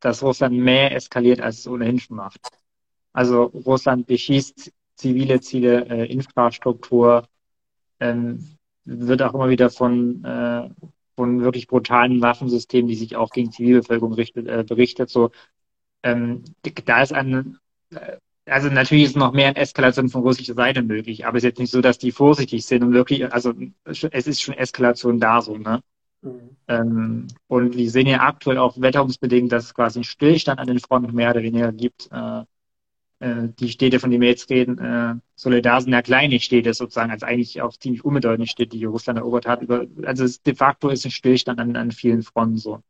dass 0.00 0.22
Russland 0.22 0.56
mehr 0.56 0.94
eskaliert, 0.94 1.40
als 1.40 1.60
es 1.60 1.68
ohnehin 1.68 1.98
schon 2.00 2.16
macht. 2.16 2.40
Also 3.12 3.44
Russland 3.44 4.06
beschießt 4.06 4.72
zivile 4.94 5.40
Ziele, 5.40 5.86
äh, 5.88 6.12
Infrastruktur, 6.12 7.26
ähm, 8.00 8.56
wird 8.84 9.22
auch 9.22 9.34
immer 9.34 9.48
wieder 9.48 9.70
von, 9.70 10.24
äh, 10.24 10.68
von 11.16 11.40
wirklich 11.42 11.66
brutalen 11.66 12.20
Waffensystemen, 12.20 12.88
die 12.88 12.94
sich 12.96 13.16
auch 13.16 13.30
gegen 13.30 13.52
Zivilbevölkerung 13.52 14.12
richtet, 14.14 14.46
äh, 14.46 14.64
berichtet. 14.66 15.10
So, 15.10 15.30
ähm, 16.02 16.44
da 16.84 17.02
ist 17.02 17.12
ein, 17.12 17.58
äh, 17.90 18.16
also 18.46 18.68
natürlich 18.68 19.04
ist 19.04 19.16
noch 19.16 19.32
mehr 19.32 19.56
Eskalation 19.56 20.08
von 20.08 20.22
russischer 20.22 20.54
Seite 20.54 20.82
möglich, 20.82 21.26
aber 21.26 21.38
es 21.38 21.44
ist 21.44 21.48
jetzt 21.48 21.58
nicht 21.60 21.70
so, 21.70 21.80
dass 21.80 21.98
die 21.98 22.12
vorsichtig 22.12 22.64
sind 22.66 22.82
und 22.82 22.92
wirklich, 22.92 23.32
also 23.32 23.54
es 23.84 24.26
ist 24.26 24.42
schon 24.42 24.54
Eskalation 24.54 25.20
da 25.20 25.40
so, 25.40 25.56
ne? 25.56 25.82
Mhm. 26.22 26.56
Ähm, 26.68 27.26
und 27.48 27.76
wir 27.76 27.90
sehen 27.90 28.06
ja 28.06 28.20
aktuell 28.20 28.58
auch 28.58 28.80
wetterungsbedingt, 28.80 29.50
dass 29.52 29.64
es 29.64 29.74
quasi 29.74 29.98
einen 29.98 30.04
Stillstand 30.04 30.60
an 30.60 30.66
den 30.66 30.78
Fronten 30.78 31.14
mehr 31.14 31.30
oder 31.30 31.42
weniger 31.42 31.72
gibt. 31.72 32.08
Äh, 32.12 32.44
äh, 33.20 33.48
die 33.58 33.68
Städte, 33.68 34.00
von 34.00 34.10
denen 34.10 34.22
wir 34.22 34.30
jetzt 34.30 34.50
reden, 34.50 34.78
äh, 34.78 35.14
Soledar 35.34 35.80
sind 35.80 35.92
ja 35.92 36.02
kleine 36.02 36.40
Städte 36.40 36.74
sozusagen, 36.74 37.10
also 37.10 37.26
eigentlich 37.26 37.60
auch 37.62 37.76
ziemlich 37.76 38.04
unbedeutende 38.04 38.48
Städte, 38.48 38.76
die 38.76 38.84
Russland 38.84 39.18
erobert 39.18 39.46
hat. 39.46 39.62
Über, 39.62 39.86
also 40.04 40.24
es, 40.24 40.42
de 40.42 40.54
facto 40.54 40.88
ist 40.88 41.04
ein 41.04 41.10
Stillstand 41.10 41.60
an, 41.60 41.76
an 41.76 41.90
vielen 41.92 42.22
Fronten 42.22 42.56
so. 42.56 42.82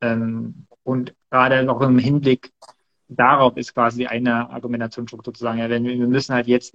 Ähm, 0.00 0.66
und 0.82 1.14
gerade 1.30 1.62
noch 1.64 1.80
im 1.82 1.98
Hinblick 1.98 2.52
darauf 3.08 3.56
ist 3.56 3.74
quasi 3.74 4.06
eine 4.06 4.50
Argumentationsstruktur 4.50 5.34
zu 5.34 5.42
sagen, 5.42 5.58
ja, 5.58 5.68
wenn 5.68 5.84
wir, 5.84 5.96
müssen 6.06 6.34
halt 6.34 6.46
jetzt 6.46 6.74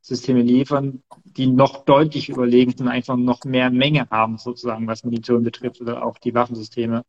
Waffensysteme 0.00 0.42
liefern, 0.42 1.02
die 1.24 1.46
noch 1.46 1.84
deutlich 1.84 2.30
überlegen 2.30 2.74
sind, 2.76 2.88
einfach 2.88 3.16
noch 3.16 3.44
mehr 3.44 3.70
Menge 3.70 4.08
haben, 4.10 4.38
sozusagen, 4.38 4.86
was 4.86 5.04
Munition 5.04 5.42
betrifft 5.44 5.80
oder 5.80 6.04
auch 6.04 6.18
die 6.18 6.34
Waffensysteme, 6.34 7.04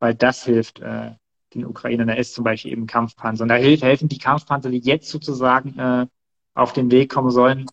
weil 0.00 0.14
das 0.14 0.44
hilft, 0.44 0.80
äh, 0.80 1.12
den 1.54 1.64
Ukrainern. 1.64 2.08
Da 2.08 2.14
ist 2.14 2.34
zum 2.34 2.44
Beispiel 2.44 2.72
eben 2.72 2.86
Kampfpanzer. 2.86 3.44
Und 3.44 3.48
da 3.48 3.54
helfen 3.54 4.08
die 4.08 4.18
Kampfpanzer, 4.18 4.70
die 4.70 4.80
jetzt 4.80 5.08
sozusagen 5.08 5.78
äh, 5.78 6.06
auf 6.54 6.72
den 6.72 6.90
Weg 6.90 7.12
kommen 7.12 7.30
sollen. 7.30 7.66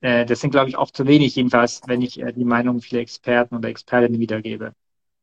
Äh, 0.00 0.24
das 0.24 0.40
sind, 0.40 0.50
glaube 0.50 0.70
ich, 0.70 0.76
auch 0.76 0.90
zu 0.90 1.06
wenig, 1.06 1.36
jedenfalls, 1.36 1.82
wenn 1.86 2.00
ich 2.00 2.20
äh, 2.20 2.32
die 2.32 2.44
Meinung 2.44 2.80
vieler 2.80 3.02
Experten 3.02 3.56
oder 3.56 3.68
Expertinnen 3.68 4.18
wiedergebe. 4.18 4.72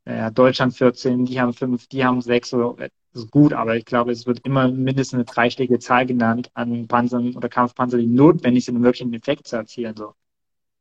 Äh, 0.05 0.31
Deutschland 0.31 0.75
14, 0.75 1.25
die 1.25 1.41
haben 1.41 1.53
fünf, 1.53 1.87
die 1.87 2.05
haben 2.05 2.21
sechs, 2.21 2.49
so, 2.51 2.73
das 2.77 2.91
ist 3.13 3.31
gut, 3.31 3.53
aber 3.53 3.75
ich 3.75 3.85
glaube, 3.85 4.11
es 4.11 4.27
wird 4.27 4.45
immer 4.45 4.67
mindestens 4.67 5.15
eine 5.15 5.25
dreistellige 5.25 5.79
Zahl 5.79 6.05
genannt 6.05 6.51
an 6.53 6.87
Panzern 6.87 7.35
oder 7.35 7.49
Kampfpanzer, 7.49 7.97
die 7.97 8.07
notwendig 8.07 8.65
sind, 8.65 8.77
um 8.77 8.83
wirklich 8.83 9.01
einen 9.01 9.13
Effekt 9.13 9.47
zu 9.47 9.55
erzielen. 9.55 9.95
So. 9.95 10.13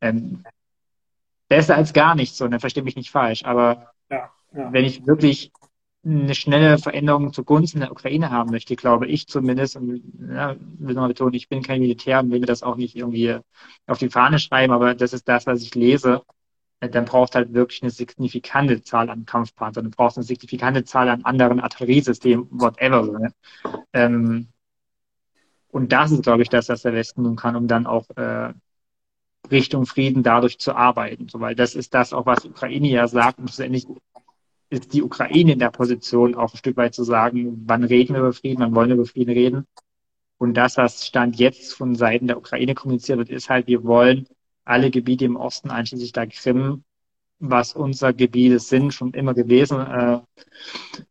Ähm, 0.01 0.45
besser 1.49 1.77
als 1.77 1.93
gar 1.93 2.15
nichts, 2.15 2.37
so, 2.37 2.49
dann 2.49 2.61
verstehe 2.61 2.83
mich 2.83 2.97
nicht 2.97 3.11
falsch, 3.11 3.45
aber 3.45 3.93
ja, 4.11 4.31
ja. 4.55 4.73
wenn 4.73 4.85
ich 4.85 5.07
wirklich 5.07 5.53
eine 6.05 6.35
schnelle 6.35 6.79
Veränderung 6.79 7.33
zugunsten 7.33 7.81
der 7.81 7.91
Ukraine 7.91 8.31
haben 8.31 8.51
möchte, 8.51 8.77
glaube 8.77 9.07
ich 9.09 9.27
zumindest, 9.27 9.77
und 9.77 10.03
ja, 10.31 10.55
will 10.79 10.95
nochmal 10.95 11.09
betonen, 11.09 11.35
ich 11.35 11.49
bin 11.49 11.63
kein 11.63 11.81
Militär 11.81 12.21
und 12.21 12.31
will 12.31 12.41
mir 12.41 12.47
das 12.47 12.63
auch 12.63 12.77
nicht 12.77 12.95
irgendwie 12.95 13.39
auf 13.87 13.99
die 13.99 14.11
Fahne 14.11 14.39
schreiben, 14.39 14.73
aber 14.73 14.95
das 14.95 15.13
ist 15.13 15.29
das, 15.29 15.47
was 15.47 15.63
ich 15.63 15.75
lese, 15.75 16.23
dann 16.81 17.05
braucht 17.07 17.35
halt 17.35 17.55
wirklich 17.55 17.83
eine 17.83 17.91
signifikante 17.91 18.83
Zahl 18.83 19.09
an 19.11 19.25
Kampfpanzern, 19.25 19.85
du 19.85 19.91
brauchst 19.91 20.19
eine 20.19 20.25
signifikante 20.25 20.85
Zahl 20.85 21.09
an 21.09 21.25
anderen 21.25 21.61
Artilleriesystemen, 21.61 22.49
whatever. 22.51 23.19
Ne? 23.19 23.33
Ähm, 23.93 24.49
und 25.69 25.93
das 25.93 26.11
ist, 26.11 26.23
glaube 26.23 26.43
ich, 26.43 26.49
das, 26.49 26.69
was 26.69 26.83
der 26.83 26.93
Westen 26.93 27.25
tun 27.25 27.37
kann, 27.37 27.57
um 27.57 27.67
dann 27.69 27.87
auch 27.87 28.09
äh, 28.17 28.53
Richtung 29.51 29.87
Frieden 29.87 30.23
dadurch 30.23 30.59
zu 30.59 30.75
arbeiten. 30.75 31.29
So, 31.29 31.41
weil 31.41 31.55
das 31.55 31.75
ist 31.75 31.95
das 31.95 32.13
auch, 32.13 32.27
was 32.27 32.45
Ukraine 32.45 32.89
ja 32.89 33.09
sagt, 33.09 33.39
und 33.39 33.49
schlussendlich 33.49 33.87
ist 34.69 34.93
die 34.93 35.03
Ukraine 35.03 35.53
in 35.53 35.59
der 35.59 35.71
Position, 35.71 36.35
auch 36.35 36.53
ein 36.53 36.57
Stück 36.57 36.77
weit 36.77 36.95
zu 36.95 37.05
sagen, 37.05 37.63
wann 37.67 37.85
reden 37.85 38.15
wir 38.15 38.21
über 38.21 38.33
Frieden, 38.33 38.61
wann 38.61 38.75
wollen 38.75 38.89
wir 38.89 38.97
über 38.97 39.07
Frieden 39.07 39.33
reden. 39.33 39.67
Und 40.39 40.55
das, 40.55 40.77
was 40.77 41.07
Stand 41.07 41.37
jetzt 41.37 41.75
von 41.75 41.95
Seiten 41.95 42.27
der 42.27 42.39
Ukraine 42.39 42.75
kommuniziert 42.75 43.19
wird, 43.19 43.31
ist 43.31 43.49
halt, 43.49 43.67
wir 43.69 43.85
wollen 43.85 44.29
alle 44.67 44.91
Gebiete 44.91 45.25
im 45.25 45.37
Osten, 45.37 45.71
einschließlich 45.71 46.13
der 46.13 46.27
Krim, 46.27 46.85
was 47.39 47.75
unser 47.75 48.13
Gebiete 48.13 48.59
sind, 48.59 48.95
schon 48.95 49.13
immer 49.13 49.35
gewesen, 49.35 49.79
äh, 49.81 50.21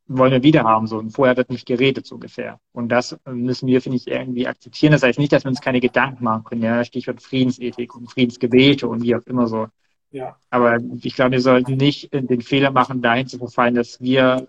wollen 0.08 0.32
wir 0.32 0.44
wieder 0.44 0.64
haben. 0.64 0.88
So. 0.88 0.98
Und 0.98 1.12
vorher 1.12 1.38
wird 1.38 1.50
nicht 1.50 1.68
geredet, 1.68 2.06
so 2.06 2.16
ungefähr. 2.16 2.60
Und 2.72 2.90
das 2.90 3.18
müssen 3.26 3.68
wir, 3.68 3.82
finde 3.82 3.98
ich, 3.98 4.08
irgendwie 4.08 4.48
akzeptieren. 4.48 4.92
Das 4.92 5.04
heißt 5.04 5.20
nicht, 5.20 5.32
dass 5.32 5.44
wir 5.44 5.50
uns 5.50 5.62
keine 5.62 5.80
Gedanken 5.80 6.24
machen 6.24 6.44
können. 6.44 6.64
Ja? 6.64 6.84
Stichwort 6.84 7.22
Friedensethik 7.22 7.96
und 7.96 8.12
Friedensgebete 8.12 8.88
und 8.88 9.04
wie 9.04 9.16
auch 9.16 9.26
immer 9.26 9.48
so. 9.48 9.68
Ja. 10.12 10.38
Aber 10.50 10.80
ich 11.02 11.16
glaube, 11.16 11.32
wir 11.32 11.42
sollten 11.42 11.78
nicht 11.78 12.12
den 12.14 12.42
Fehler 12.42 12.72
machen, 12.72 13.02
dahin 13.02 13.28
zu 13.28 13.38
verfallen, 13.38 13.76
dass 13.76 14.02
wir 14.02 14.48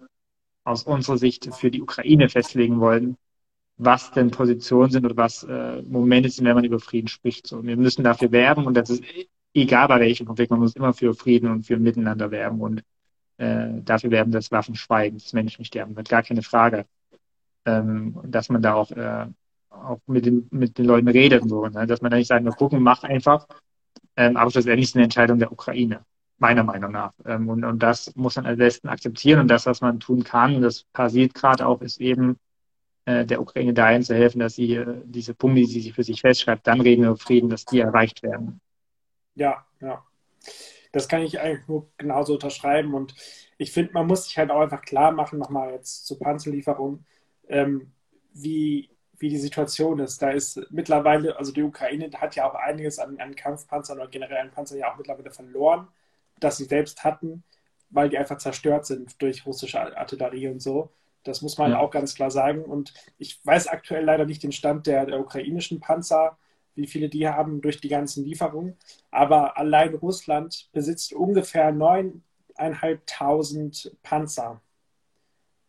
aus 0.65 0.85
unserer 0.85 1.19
Sicht 1.19 1.49
für 1.55 1.71
die 1.71 1.83
Ukraine 1.83 2.29
festlegen 2.29 2.81
wollen, 2.81 3.17
was 3.79 4.11
denn 4.13 4.31
Positionen 4.31 4.91
sind 4.91 5.05
oder 5.05 5.17
was 5.17 5.45
äh, 5.45 5.83
Momente 5.83 6.31
sind, 6.31 6.47
wenn 6.47 6.55
man 6.55 6.65
über 6.65 6.81
Frieden 6.81 7.09
spricht. 7.09 7.47
So, 7.47 7.63
wir 7.63 7.77
müssen 7.77 8.05
dafür 8.05 8.33
werben 8.33 8.67
und 8.67 8.75
das 8.75 8.91
ist 8.91 9.05
egal 9.55 9.89
bei 9.89 10.01
welchem 10.01 10.27
Konflikt, 10.27 10.51
man 10.51 10.61
muss 10.61 10.77
immer 10.77 10.93
für 10.93 11.15
Frieden 11.15 11.51
und 11.51 11.65
für 11.65 11.79
Miteinander 11.79 12.31
werben 12.31 12.61
und 12.61 12.83
äh, 13.39 13.69
dafür 13.83 14.11
werben, 14.11 14.33
dass 14.33 14.51
Waffen 14.51 14.75
schweigen, 14.75 15.19
dass 15.19 15.33
Menschen 15.33 15.65
sterben, 15.65 15.97
wird 15.97 16.09
gar 16.09 16.23
keine 16.23 16.43
Frage. 16.43 16.87
Ähm, 17.67 18.19
dass 18.25 18.49
man 18.49 18.63
da 18.63 18.75
auch, 18.75 18.91
äh, 18.93 19.27
auch 19.71 20.01
mit, 20.07 20.25
den, 20.25 20.47
mit 20.51 20.79
den 20.79 20.87
Leuten 20.87 21.09
redet 21.09 21.43
und 21.43 21.49
so, 21.49 21.67
ne? 21.67 21.87
dass 21.87 22.01
man 22.01 22.13
da 22.13 22.17
nicht 22.17 22.29
sagt, 22.29 22.45
wir 22.45 22.53
gucken, 22.53 22.81
mach 22.81 23.03
einfach, 23.03 23.47
ähm, 24.17 24.37
aber 24.37 24.51
schlussendlich 24.51 24.89
ist 24.89 24.95
eine 24.95 25.05
Entscheidung 25.05 25.39
der 25.39 25.53
Ukraine, 25.53 26.05
meiner 26.39 26.63
Meinung 26.63 26.93
nach. 26.93 27.13
Ähm, 27.25 27.49
und, 27.49 27.65
und 27.65 27.83
das 27.83 28.15
muss 28.15 28.37
man 28.37 28.47
am 28.47 28.57
besten 28.57 28.89
akzeptieren. 28.89 29.41
Und 29.41 29.49
das, 29.49 29.67
was 29.67 29.81
man 29.81 30.01
tun 30.01 30.25
kann, 30.25 30.57
und 30.57 30.63
das 30.63 30.85
passiert 30.93 31.35
gerade 31.35 31.67
auch, 31.67 31.83
ist 31.83 32.01
eben 32.01 32.37
der 33.07 33.41
Ukraine 33.41 33.73
dahin 33.73 34.03
zu 34.03 34.15
helfen, 34.15 34.41
dass 34.41 34.57
sie 34.57 34.75
äh, 34.75 35.01
diese 35.05 35.33
Punkte, 35.33 35.61
die 35.61 35.81
sie 35.81 35.93
für 35.93 36.03
sich 36.03 36.21
festschreibt, 36.21 36.67
dann 36.67 36.81
reden 36.81 37.03
wir 37.03 37.17
Frieden, 37.17 37.49
dass 37.49 37.65
die 37.65 37.81
erreicht 37.81 38.23
werden. 38.23 38.61
Ja, 39.35 39.65
ja. 39.81 40.05
Das 40.93 41.09
kann 41.09 41.23
ich 41.23 41.41
eigentlich 41.41 41.69
nur 41.69 41.89
genauso 41.99 42.35
unterschreiben. 42.35 42.95
Und 42.95 43.15
ich 43.59 43.71
finde, 43.71 43.93
man 43.93 44.07
muss 44.07 44.25
sich 44.25 44.39
halt 44.39 44.51
auch 44.51 44.61
einfach 44.61 44.83
klar 44.83 45.13
machen, 45.13 45.39
nochmal 45.39 45.73
jetzt 45.73 46.07
zur 46.07 46.19
Panzerlieferung, 46.19 47.05
ähm, 47.49 47.93
wie, 48.33 48.91
wie 49.19 49.29
die 49.29 49.39
Situation 49.39 49.99
ist. 50.01 50.21
Da 50.21 50.31
ist 50.31 50.61
mittlerweile, 50.71 51.37
also 51.37 51.53
die 51.53 51.63
Ukraine 51.63 52.11
hat 52.17 52.35
ja 52.35 52.51
auch 52.51 52.55
einiges 52.55 52.99
an, 52.99 53.19
an 53.19 53.37
Kampfpanzern 53.37 53.99
oder 53.99 54.09
generell 54.09 54.39
an 54.39 54.51
Panzern 54.51 54.79
ja 54.79 54.93
auch 54.93 54.97
mittlerweile 54.97 55.31
verloren, 55.31 55.87
das 56.41 56.57
sie 56.57 56.65
selbst 56.65 57.05
hatten, 57.05 57.45
weil 57.91 58.09
die 58.09 58.19
einfach 58.19 58.39
zerstört 58.39 58.87
sind 58.87 59.21
durch 59.23 59.47
russische 59.47 59.97
Artillerie 59.97 60.49
und 60.49 60.61
so. 60.61 60.91
Das 61.27 61.43
muss 61.43 61.59
man 61.59 61.73
ja. 61.73 61.79
auch 61.79 61.91
ganz 61.91 62.15
klar 62.15 62.31
sagen. 62.31 62.65
Und 62.65 62.95
ich 63.19 63.45
weiß 63.45 63.69
aktuell 63.69 64.05
leider 64.05 64.25
nicht 64.25 64.43
den 64.43 64.53
Stand 64.53 64.87
der, 64.87 65.07
der 65.07 65.21
ukrainischen 65.21 65.81
Panzer 65.81 66.39
wie 66.77 66.87
viele 66.87 67.09
die 67.09 67.29
haben 67.29 67.61
durch 67.61 67.81
die 67.81 67.89
ganzen 67.89 68.25
Lieferungen. 68.25 68.77
Aber 69.11 69.59
allein 69.59 69.95
Russland 69.95 70.69
besitzt 70.73 71.13
ungefähr 71.13 71.73
9.500 71.73 73.91
Panzer. 74.03 74.61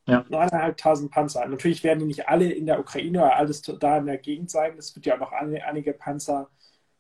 Ja. 0.06 0.26
9.500 0.30 1.10
Panzer. 1.10 1.46
Natürlich 1.48 1.84
werden 1.84 2.00
die 2.00 2.06
nicht 2.06 2.30
alle 2.30 2.50
in 2.52 2.66
der 2.66 2.80
Ukraine 2.80 3.24
oder 3.24 3.36
alles 3.36 3.62
da 3.62 3.98
in 3.98 4.06
der 4.06 4.18
Gegend 4.18 4.50
sein. 4.52 4.78
Es 4.78 4.96
wird 4.96 5.06
ja 5.06 5.16
auch 5.16 5.20
noch 5.20 5.32
einige 5.32 5.94
Panzer 5.94 6.50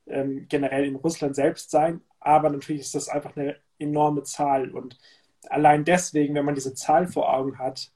ähm, 0.08 0.48
generell 0.50 0.86
in 0.86 0.96
Russland 0.96 1.36
selbst 1.36 1.70
sein. 1.70 2.02
Aber 2.20 2.50
natürlich 2.50 2.82
ist 2.82 2.96
das 2.96 3.10
einfach 3.10 3.38
eine 3.38 3.58
enorme 3.78 4.24
Zahl. 4.24 4.72
Und 4.72 4.98
allein 5.50 5.86
deswegen, 5.86 6.36
wenn 6.36 6.46
man 6.46 6.56
diese 6.56 6.74
Zahl 6.74 7.08
vor 7.08 7.34
Augen 7.34 7.60
hat, 7.60 7.92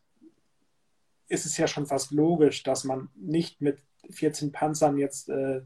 ist 1.32 1.46
es 1.46 1.58
ja 1.58 1.68
schon 1.68 1.86
fast 1.86 2.12
logisch, 2.12 2.64
dass 2.64 2.84
man 2.84 3.10
nicht 3.16 3.62
mit 3.62 3.80
14 4.10 4.52
Panzern 4.52 4.98
jetzt 4.98 5.30
äh, 5.30 5.62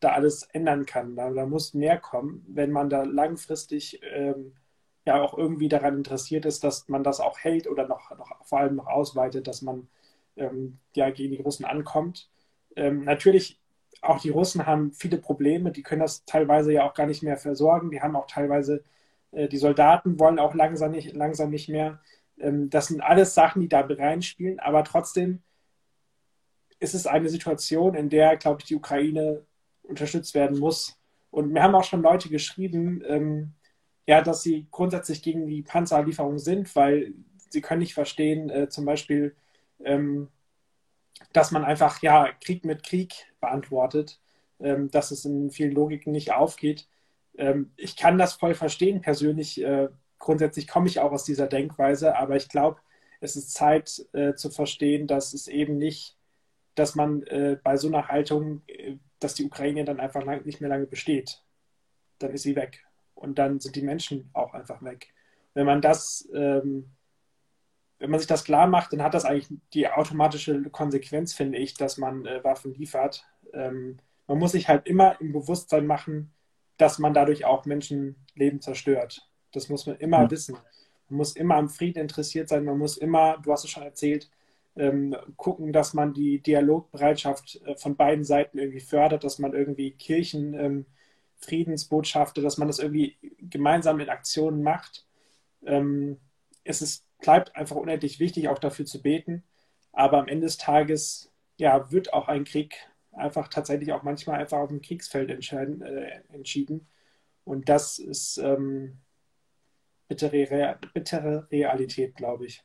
da 0.00 0.12
alles 0.12 0.44
ändern 0.52 0.86
kann. 0.86 1.16
Da, 1.16 1.30
da, 1.30 1.46
muss 1.46 1.74
mehr 1.74 1.98
kommen, 1.98 2.44
wenn 2.48 2.70
man 2.72 2.88
da 2.88 3.02
langfristig 3.02 4.00
ähm, 4.02 4.54
ja 5.04 5.20
auch 5.20 5.36
irgendwie 5.36 5.68
daran 5.68 5.96
interessiert 5.98 6.46
ist, 6.46 6.64
dass 6.64 6.88
man 6.88 7.04
das 7.04 7.20
auch 7.20 7.38
hält 7.38 7.68
oder 7.68 7.86
noch, 7.86 8.10
noch 8.16 8.44
vor 8.44 8.60
allem 8.60 8.76
noch 8.76 8.86
ausweitet, 8.86 9.46
dass 9.46 9.60
man 9.62 9.88
ähm, 10.36 10.78
ja 10.94 11.10
gegen 11.10 11.32
die 11.32 11.42
Russen 11.42 11.64
ankommt. 11.66 12.30
Ähm, 12.76 13.04
natürlich, 13.04 13.60
auch 14.00 14.20
die 14.20 14.30
Russen 14.30 14.66
haben 14.66 14.92
viele 14.92 15.18
Probleme, 15.18 15.72
die 15.72 15.82
können 15.82 16.00
das 16.00 16.24
teilweise 16.24 16.72
ja 16.72 16.88
auch 16.88 16.94
gar 16.94 17.06
nicht 17.06 17.22
mehr 17.22 17.36
versorgen. 17.36 17.90
Die 17.90 18.00
haben 18.00 18.16
auch 18.16 18.26
teilweise, 18.26 18.82
äh, 19.32 19.48
die 19.48 19.58
Soldaten 19.58 20.18
wollen 20.18 20.38
auch 20.38 20.54
langsam 20.54 20.92
nicht, 20.92 21.12
langsam 21.12 21.50
nicht 21.50 21.68
mehr. 21.68 22.00
Ähm, 22.42 22.68
das 22.68 22.88
sind 22.88 23.00
alles 23.00 23.34
Sachen, 23.34 23.62
die 23.62 23.68
da 23.68 23.80
reinspielen, 23.80 24.60
aber 24.60 24.84
trotzdem 24.84 25.42
ist 26.80 26.94
es 26.94 27.06
eine 27.06 27.28
Situation, 27.28 27.94
in 27.94 28.10
der, 28.10 28.36
glaube 28.36 28.60
ich, 28.60 28.66
die 28.66 28.74
Ukraine 28.74 29.46
unterstützt 29.82 30.34
werden 30.34 30.58
muss. 30.58 30.98
Und 31.30 31.52
mir 31.52 31.62
haben 31.62 31.74
auch 31.74 31.84
schon 31.84 32.02
Leute 32.02 32.28
geschrieben, 32.28 33.02
ähm, 33.06 33.52
ja, 34.06 34.20
dass 34.20 34.42
sie 34.42 34.66
grundsätzlich 34.70 35.22
gegen 35.22 35.46
die 35.46 35.62
Panzerlieferung 35.62 36.38
sind, 36.38 36.74
weil 36.74 37.14
sie 37.50 37.60
können 37.60 37.80
nicht 37.80 37.94
verstehen, 37.94 38.50
äh, 38.50 38.68
zum 38.68 38.84
Beispiel, 38.84 39.36
ähm, 39.84 40.28
dass 41.32 41.52
man 41.52 41.64
einfach 41.64 42.02
ja 42.02 42.28
Krieg 42.40 42.64
mit 42.64 42.82
Krieg 42.82 43.14
beantwortet, 43.40 44.20
ähm, 44.58 44.90
dass 44.90 45.12
es 45.12 45.24
in 45.24 45.50
vielen 45.50 45.72
Logiken 45.72 46.12
nicht 46.12 46.32
aufgeht. 46.32 46.88
Ähm, 47.38 47.72
ich 47.76 47.96
kann 47.96 48.18
das 48.18 48.34
voll 48.34 48.54
verstehen 48.54 49.00
persönlich. 49.00 49.62
Äh, 49.62 49.88
grundsätzlich 50.22 50.68
komme 50.68 50.88
ich 50.88 51.00
auch 51.00 51.12
aus 51.12 51.24
dieser 51.24 51.48
Denkweise, 51.48 52.16
aber 52.16 52.36
ich 52.36 52.48
glaube, 52.48 52.80
es 53.20 53.36
ist 53.36 53.52
Zeit 53.52 54.06
äh, 54.12 54.34
zu 54.34 54.50
verstehen, 54.50 55.06
dass 55.06 55.34
es 55.34 55.48
eben 55.48 55.76
nicht, 55.76 56.16
dass 56.74 56.94
man 56.94 57.22
äh, 57.24 57.58
bei 57.62 57.76
so 57.76 57.88
einer 57.88 58.08
Haltung 58.08 58.62
äh, 58.68 58.96
dass 59.22 59.34
die 59.34 59.44
Ukraine 59.44 59.84
dann 59.84 60.00
einfach 60.00 60.24
lang, 60.24 60.44
nicht 60.44 60.60
mehr 60.60 60.70
lange 60.70 60.86
besteht. 60.86 61.42
Dann 62.18 62.32
ist 62.32 62.42
sie 62.42 62.56
weg. 62.56 62.84
Und 63.14 63.38
dann 63.38 63.60
sind 63.60 63.76
die 63.76 63.82
Menschen 63.82 64.30
auch 64.32 64.54
einfach 64.54 64.82
weg. 64.82 65.14
Wenn 65.54 65.66
man 65.66 65.80
das, 65.80 66.28
ähm, 66.34 66.90
wenn 67.98 68.10
man 68.10 68.18
sich 68.18 68.26
das 68.26 68.44
klar 68.44 68.66
macht, 68.66 68.92
dann 68.92 69.02
hat 69.02 69.14
das 69.14 69.24
eigentlich 69.24 69.48
die 69.74 69.88
automatische 69.88 70.60
Konsequenz, 70.70 71.34
finde 71.34 71.58
ich, 71.58 71.74
dass 71.74 71.98
man 71.98 72.26
äh, 72.26 72.42
Waffen 72.42 72.74
liefert. 72.74 73.24
Ähm, 73.52 73.98
man 74.26 74.38
muss 74.38 74.52
sich 74.52 74.68
halt 74.68 74.86
immer 74.86 75.20
im 75.20 75.32
Bewusstsein 75.32 75.86
machen, 75.86 76.32
dass 76.78 76.98
man 76.98 77.14
dadurch 77.14 77.44
auch 77.44 77.64
Menschenleben 77.64 78.60
zerstört. 78.60 79.31
Das 79.52 79.68
muss 79.68 79.86
man 79.86 79.96
immer 79.96 80.22
ja. 80.22 80.30
wissen. 80.30 80.56
Man 81.08 81.18
muss 81.18 81.36
immer 81.36 81.56
am 81.56 81.68
Frieden 81.68 82.00
interessiert 82.00 82.48
sein. 82.48 82.64
Man 82.64 82.78
muss 82.78 82.96
immer, 82.96 83.38
du 83.38 83.52
hast 83.52 83.64
es 83.64 83.70
schon 83.70 83.82
erzählt, 83.82 84.30
ähm, 84.76 85.14
gucken, 85.36 85.72
dass 85.72 85.94
man 85.94 86.14
die 86.14 86.40
Dialogbereitschaft 86.40 87.60
äh, 87.66 87.76
von 87.76 87.96
beiden 87.96 88.24
Seiten 88.24 88.58
irgendwie 88.58 88.80
fördert, 88.80 89.24
dass 89.24 89.38
man 89.38 89.52
irgendwie 89.52 89.90
Kirchen, 89.92 90.54
ähm, 90.54 90.86
Friedensbotschafter, 91.36 92.40
dass 92.40 92.56
man 92.56 92.68
das 92.68 92.78
irgendwie 92.78 93.16
gemeinsam 93.38 94.00
in 94.00 94.08
Aktionen 94.08 94.62
macht. 94.62 95.06
Ähm, 95.66 96.18
es 96.64 96.80
ist, 96.80 97.04
bleibt 97.18 97.54
einfach 97.56 97.76
unendlich 97.76 98.20
wichtig, 98.20 98.48
auch 98.48 98.58
dafür 98.58 98.86
zu 98.86 99.02
beten. 99.02 99.42
Aber 99.92 100.18
am 100.18 100.28
Ende 100.28 100.46
des 100.46 100.56
Tages 100.56 101.30
ja, 101.58 101.90
wird 101.92 102.14
auch 102.14 102.28
ein 102.28 102.44
Krieg 102.44 102.76
einfach 103.12 103.48
tatsächlich 103.48 103.92
auch 103.92 104.02
manchmal 104.02 104.40
einfach 104.40 104.58
auf 104.58 104.68
dem 104.68 104.80
Kriegsfeld 104.80 105.30
äh, 105.30 106.20
entschieden. 106.32 106.86
Und 107.44 107.68
das 107.68 107.98
ist 107.98 108.38
ähm, 108.38 108.98
bittere, 110.12 110.78
bittere 110.92 111.46
Realität, 111.50 112.14
glaube 112.16 112.46
ich. 112.46 112.62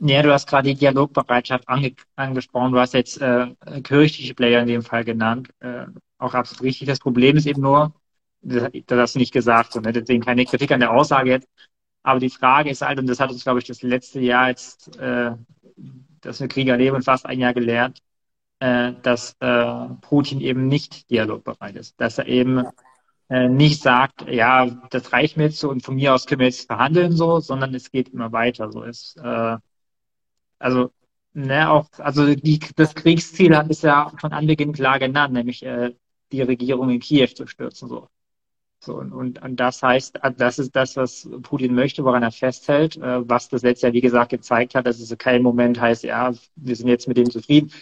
Ja, 0.00 0.22
du 0.22 0.32
hast 0.32 0.48
gerade 0.48 0.68
die 0.68 0.76
Dialogbereitschaft 0.76 1.68
ange 1.68 1.94
angesprochen. 2.14 2.72
Du 2.72 2.78
hast 2.78 2.94
jetzt 2.94 3.20
äh, 3.20 3.48
kirchliche 3.82 4.34
Player 4.34 4.62
in 4.62 4.68
dem 4.68 4.82
Fall 4.82 5.04
genannt. 5.04 5.48
Äh, 5.60 5.86
auch 6.18 6.34
absolut 6.34 6.62
richtig. 6.62 6.86
Das 6.86 7.00
Problem 7.00 7.36
ist 7.36 7.46
eben 7.46 7.62
nur, 7.62 7.92
das, 8.40 8.70
das 8.86 8.98
hast 8.98 9.14
du 9.16 9.18
nicht 9.18 9.32
gesagt, 9.32 9.72
so, 9.72 9.80
ne? 9.80 9.92
deswegen 9.92 10.24
keine 10.24 10.44
Kritik 10.44 10.70
an 10.70 10.80
der 10.80 10.92
Aussage 10.92 11.30
jetzt. 11.30 11.48
Aber 12.04 12.20
die 12.20 12.30
Frage 12.30 12.70
ist 12.70 12.82
halt, 12.82 12.98
und 12.98 13.08
das 13.08 13.18
hat 13.18 13.30
uns, 13.30 13.42
glaube 13.42 13.58
ich, 13.58 13.66
das 13.66 13.82
letzte 13.82 14.20
Jahr 14.20 14.48
jetzt, 14.48 14.96
äh, 14.98 15.32
dass 16.20 16.40
wir 16.40 16.48
Krieger 16.48 16.76
leben, 16.76 17.02
fast 17.02 17.26
ein 17.26 17.40
Jahr 17.40 17.52
gelernt, 17.52 18.00
äh, 18.60 18.92
dass 19.02 19.36
äh, 19.40 19.88
Putin 20.00 20.40
eben 20.40 20.68
nicht 20.68 21.10
dialogbereit 21.10 21.76
ist. 21.76 22.00
Dass 22.00 22.18
er 22.18 22.26
eben 22.26 22.64
nicht 23.30 23.82
sagt, 23.82 24.26
ja, 24.28 24.66
das 24.90 25.12
reicht 25.12 25.36
mir 25.36 25.44
jetzt 25.44 25.60
so 25.60 25.68
und 25.70 25.82
von 25.84 25.96
mir 25.96 26.14
aus 26.14 26.26
können 26.26 26.40
wir 26.40 26.46
jetzt 26.46 26.66
verhandeln 26.66 27.12
so, 27.12 27.40
sondern 27.40 27.74
es 27.74 27.90
geht 27.90 28.08
immer 28.08 28.32
weiter. 28.32 28.72
So 28.72 28.82
ist 28.82 29.16
äh, 29.18 29.56
also 30.58 30.92
ne, 31.32 31.70
auch, 31.70 31.88
also 31.98 32.34
die, 32.34 32.58
das 32.76 32.94
Kriegsziel 32.94 33.56
hat 33.56 33.70
ist 33.70 33.82
ja 33.82 34.12
von 34.18 34.32
Anbeginn 34.32 34.72
klar 34.72 34.98
genannt, 34.98 35.32
nämlich 35.34 35.64
äh, 35.64 35.94
die 36.32 36.42
Regierung 36.42 36.90
in 36.90 37.00
Kiew 37.00 37.28
zu 37.28 37.46
stürzen. 37.46 37.88
So. 37.88 38.08
So, 38.80 38.96
und, 38.96 39.12
und, 39.12 39.42
und 39.42 39.56
das 39.56 39.82
heißt, 39.82 40.20
das 40.36 40.60
ist 40.60 40.76
das, 40.76 40.96
was 40.96 41.28
Putin 41.42 41.74
möchte, 41.74 42.04
woran 42.04 42.22
er 42.22 42.30
festhält, 42.30 42.96
äh, 42.96 43.28
was 43.28 43.48
das 43.48 43.62
letzte 43.62 43.88
Jahr, 43.88 43.94
wie 43.94 44.00
gesagt, 44.00 44.30
gezeigt 44.30 44.76
hat, 44.76 44.86
dass 44.86 45.00
es 45.00 45.18
kein 45.18 45.42
Moment 45.42 45.80
heißt, 45.80 46.04
ja, 46.04 46.32
wir 46.54 46.76
sind 46.76 46.86
jetzt 46.88 47.08
mit 47.08 47.16
dem 47.16 47.28
zufrieden. 47.28 47.72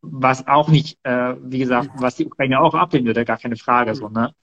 Was 0.00 0.46
auch 0.48 0.68
nicht, 0.68 0.98
äh, 1.04 1.36
wie 1.42 1.58
gesagt, 1.58 1.90
was 1.96 2.16
die 2.16 2.26
Ukraine 2.26 2.60
auch 2.60 2.74
ablehnen 2.74 3.06
würde, 3.06 3.24
gar 3.24 3.38
keine 3.38 3.56
Frage, 3.56 3.94
so, 3.94 4.08
ne? 4.08 4.34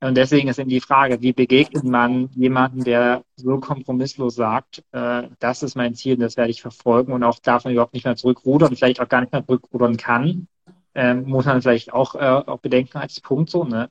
Und 0.00 0.16
deswegen 0.16 0.48
ist 0.48 0.58
eben 0.60 0.70
die 0.70 0.80
Frage, 0.80 1.20
wie 1.22 1.32
begegnet 1.32 1.82
man 1.82 2.28
jemanden, 2.34 2.84
der 2.84 3.24
so 3.34 3.58
kompromisslos 3.58 4.36
sagt, 4.36 4.84
äh, 4.92 5.24
das 5.40 5.64
ist 5.64 5.74
mein 5.74 5.94
Ziel 5.96 6.14
und 6.14 6.20
das 6.20 6.36
werde 6.36 6.50
ich 6.50 6.62
verfolgen 6.62 7.12
und 7.12 7.24
auch 7.24 7.40
davon 7.40 7.72
überhaupt 7.72 7.94
nicht 7.94 8.04
mehr 8.04 8.14
zurückrudern, 8.14 8.76
vielleicht 8.76 9.00
auch 9.00 9.08
gar 9.08 9.22
nicht 9.22 9.32
mehr 9.32 9.44
zurückrudern 9.44 9.96
kann, 9.96 10.46
ähm, 10.94 11.24
muss 11.26 11.46
man 11.46 11.60
vielleicht 11.62 11.92
auch, 11.92 12.14
äh, 12.14 12.18
auch 12.18 12.60
bedenken 12.60 12.98
als 12.98 13.20
Punkt 13.20 13.50
so, 13.50 13.64
ne? 13.64 13.90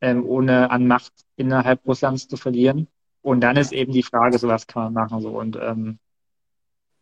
Ähm, 0.00 0.24
ohne 0.26 0.70
an 0.70 0.86
Macht 0.86 1.12
innerhalb 1.36 1.86
Russlands 1.86 2.28
zu 2.28 2.36
verlieren. 2.36 2.88
Und 3.20 3.40
dann 3.40 3.56
ist 3.56 3.72
eben 3.72 3.92
die 3.92 4.02
Frage, 4.02 4.38
so 4.38 4.48
was 4.48 4.66
kann 4.66 4.84
man 4.84 4.94
machen 4.94 5.20
so 5.20 5.38
und 5.38 5.56
ähm, 5.60 5.98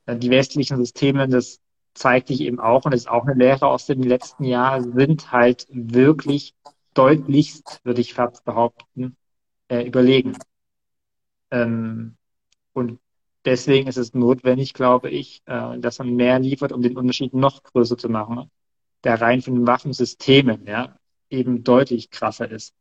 die 0.07 0.31
westlichen 0.31 0.77
Systeme, 0.77 1.29
das 1.29 1.61
zeigt 1.95 2.29
sich 2.29 2.41
eben 2.43 2.61
auch 2.61 2.85
und 2.85 2.93
ist 2.93 3.09
auch 3.09 3.25
eine 3.25 3.35
Lehre 3.35 3.69
aus 3.69 3.87
den 3.87 4.03
letzten 4.03 4.45
Jahren, 4.45 4.93
sind 4.93 5.33
halt 5.33 5.67
wirklich 5.71 6.55
deutlichst, 6.95 7.81
würde 7.85 8.01
ich 8.01 8.15
fast 8.15 8.45
behaupten, 8.45 9.17
äh, 9.69 9.87
überlegen. 9.87 10.37
Ähm, 11.51 12.17
und 12.73 13.01
deswegen 13.45 13.89
ist 13.89 13.97
es 13.97 14.15
notwendig, 14.15 14.75
glaube 14.75 15.11
ich, 15.11 15.43
äh, 15.47 15.79
dass 15.79 15.99
man 15.99 16.15
mehr 16.17 16.39
liefert, 16.39 16.73
um 16.73 16.83
den 16.83 16.97
Unterschied 16.97 17.35
noch 17.35 17.63
größer 17.63 17.99
zu 17.99 18.09
machen, 18.09 18.51
der 19.05 19.21
rein 19.21 19.43
von 19.43 19.55
den 19.55 19.67
Waffensystemen 19.67 20.67
ja, 20.67 20.97
eben 21.31 21.65
deutlich 21.65 22.11
krasser 22.11 22.51
ist. 22.51 22.75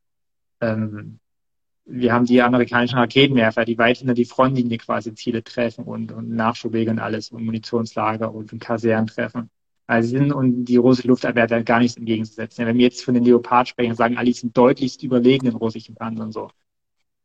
Ähm, 0.61 1.19
wir 1.85 2.13
haben 2.13 2.25
die 2.25 2.41
amerikanischen 2.41 2.99
Raketenwerfer, 2.99 3.65
die 3.65 3.77
weit 3.77 3.97
hinter 3.97 4.13
die 4.13 4.25
Frontlinie 4.25 4.77
quasi 4.77 5.13
Ziele 5.15 5.43
treffen 5.43 5.85
und, 5.85 6.11
und 6.11 6.29
Nachschubwege 6.29 6.91
und 6.91 6.99
alles 6.99 7.31
und 7.31 7.45
Munitionslager 7.45 8.33
und, 8.33 8.59
Kasernen 8.59 9.07
treffen 9.07 9.49
sind 9.97 10.31
und 10.31 10.65
die 10.65 10.77
russische 10.77 11.07
Luftabwehr 11.07 11.47
hat 11.49 11.65
gar 11.65 11.79
nichts 11.79 11.97
entgegenzusetzen. 11.97 12.65
Wenn 12.65 12.77
wir 12.77 12.85
jetzt 12.85 13.03
von 13.03 13.13
den 13.13 13.23
Leopard 13.23 13.67
sprechen, 13.67 13.95
sagen 13.95 14.17
alle, 14.17 14.27
die 14.27 14.33
sind 14.33 14.55
deutlichst 14.55 15.03
überlegen 15.03 15.45
den 15.45 15.55
russischen 15.55 15.95
Panzern 15.95 16.31
so. 16.31 16.49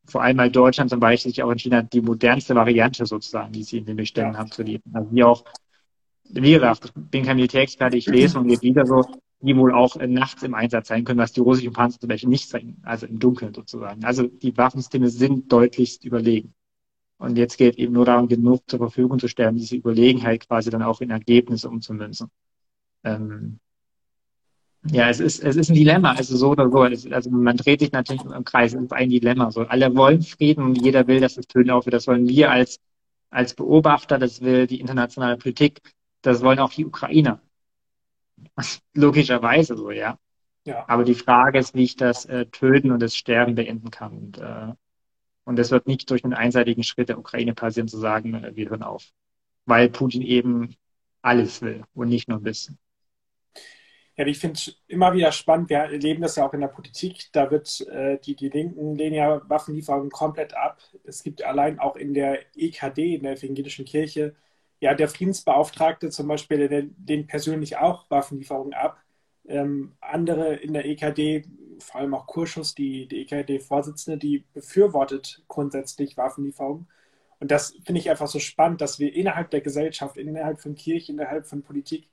Vor 0.07 0.23
allem, 0.23 0.37
weil 0.39 0.51
Deutschland 0.51 0.91
zum 0.91 1.01
Beispiel 1.01 1.31
sich 1.31 1.43
auch 1.43 1.51
entschieden 1.51 1.77
hat, 1.77 1.93
die 1.93 2.01
modernste 2.01 2.55
Variante 2.55 3.07
sozusagen, 3.07 3.53
die 3.53 3.63
sie 3.63 3.79
in 3.79 3.87
den 3.87 3.97
Beständen 3.97 4.35
ja. 4.35 4.39
haben, 4.39 4.51
zu 4.51 4.63
liefern. 4.63 4.93
Also 4.95 5.09
wie 5.13 5.25
auch 5.25 5.45
wie 6.31 6.53
gesagt, 6.53 6.87
ich 6.87 6.93
bin 6.95 7.25
kein 7.25 7.37
Militärexperte, 7.37 7.97
ich 7.97 8.07
lese 8.07 8.39
und 8.39 8.63
wieder 8.63 8.87
so, 8.87 9.05
die 9.41 9.57
wohl 9.57 9.73
auch 9.73 9.97
nachts 9.97 10.43
im 10.43 10.55
Einsatz 10.55 10.89
sein 10.89 11.05
können, 11.05 11.19
was 11.19 11.33
die 11.33 11.41
russischen 11.41 11.73
Panzer 11.73 12.01
zum 12.01 12.09
Beispiel 12.09 12.31
nicht 12.31 12.49
sein, 12.49 12.77
also 12.83 13.07
im 13.07 13.19
Dunkeln 13.19 13.53
sozusagen. 13.53 14.05
Also 14.05 14.27
die 14.27 14.57
Waffensysteme 14.57 15.11
sind 15.11 15.53
deutlichst 15.53 16.05
überlegen. 16.05 16.55
Und 17.19 17.37
jetzt 17.37 17.57
geht 17.57 17.77
eben 17.77 17.93
nur 17.93 18.05
darum, 18.05 18.29
genug 18.29 18.63
zur 18.67 18.79
Verfügung 18.79 19.19
zu 19.19 19.29
stellen, 19.29 19.57
diese 19.57 19.77
Überlegenheit 19.77 20.49
quasi 20.49 20.71
dann 20.71 20.83
auch 20.83 21.01
in 21.01 21.11
Ergebnisse 21.11 21.69
umzumünzen. 21.69 22.29
Ähm, 23.05 23.61
ja, 24.87 25.09
es 25.09 25.19
ist, 25.19 25.43
es 25.43 25.57
ist 25.57 25.71
ein 25.71 25.75
Dilemma, 25.75 26.13
also 26.13 26.37
so 26.37 26.51
oder 26.51 26.71
so. 26.71 26.81
Also 26.81 27.31
man 27.31 27.57
dreht 27.57 27.81
sich 27.81 27.93
natürlich 27.93 28.23
im 28.23 28.45
Kreis, 28.45 28.75
es 28.75 28.83
ist 28.83 28.93
ein 28.93 29.09
Dilemma. 29.09 29.51
So, 29.51 29.63
alle 29.63 29.95
wollen 29.97 30.23
Frieden 30.23 30.63
und 30.63 30.75
jeder 30.75 31.07
will, 31.07 31.21
dass 31.21 31.39
es 31.39 31.47
Töten 31.47 31.71
aufhört. 31.71 31.95
Das 31.95 32.07
wollen 32.07 32.29
wir 32.29 32.51
als, 32.51 32.81
als 33.31 33.55
Beobachter, 33.55 34.19
das 34.19 34.43
will 34.43 34.67
die 34.67 34.81
internationale 34.81 35.39
Politik, 35.39 35.81
das 36.21 36.43
wollen 36.43 36.59
auch 36.59 36.73
die 36.73 36.85
Ukrainer. 36.85 37.41
Logischerweise 38.95 39.77
so, 39.77 39.91
ja. 39.91 40.19
ja. 40.65 40.85
Aber 40.87 41.05
die 41.05 41.15
Frage 41.15 41.59
ist, 41.59 41.75
wie 41.75 41.85
ich 41.85 41.97
das 41.97 42.27
äh, 42.27 42.47
Töten 42.47 42.91
und 42.91 43.01
das 43.01 43.17
Sterben 43.17 43.55
beenden 43.55 43.91
kann. 43.91 44.13
Und, 44.13 44.39
äh, 44.39 44.73
und 45.45 45.57
das 45.57 45.71
wird 45.71 45.87
nicht 45.87 46.11
durch 46.11 46.25
einen 46.25 46.35
einseitigen 46.35 46.83
Schritt 46.83 47.09
der 47.09 47.19
Ukraine 47.19 47.55
passieren, 47.55 47.89
zu 47.89 47.99
sagen, 47.99 48.35
äh, 48.35 48.55
wir 48.55 48.69
hören 48.69 48.83
auf. 48.83 49.07
Weil 49.65 49.89
Putin 49.89 50.21
eben 50.21 50.77
alles 51.23 51.63
will 51.63 51.85
und 51.95 52.11
nicht 52.11 52.29
nur 52.29 52.39
ein 52.39 52.43
bisschen. 52.43 52.79
Ja, 54.17 54.27
ich 54.27 54.39
finde 54.39 54.55
es 54.55 54.77
immer 54.87 55.13
wieder 55.13 55.33
spannend. 55.33 55.71
Wir 55.71 55.79
erleben 55.79 56.23
das 56.23 56.37
ja 56.37 56.47
auch 56.47 56.55
in 56.55 56.61
der 56.61 56.69
Politik. 56.69 57.31
Da 57.33 57.51
wird 57.51 57.81
äh, 57.89 58.19
die, 58.19 58.37
die 58.37 58.49
Linken 58.49 58.95
lehnen 58.95 59.17
ja 59.17 59.43
Waffenlieferungen 59.49 60.11
komplett 60.11 60.55
ab. 60.55 60.81
Es 61.03 61.25
gibt 61.25 61.43
allein 61.43 61.81
auch 61.81 61.97
in 61.97 62.15
der 62.15 62.41
EKD, 62.57 63.17
in 63.17 63.25
der 63.25 63.33
Evangelischen 63.33 63.85
Kirche, 63.85 64.37
ja, 64.81 64.95
der 64.95 65.09
Friedensbeauftragte 65.09 66.11
zum 66.11 66.29
Beispiel, 66.29 66.69
der 66.69 66.83
den 66.83 67.27
persönlich 67.27 67.77
auch 67.79 68.09
Waffenlieferungen 68.11 68.75
ab. 68.75 68.99
Ähm, 69.47 69.97
andere 70.01 70.55
in 70.57 70.75
der 70.75 70.87
EKD, 70.87 71.47
vor 71.81 72.01
allem 72.01 72.15
auch 72.15 72.27
Kurschus, 72.27 72.75
die, 72.75 73.09
die 73.09 73.23
EKD-Vorsitzende, 73.23 74.19
die 74.19 74.45
befürwortet 74.53 75.43
grundsätzlich 75.49 76.17
Waffenlieferungen. 76.17 76.89
Und 77.41 77.51
das 77.51 77.77
finde 77.85 78.01
ich 78.01 78.11
einfach 78.11 78.29
so 78.29 78.39
spannend, 78.39 78.81
dass 78.81 78.99
wir 78.99 79.15
innerhalb 79.15 79.51
der 79.51 79.61
Gesellschaft, 79.61 80.17
innerhalb 80.17 80.61
von 80.61 80.75
Kirche, 80.77 81.13
innerhalb 81.13 81.47
von 81.47 81.63
Politik 81.63 82.09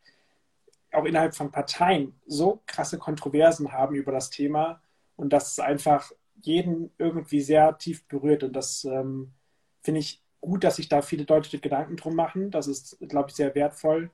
auch 0.91 1.05
innerhalb 1.05 1.35
von 1.35 1.51
Parteien 1.51 2.19
so 2.25 2.61
krasse 2.65 2.97
Kontroversen 2.97 3.71
haben 3.71 3.95
über 3.95 4.11
das 4.11 4.29
Thema 4.29 4.81
und 5.15 5.31
dass 5.31 5.51
es 5.51 5.59
einfach 5.59 6.11
jeden 6.41 6.91
irgendwie 6.97 7.41
sehr 7.41 7.77
tief 7.77 8.05
berührt. 8.07 8.43
Und 8.43 8.53
das 8.53 8.83
ähm, 8.85 9.33
finde 9.81 9.99
ich 9.99 10.21
gut, 10.41 10.63
dass 10.63 10.77
sich 10.77 10.89
da 10.89 11.01
viele 11.01 11.25
Leute 11.25 11.59
Gedanken 11.59 11.95
drum 11.97 12.15
machen. 12.15 12.51
Das 12.51 12.67
ist, 12.67 12.97
glaube 13.07 13.29
ich, 13.29 13.35
sehr 13.35 13.55
wertvoll. 13.55 14.11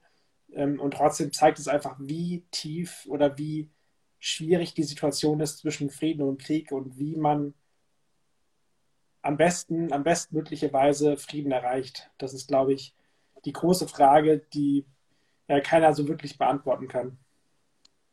Ähm, 0.53 0.79
und 0.79 0.91
trotzdem 0.91 1.31
zeigt 1.31 1.59
es 1.59 1.67
einfach, 1.67 1.95
wie 1.99 2.45
tief 2.51 3.05
oder 3.07 3.37
wie 3.37 3.69
schwierig 4.19 4.73
die 4.73 4.83
Situation 4.83 5.39
ist 5.39 5.59
zwischen 5.59 5.89
Frieden 5.89 6.23
und 6.23 6.41
Krieg 6.41 6.71
und 6.71 6.97
wie 6.99 7.15
man 7.15 7.53
am 9.21 9.37
besten, 9.37 9.91
am 9.91 10.03
bestmögliche 10.03 10.69
Frieden 11.17 11.51
erreicht. 11.51 12.09
Das 12.17 12.33
ist, 12.33 12.47
glaube 12.47 12.73
ich, 12.73 12.93
die 13.45 13.53
große 13.53 13.87
Frage, 13.87 14.39
die 14.53 14.85
ja 15.47 15.59
keiner 15.59 15.93
so 15.93 16.07
wirklich 16.07 16.37
beantworten 16.37 16.87
kann. 16.87 17.17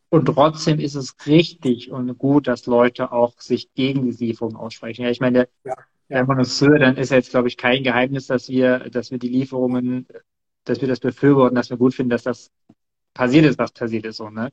Und 0.08 0.26
trotzdem 0.26 0.78
ist 0.78 0.94
es 0.94 1.16
richtig 1.26 1.90
und 1.90 2.16
gut, 2.18 2.46
dass 2.46 2.66
Leute 2.66 3.10
auch 3.10 3.40
sich 3.40 3.74
gegen 3.74 4.02
die 4.02 4.26
Lieferung 4.26 4.54
aussprechen. 4.54 5.02
Ja, 5.02 5.10
ich 5.10 5.20
meine, 5.20 5.48
ja, 5.64 5.74
ja. 6.08 6.18
wenn 6.20 6.26
man 6.26 6.38
uns 6.38 6.60
hört, 6.60 6.82
dann 6.82 6.96
ist 6.96 7.10
jetzt, 7.10 7.30
glaube 7.30 7.48
ich, 7.48 7.56
kein 7.56 7.82
Geheimnis, 7.82 8.28
dass 8.28 8.48
wir, 8.48 8.90
dass 8.90 9.10
wir 9.10 9.18
die 9.18 9.28
Lieferungen, 9.28 10.06
dass 10.62 10.80
wir 10.80 10.86
das 10.86 11.00
befürworten, 11.00 11.56
dass 11.56 11.70
wir 11.70 11.76
gut 11.76 11.94
finden, 11.94 12.10
dass 12.10 12.22
das 12.22 12.52
passiert 13.12 13.44
ist, 13.44 13.58
was 13.58 13.72
passiert 13.72 14.06
ist, 14.06 14.18
so, 14.18 14.30
ne? 14.30 14.52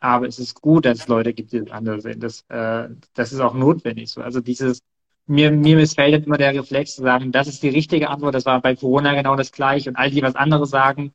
Aber 0.00 0.26
es 0.26 0.38
ist 0.38 0.60
gut, 0.60 0.86
dass 0.86 1.00
es 1.00 1.08
Leute 1.08 1.34
gibt, 1.34 1.52
die 1.52 1.60
das 1.60 1.70
anders 1.70 2.04
sehen. 2.04 2.20
Das, 2.20 2.44
äh, 2.48 2.88
das 3.14 3.32
ist 3.32 3.40
auch 3.40 3.54
notwendig 3.54 4.10
so. 4.10 4.22
Also 4.22 4.40
dieses, 4.40 4.80
mir, 5.26 5.50
mir 5.50 5.76
missfällt 5.76 6.24
immer 6.24 6.38
der 6.38 6.54
Reflex 6.54 6.94
zu 6.94 7.02
sagen, 7.02 7.32
das 7.32 7.48
ist 7.48 7.62
die 7.62 7.68
richtige 7.68 8.08
Antwort, 8.08 8.34
das 8.34 8.46
war 8.46 8.62
bei 8.62 8.74
Corona 8.74 9.14
genau 9.14 9.36
das 9.36 9.52
gleiche 9.52 9.90
und 9.90 9.96
all 9.96 10.10
die 10.10 10.22
was 10.22 10.34
anderes 10.34 10.70
sagen, 10.70 11.12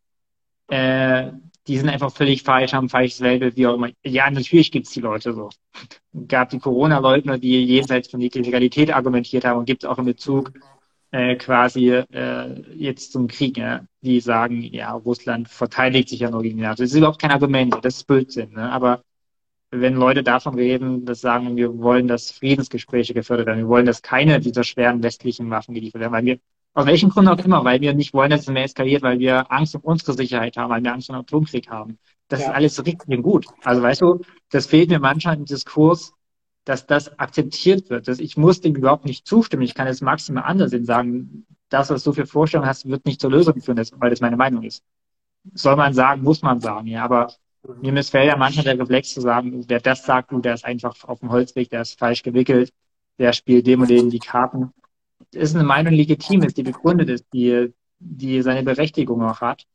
äh, 0.74 1.32
die 1.68 1.78
sind 1.78 1.90
einfach 1.90 2.12
völlig 2.12 2.44
falsch, 2.44 2.74
haben 2.74 2.90
falsches 2.90 3.22
Weltbild, 3.22 3.56
wie 3.56 3.68
auch 3.68 3.76
immer. 3.76 3.90
Ja, 4.04 4.30
natürlich 4.30 4.72
gibt's 4.72 4.92
die 4.92 5.02
Leute 5.02 5.34
so. 5.34 5.50
gab 6.28 6.50
die 6.50 6.60
Corona-Leugner, 6.60 7.38
die 7.38 7.64
jenseits 7.64 8.10
von 8.10 8.20
jeglicher 8.20 8.46
Legalität 8.46 8.92
argumentiert 8.92 9.46
haben 9.46 9.60
und 9.60 9.66
gibt 9.66 9.84
es 9.84 9.90
auch 9.90 10.00
in 10.00 10.06
Bezug 10.06 10.52
äh, 11.12 11.36
quasi 11.36 11.90
äh, 11.92 12.62
jetzt 12.76 13.12
zum 13.12 13.28
Krieg, 13.28 13.58
ja, 13.58 13.86
die 14.02 14.20
sagen, 14.20 14.62
ja, 14.64 14.92
Russland 14.94 15.48
verteidigt 15.48 16.10
sich 16.10 16.22
ja 16.22 16.32
nur 16.32 16.42
gegen 16.42 16.58
die 16.58 16.64
NATO. 16.64 16.82
Das 16.84 16.92
ist 16.92 16.98
überhaupt 16.98 17.22
kein 17.22 17.32
Argument, 17.32 17.78
das 17.84 17.98
ist 17.98 18.08
Blödsinn. 18.08 18.54
Ne? 18.54 18.72
Aber 18.72 19.04
wenn 19.72 19.96
Leute 19.96 20.24
davon 20.24 20.56
reden, 20.56 21.06
dass 21.06 21.22
sagen, 21.22 21.56
wir 21.56 21.78
wollen, 21.80 22.08
dass 22.08 22.32
Friedensgespräche 22.32 23.14
gefördert 23.14 23.46
werden, 23.48 23.60
wir 23.60 23.68
wollen, 23.68 23.86
dass 23.86 24.02
keine 24.02 24.40
dieser 24.40 24.64
schweren 24.64 25.04
westlichen 25.04 25.50
Waffen 25.52 25.76
geliefert 25.76 26.02
werden, 26.02 26.14
weil 26.14 26.26
wir 26.26 26.40
aus 26.74 26.86
welchen 26.88 27.10
Gründen 27.10 27.30
auch 27.30 27.46
immer, 27.46 27.64
weil 27.64 27.82
wir 27.82 27.94
nicht 27.94 28.14
wollen, 28.14 28.32
dass 28.32 28.42
es 28.42 28.50
mehr 28.50 28.64
eskaliert, 28.64 29.04
weil 29.04 29.20
wir 29.20 29.52
Angst 29.52 29.76
um 29.76 29.82
unsere 29.82 30.14
Sicherheit 30.14 30.58
haben, 30.58 30.72
weil 30.72 30.84
wir 30.84 30.94
Angst 30.94 31.10
um 31.10 31.16
den 31.16 31.22
Atomkrieg 31.22 31.70
haben. 31.70 32.00
Das 32.30 32.42
ja. 32.42 32.48
ist 32.48 32.54
alles 32.54 32.86
richtig 32.86 33.10
und 33.10 33.22
gut. 33.22 33.46
Also 33.64 33.82
weißt 33.84 34.02
du, 34.02 34.22
das 34.50 34.66
fehlt 34.66 34.90
mir 34.90 35.00
manchmal 35.00 35.36
im 35.36 35.46
Diskurs, 35.46 36.14
dass 36.66 36.88
das 36.88 37.20
akzeptiert 37.20 37.90
wird. 37.90 38.08
Dass 38.08 38.20
ich 38.20 38.38
muss 38.38 38.62
dem 38.62 38.76
überhaupt 38.76 39.06
nicht 39.06 39.28
zustimmen. 39.28 39.64
Ich 39.64 39.76
kann 39.76 39.88
es 39.88 40.02
maximal 40.02 40.44
anders 40.46 40.72
sehen, 40.72 40.86
sagen, 40.86 41.46
das, 41.70 41.90
was 41.90 42.04
du 42.04 42.14
für 42.14 42.26
Vorstellungen 42.26 42.70
hast, 42.70 42.88
wird 42.88 43.06
nicht 43.06 43.22
zur 43.22 43.32
Lösung 43.32 43.62
führen, 43.62 43.78
weil 43.98 44.10
das 44.10 44.22
meine 44.22 44.38
Meinung 44.38 44.64
ist. 44.64 44.84
Soll 45.54 45.76
man 45.76 45.94
sagen, 45.94 46.24
muss 46.24 46.42
man 46.42 46.60
sagen, 46.60 46.88
ja. 46.88 47.04
Aber 47.04 47.34
mir 47.82 47.92
missfällt 47.92 48.28
ja 48.28 48.38
manchmal 48.38 48.66
der 48.66 48.80
Reflex 48.80 49.14
zu 49.14 49.22
sagen, 49.22 49.66
wer 49.68 49.80
das 49.80 50.06
sagt, 50.06 50.32
du, 50.32 50.40
der 50.40 50.56
ist 50.56 50.66
einfach 50.66 51.04
auf 51.04 51.20
dem 51.20 51.30
Holzweg, 51.30 51.70
der 51.70 51.82
ist 51.82 52.00
falsch 52.00 52.24
gewickelt, 52.24 52.74
der 53.20 53.34
spielt 53.34 53.68
dem 53.68 53.82
und 53.82 53.90
dem 53.90 54.10
die 54.10 54.20
Karten 54.20 54.72
ist 55.32 55.56
eine 55.56 55.64
Meinung 55.64 55.94
legitim 55.94 56.44
ist, 56.44 56.58
die 56.58 56.64
begründet 56.64 57.10
ist, 57.10 57.26
die, 57.34 57.74
die 58.00 58.42
seine 58.42 58.64
Berechtigung 58.64 59.22
auch 59.24 59.42
hat. 59.42 59.66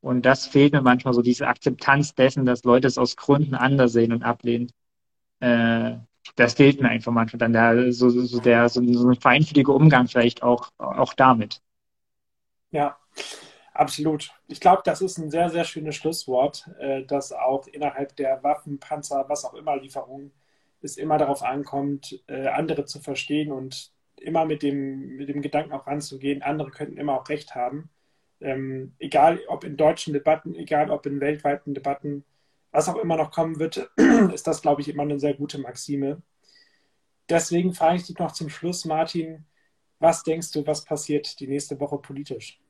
Und 0.00 0.22
das 0.26 0.46
fehlt 0.46 0.72
mir 0.72 0.82
manchmal 0.82 1.14
so, 1.14 1.22
diese 1.22 1.46
Akzeptanz 1.46 2.14
dessen, 2.14 2.44
dass 2.44 2.64
Leute 2.64 2.88
es 2.88 2.98
aus 2.98 3.16
Gründen 3.16 3.54
anders 3.54 3.92
sehen 3.92 4.12
und 4.12 4.22
ablehnen. 4.24 4.72
Äh, 5.40 5.96
das 6.36 6.54
fehlt 6.54 6.80
mir 6.80 6.88
einfach 6.88 7.12
manchmal 7.12 7.38
dann 7.38 7.52
der, 7.52 7.92
so, 7.92 8.08
so, 8.10 8.40
der, 8.40 8.68
so, 8.68 8.82
so 8.92 9.08
ein 9.08 9.20
feinfühliger 9.20 9.74
Umgang 9.74 10.08
vielleicht 10.08 10.42
auch, 10.42 10.70
auch 10.78 11.14
damit. 11.14 11.60
Ja, 12.70 12.96
absolut. 13.74 14.30
Ich 14.48 14.60
glaube, 14.60 14.82
das 14.84 15.02
ist 15.02 15.18
ein 15.18 15.30
sehr, 15.30 15.50
sehr 15.50 15.64
schönes 15.64 15.96
Schlusswort, 15.96 16.68
äh, 16.78 17.04
dass 17.04 17.32
auch 17.32 17.66
innerhalb 17.66 18.16
der 18.16 18.42
Waffen, 18.42 18.78
Panzer, 18.78 19.24
was 19.28 19.44
auch 19.44 19.54
immer 19.54 19.76
Lieferungen 19.76 20.32
es 20.84 20.96
immer 20.96 21.18
darauf 21.18 21.42
ankommt, 21.42 22.20
äh, 22.26 22.48
andere 22.48 22.84
zu 22.84 23.00
verstehen 23.00 23.52
und 23.52 23.91
immer 24.22 24.44
mit 24.44 24.62
dem, 24.62 25.16
mit 25.16 25.28
dem 25.28 25.42
Gedanken 25.42 25.72
auch 25.72 25.86
ranzugehen, 25.86 26.42
andere 26.42 26.70
könnten 26.70 26.96
immer 26.96 27.20
auch 27.20 27.28
recht 27.28 27.54
haben. 27.54 27.90
Ähm, 28.40 28.94
egal 28.98 29.40
ob 29.48 29.64
in 29.64 29.76
deutschen 29.76 30.12
Debatten, 30.12 30.54
egal 30.54 30.90
ob 30.90 31.06
in 31.06 31.20
weltweiten 31.20 31.74
Debatten, 31.74 32.24
was 32.70 32.88
auch 32.88 32.96
immer 32.96 33.16
noch 33.16 33.30
kommen 33.30 33.58
wird, 33.58 33.90
ist 34.32 34.46
das, 34.46 34.62
glaube 34.62 34.80
ich, 34.80 34.88
immer 34.88 35.02
eine 35.02 35.20
sehr 35.20 35.34
gute 35.34 35.58
Maxime. 35.58 36.22
Deswegen 37.28 37.72
frage 37.72 37.96
ich 37.96 38.06
dich 38.06 38.18
noch 38.18 38.32
zum 38.32 38.48
Schluss, 38.48 38.84
Martin, 38.84 39.44
was 39.98 40.22
denkst 40.22 40.50
du, 40.52 40.66
was 40.66 40.84
passiert 40.84 41.38
die 41.38 41.46
nächste 41.46 41.78
Woche 41.78 41.98
politisch? 41.98 42.60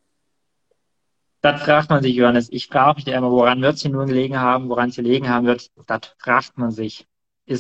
Das 1.41 1.63
fragt 1.63 1.91
man 1.91 2.03
sich, 2.03 2.15
Johannes. 2.15 2.49
Ich 2.53 2.69
frage 2.69 2.97
mich 2.97 3.07
immer, 3.09 3.31
woran 3.31 3.61
wird 3.63 3.75
es 3.75 3.83
hier 3.83 3.91
nur 3.91 4.07
gelegen 4.07 4.39
haben, 4.39 4.69
woran 4.69 4.91
es 4.91 4.97
gelegen 4.97 5.29
haben 5.29 5.47
wird, 5.47 5.71
das 5.87 6.15
fragt 6.19 6.57
man 6.57 6.71
sich. 6.71 7.07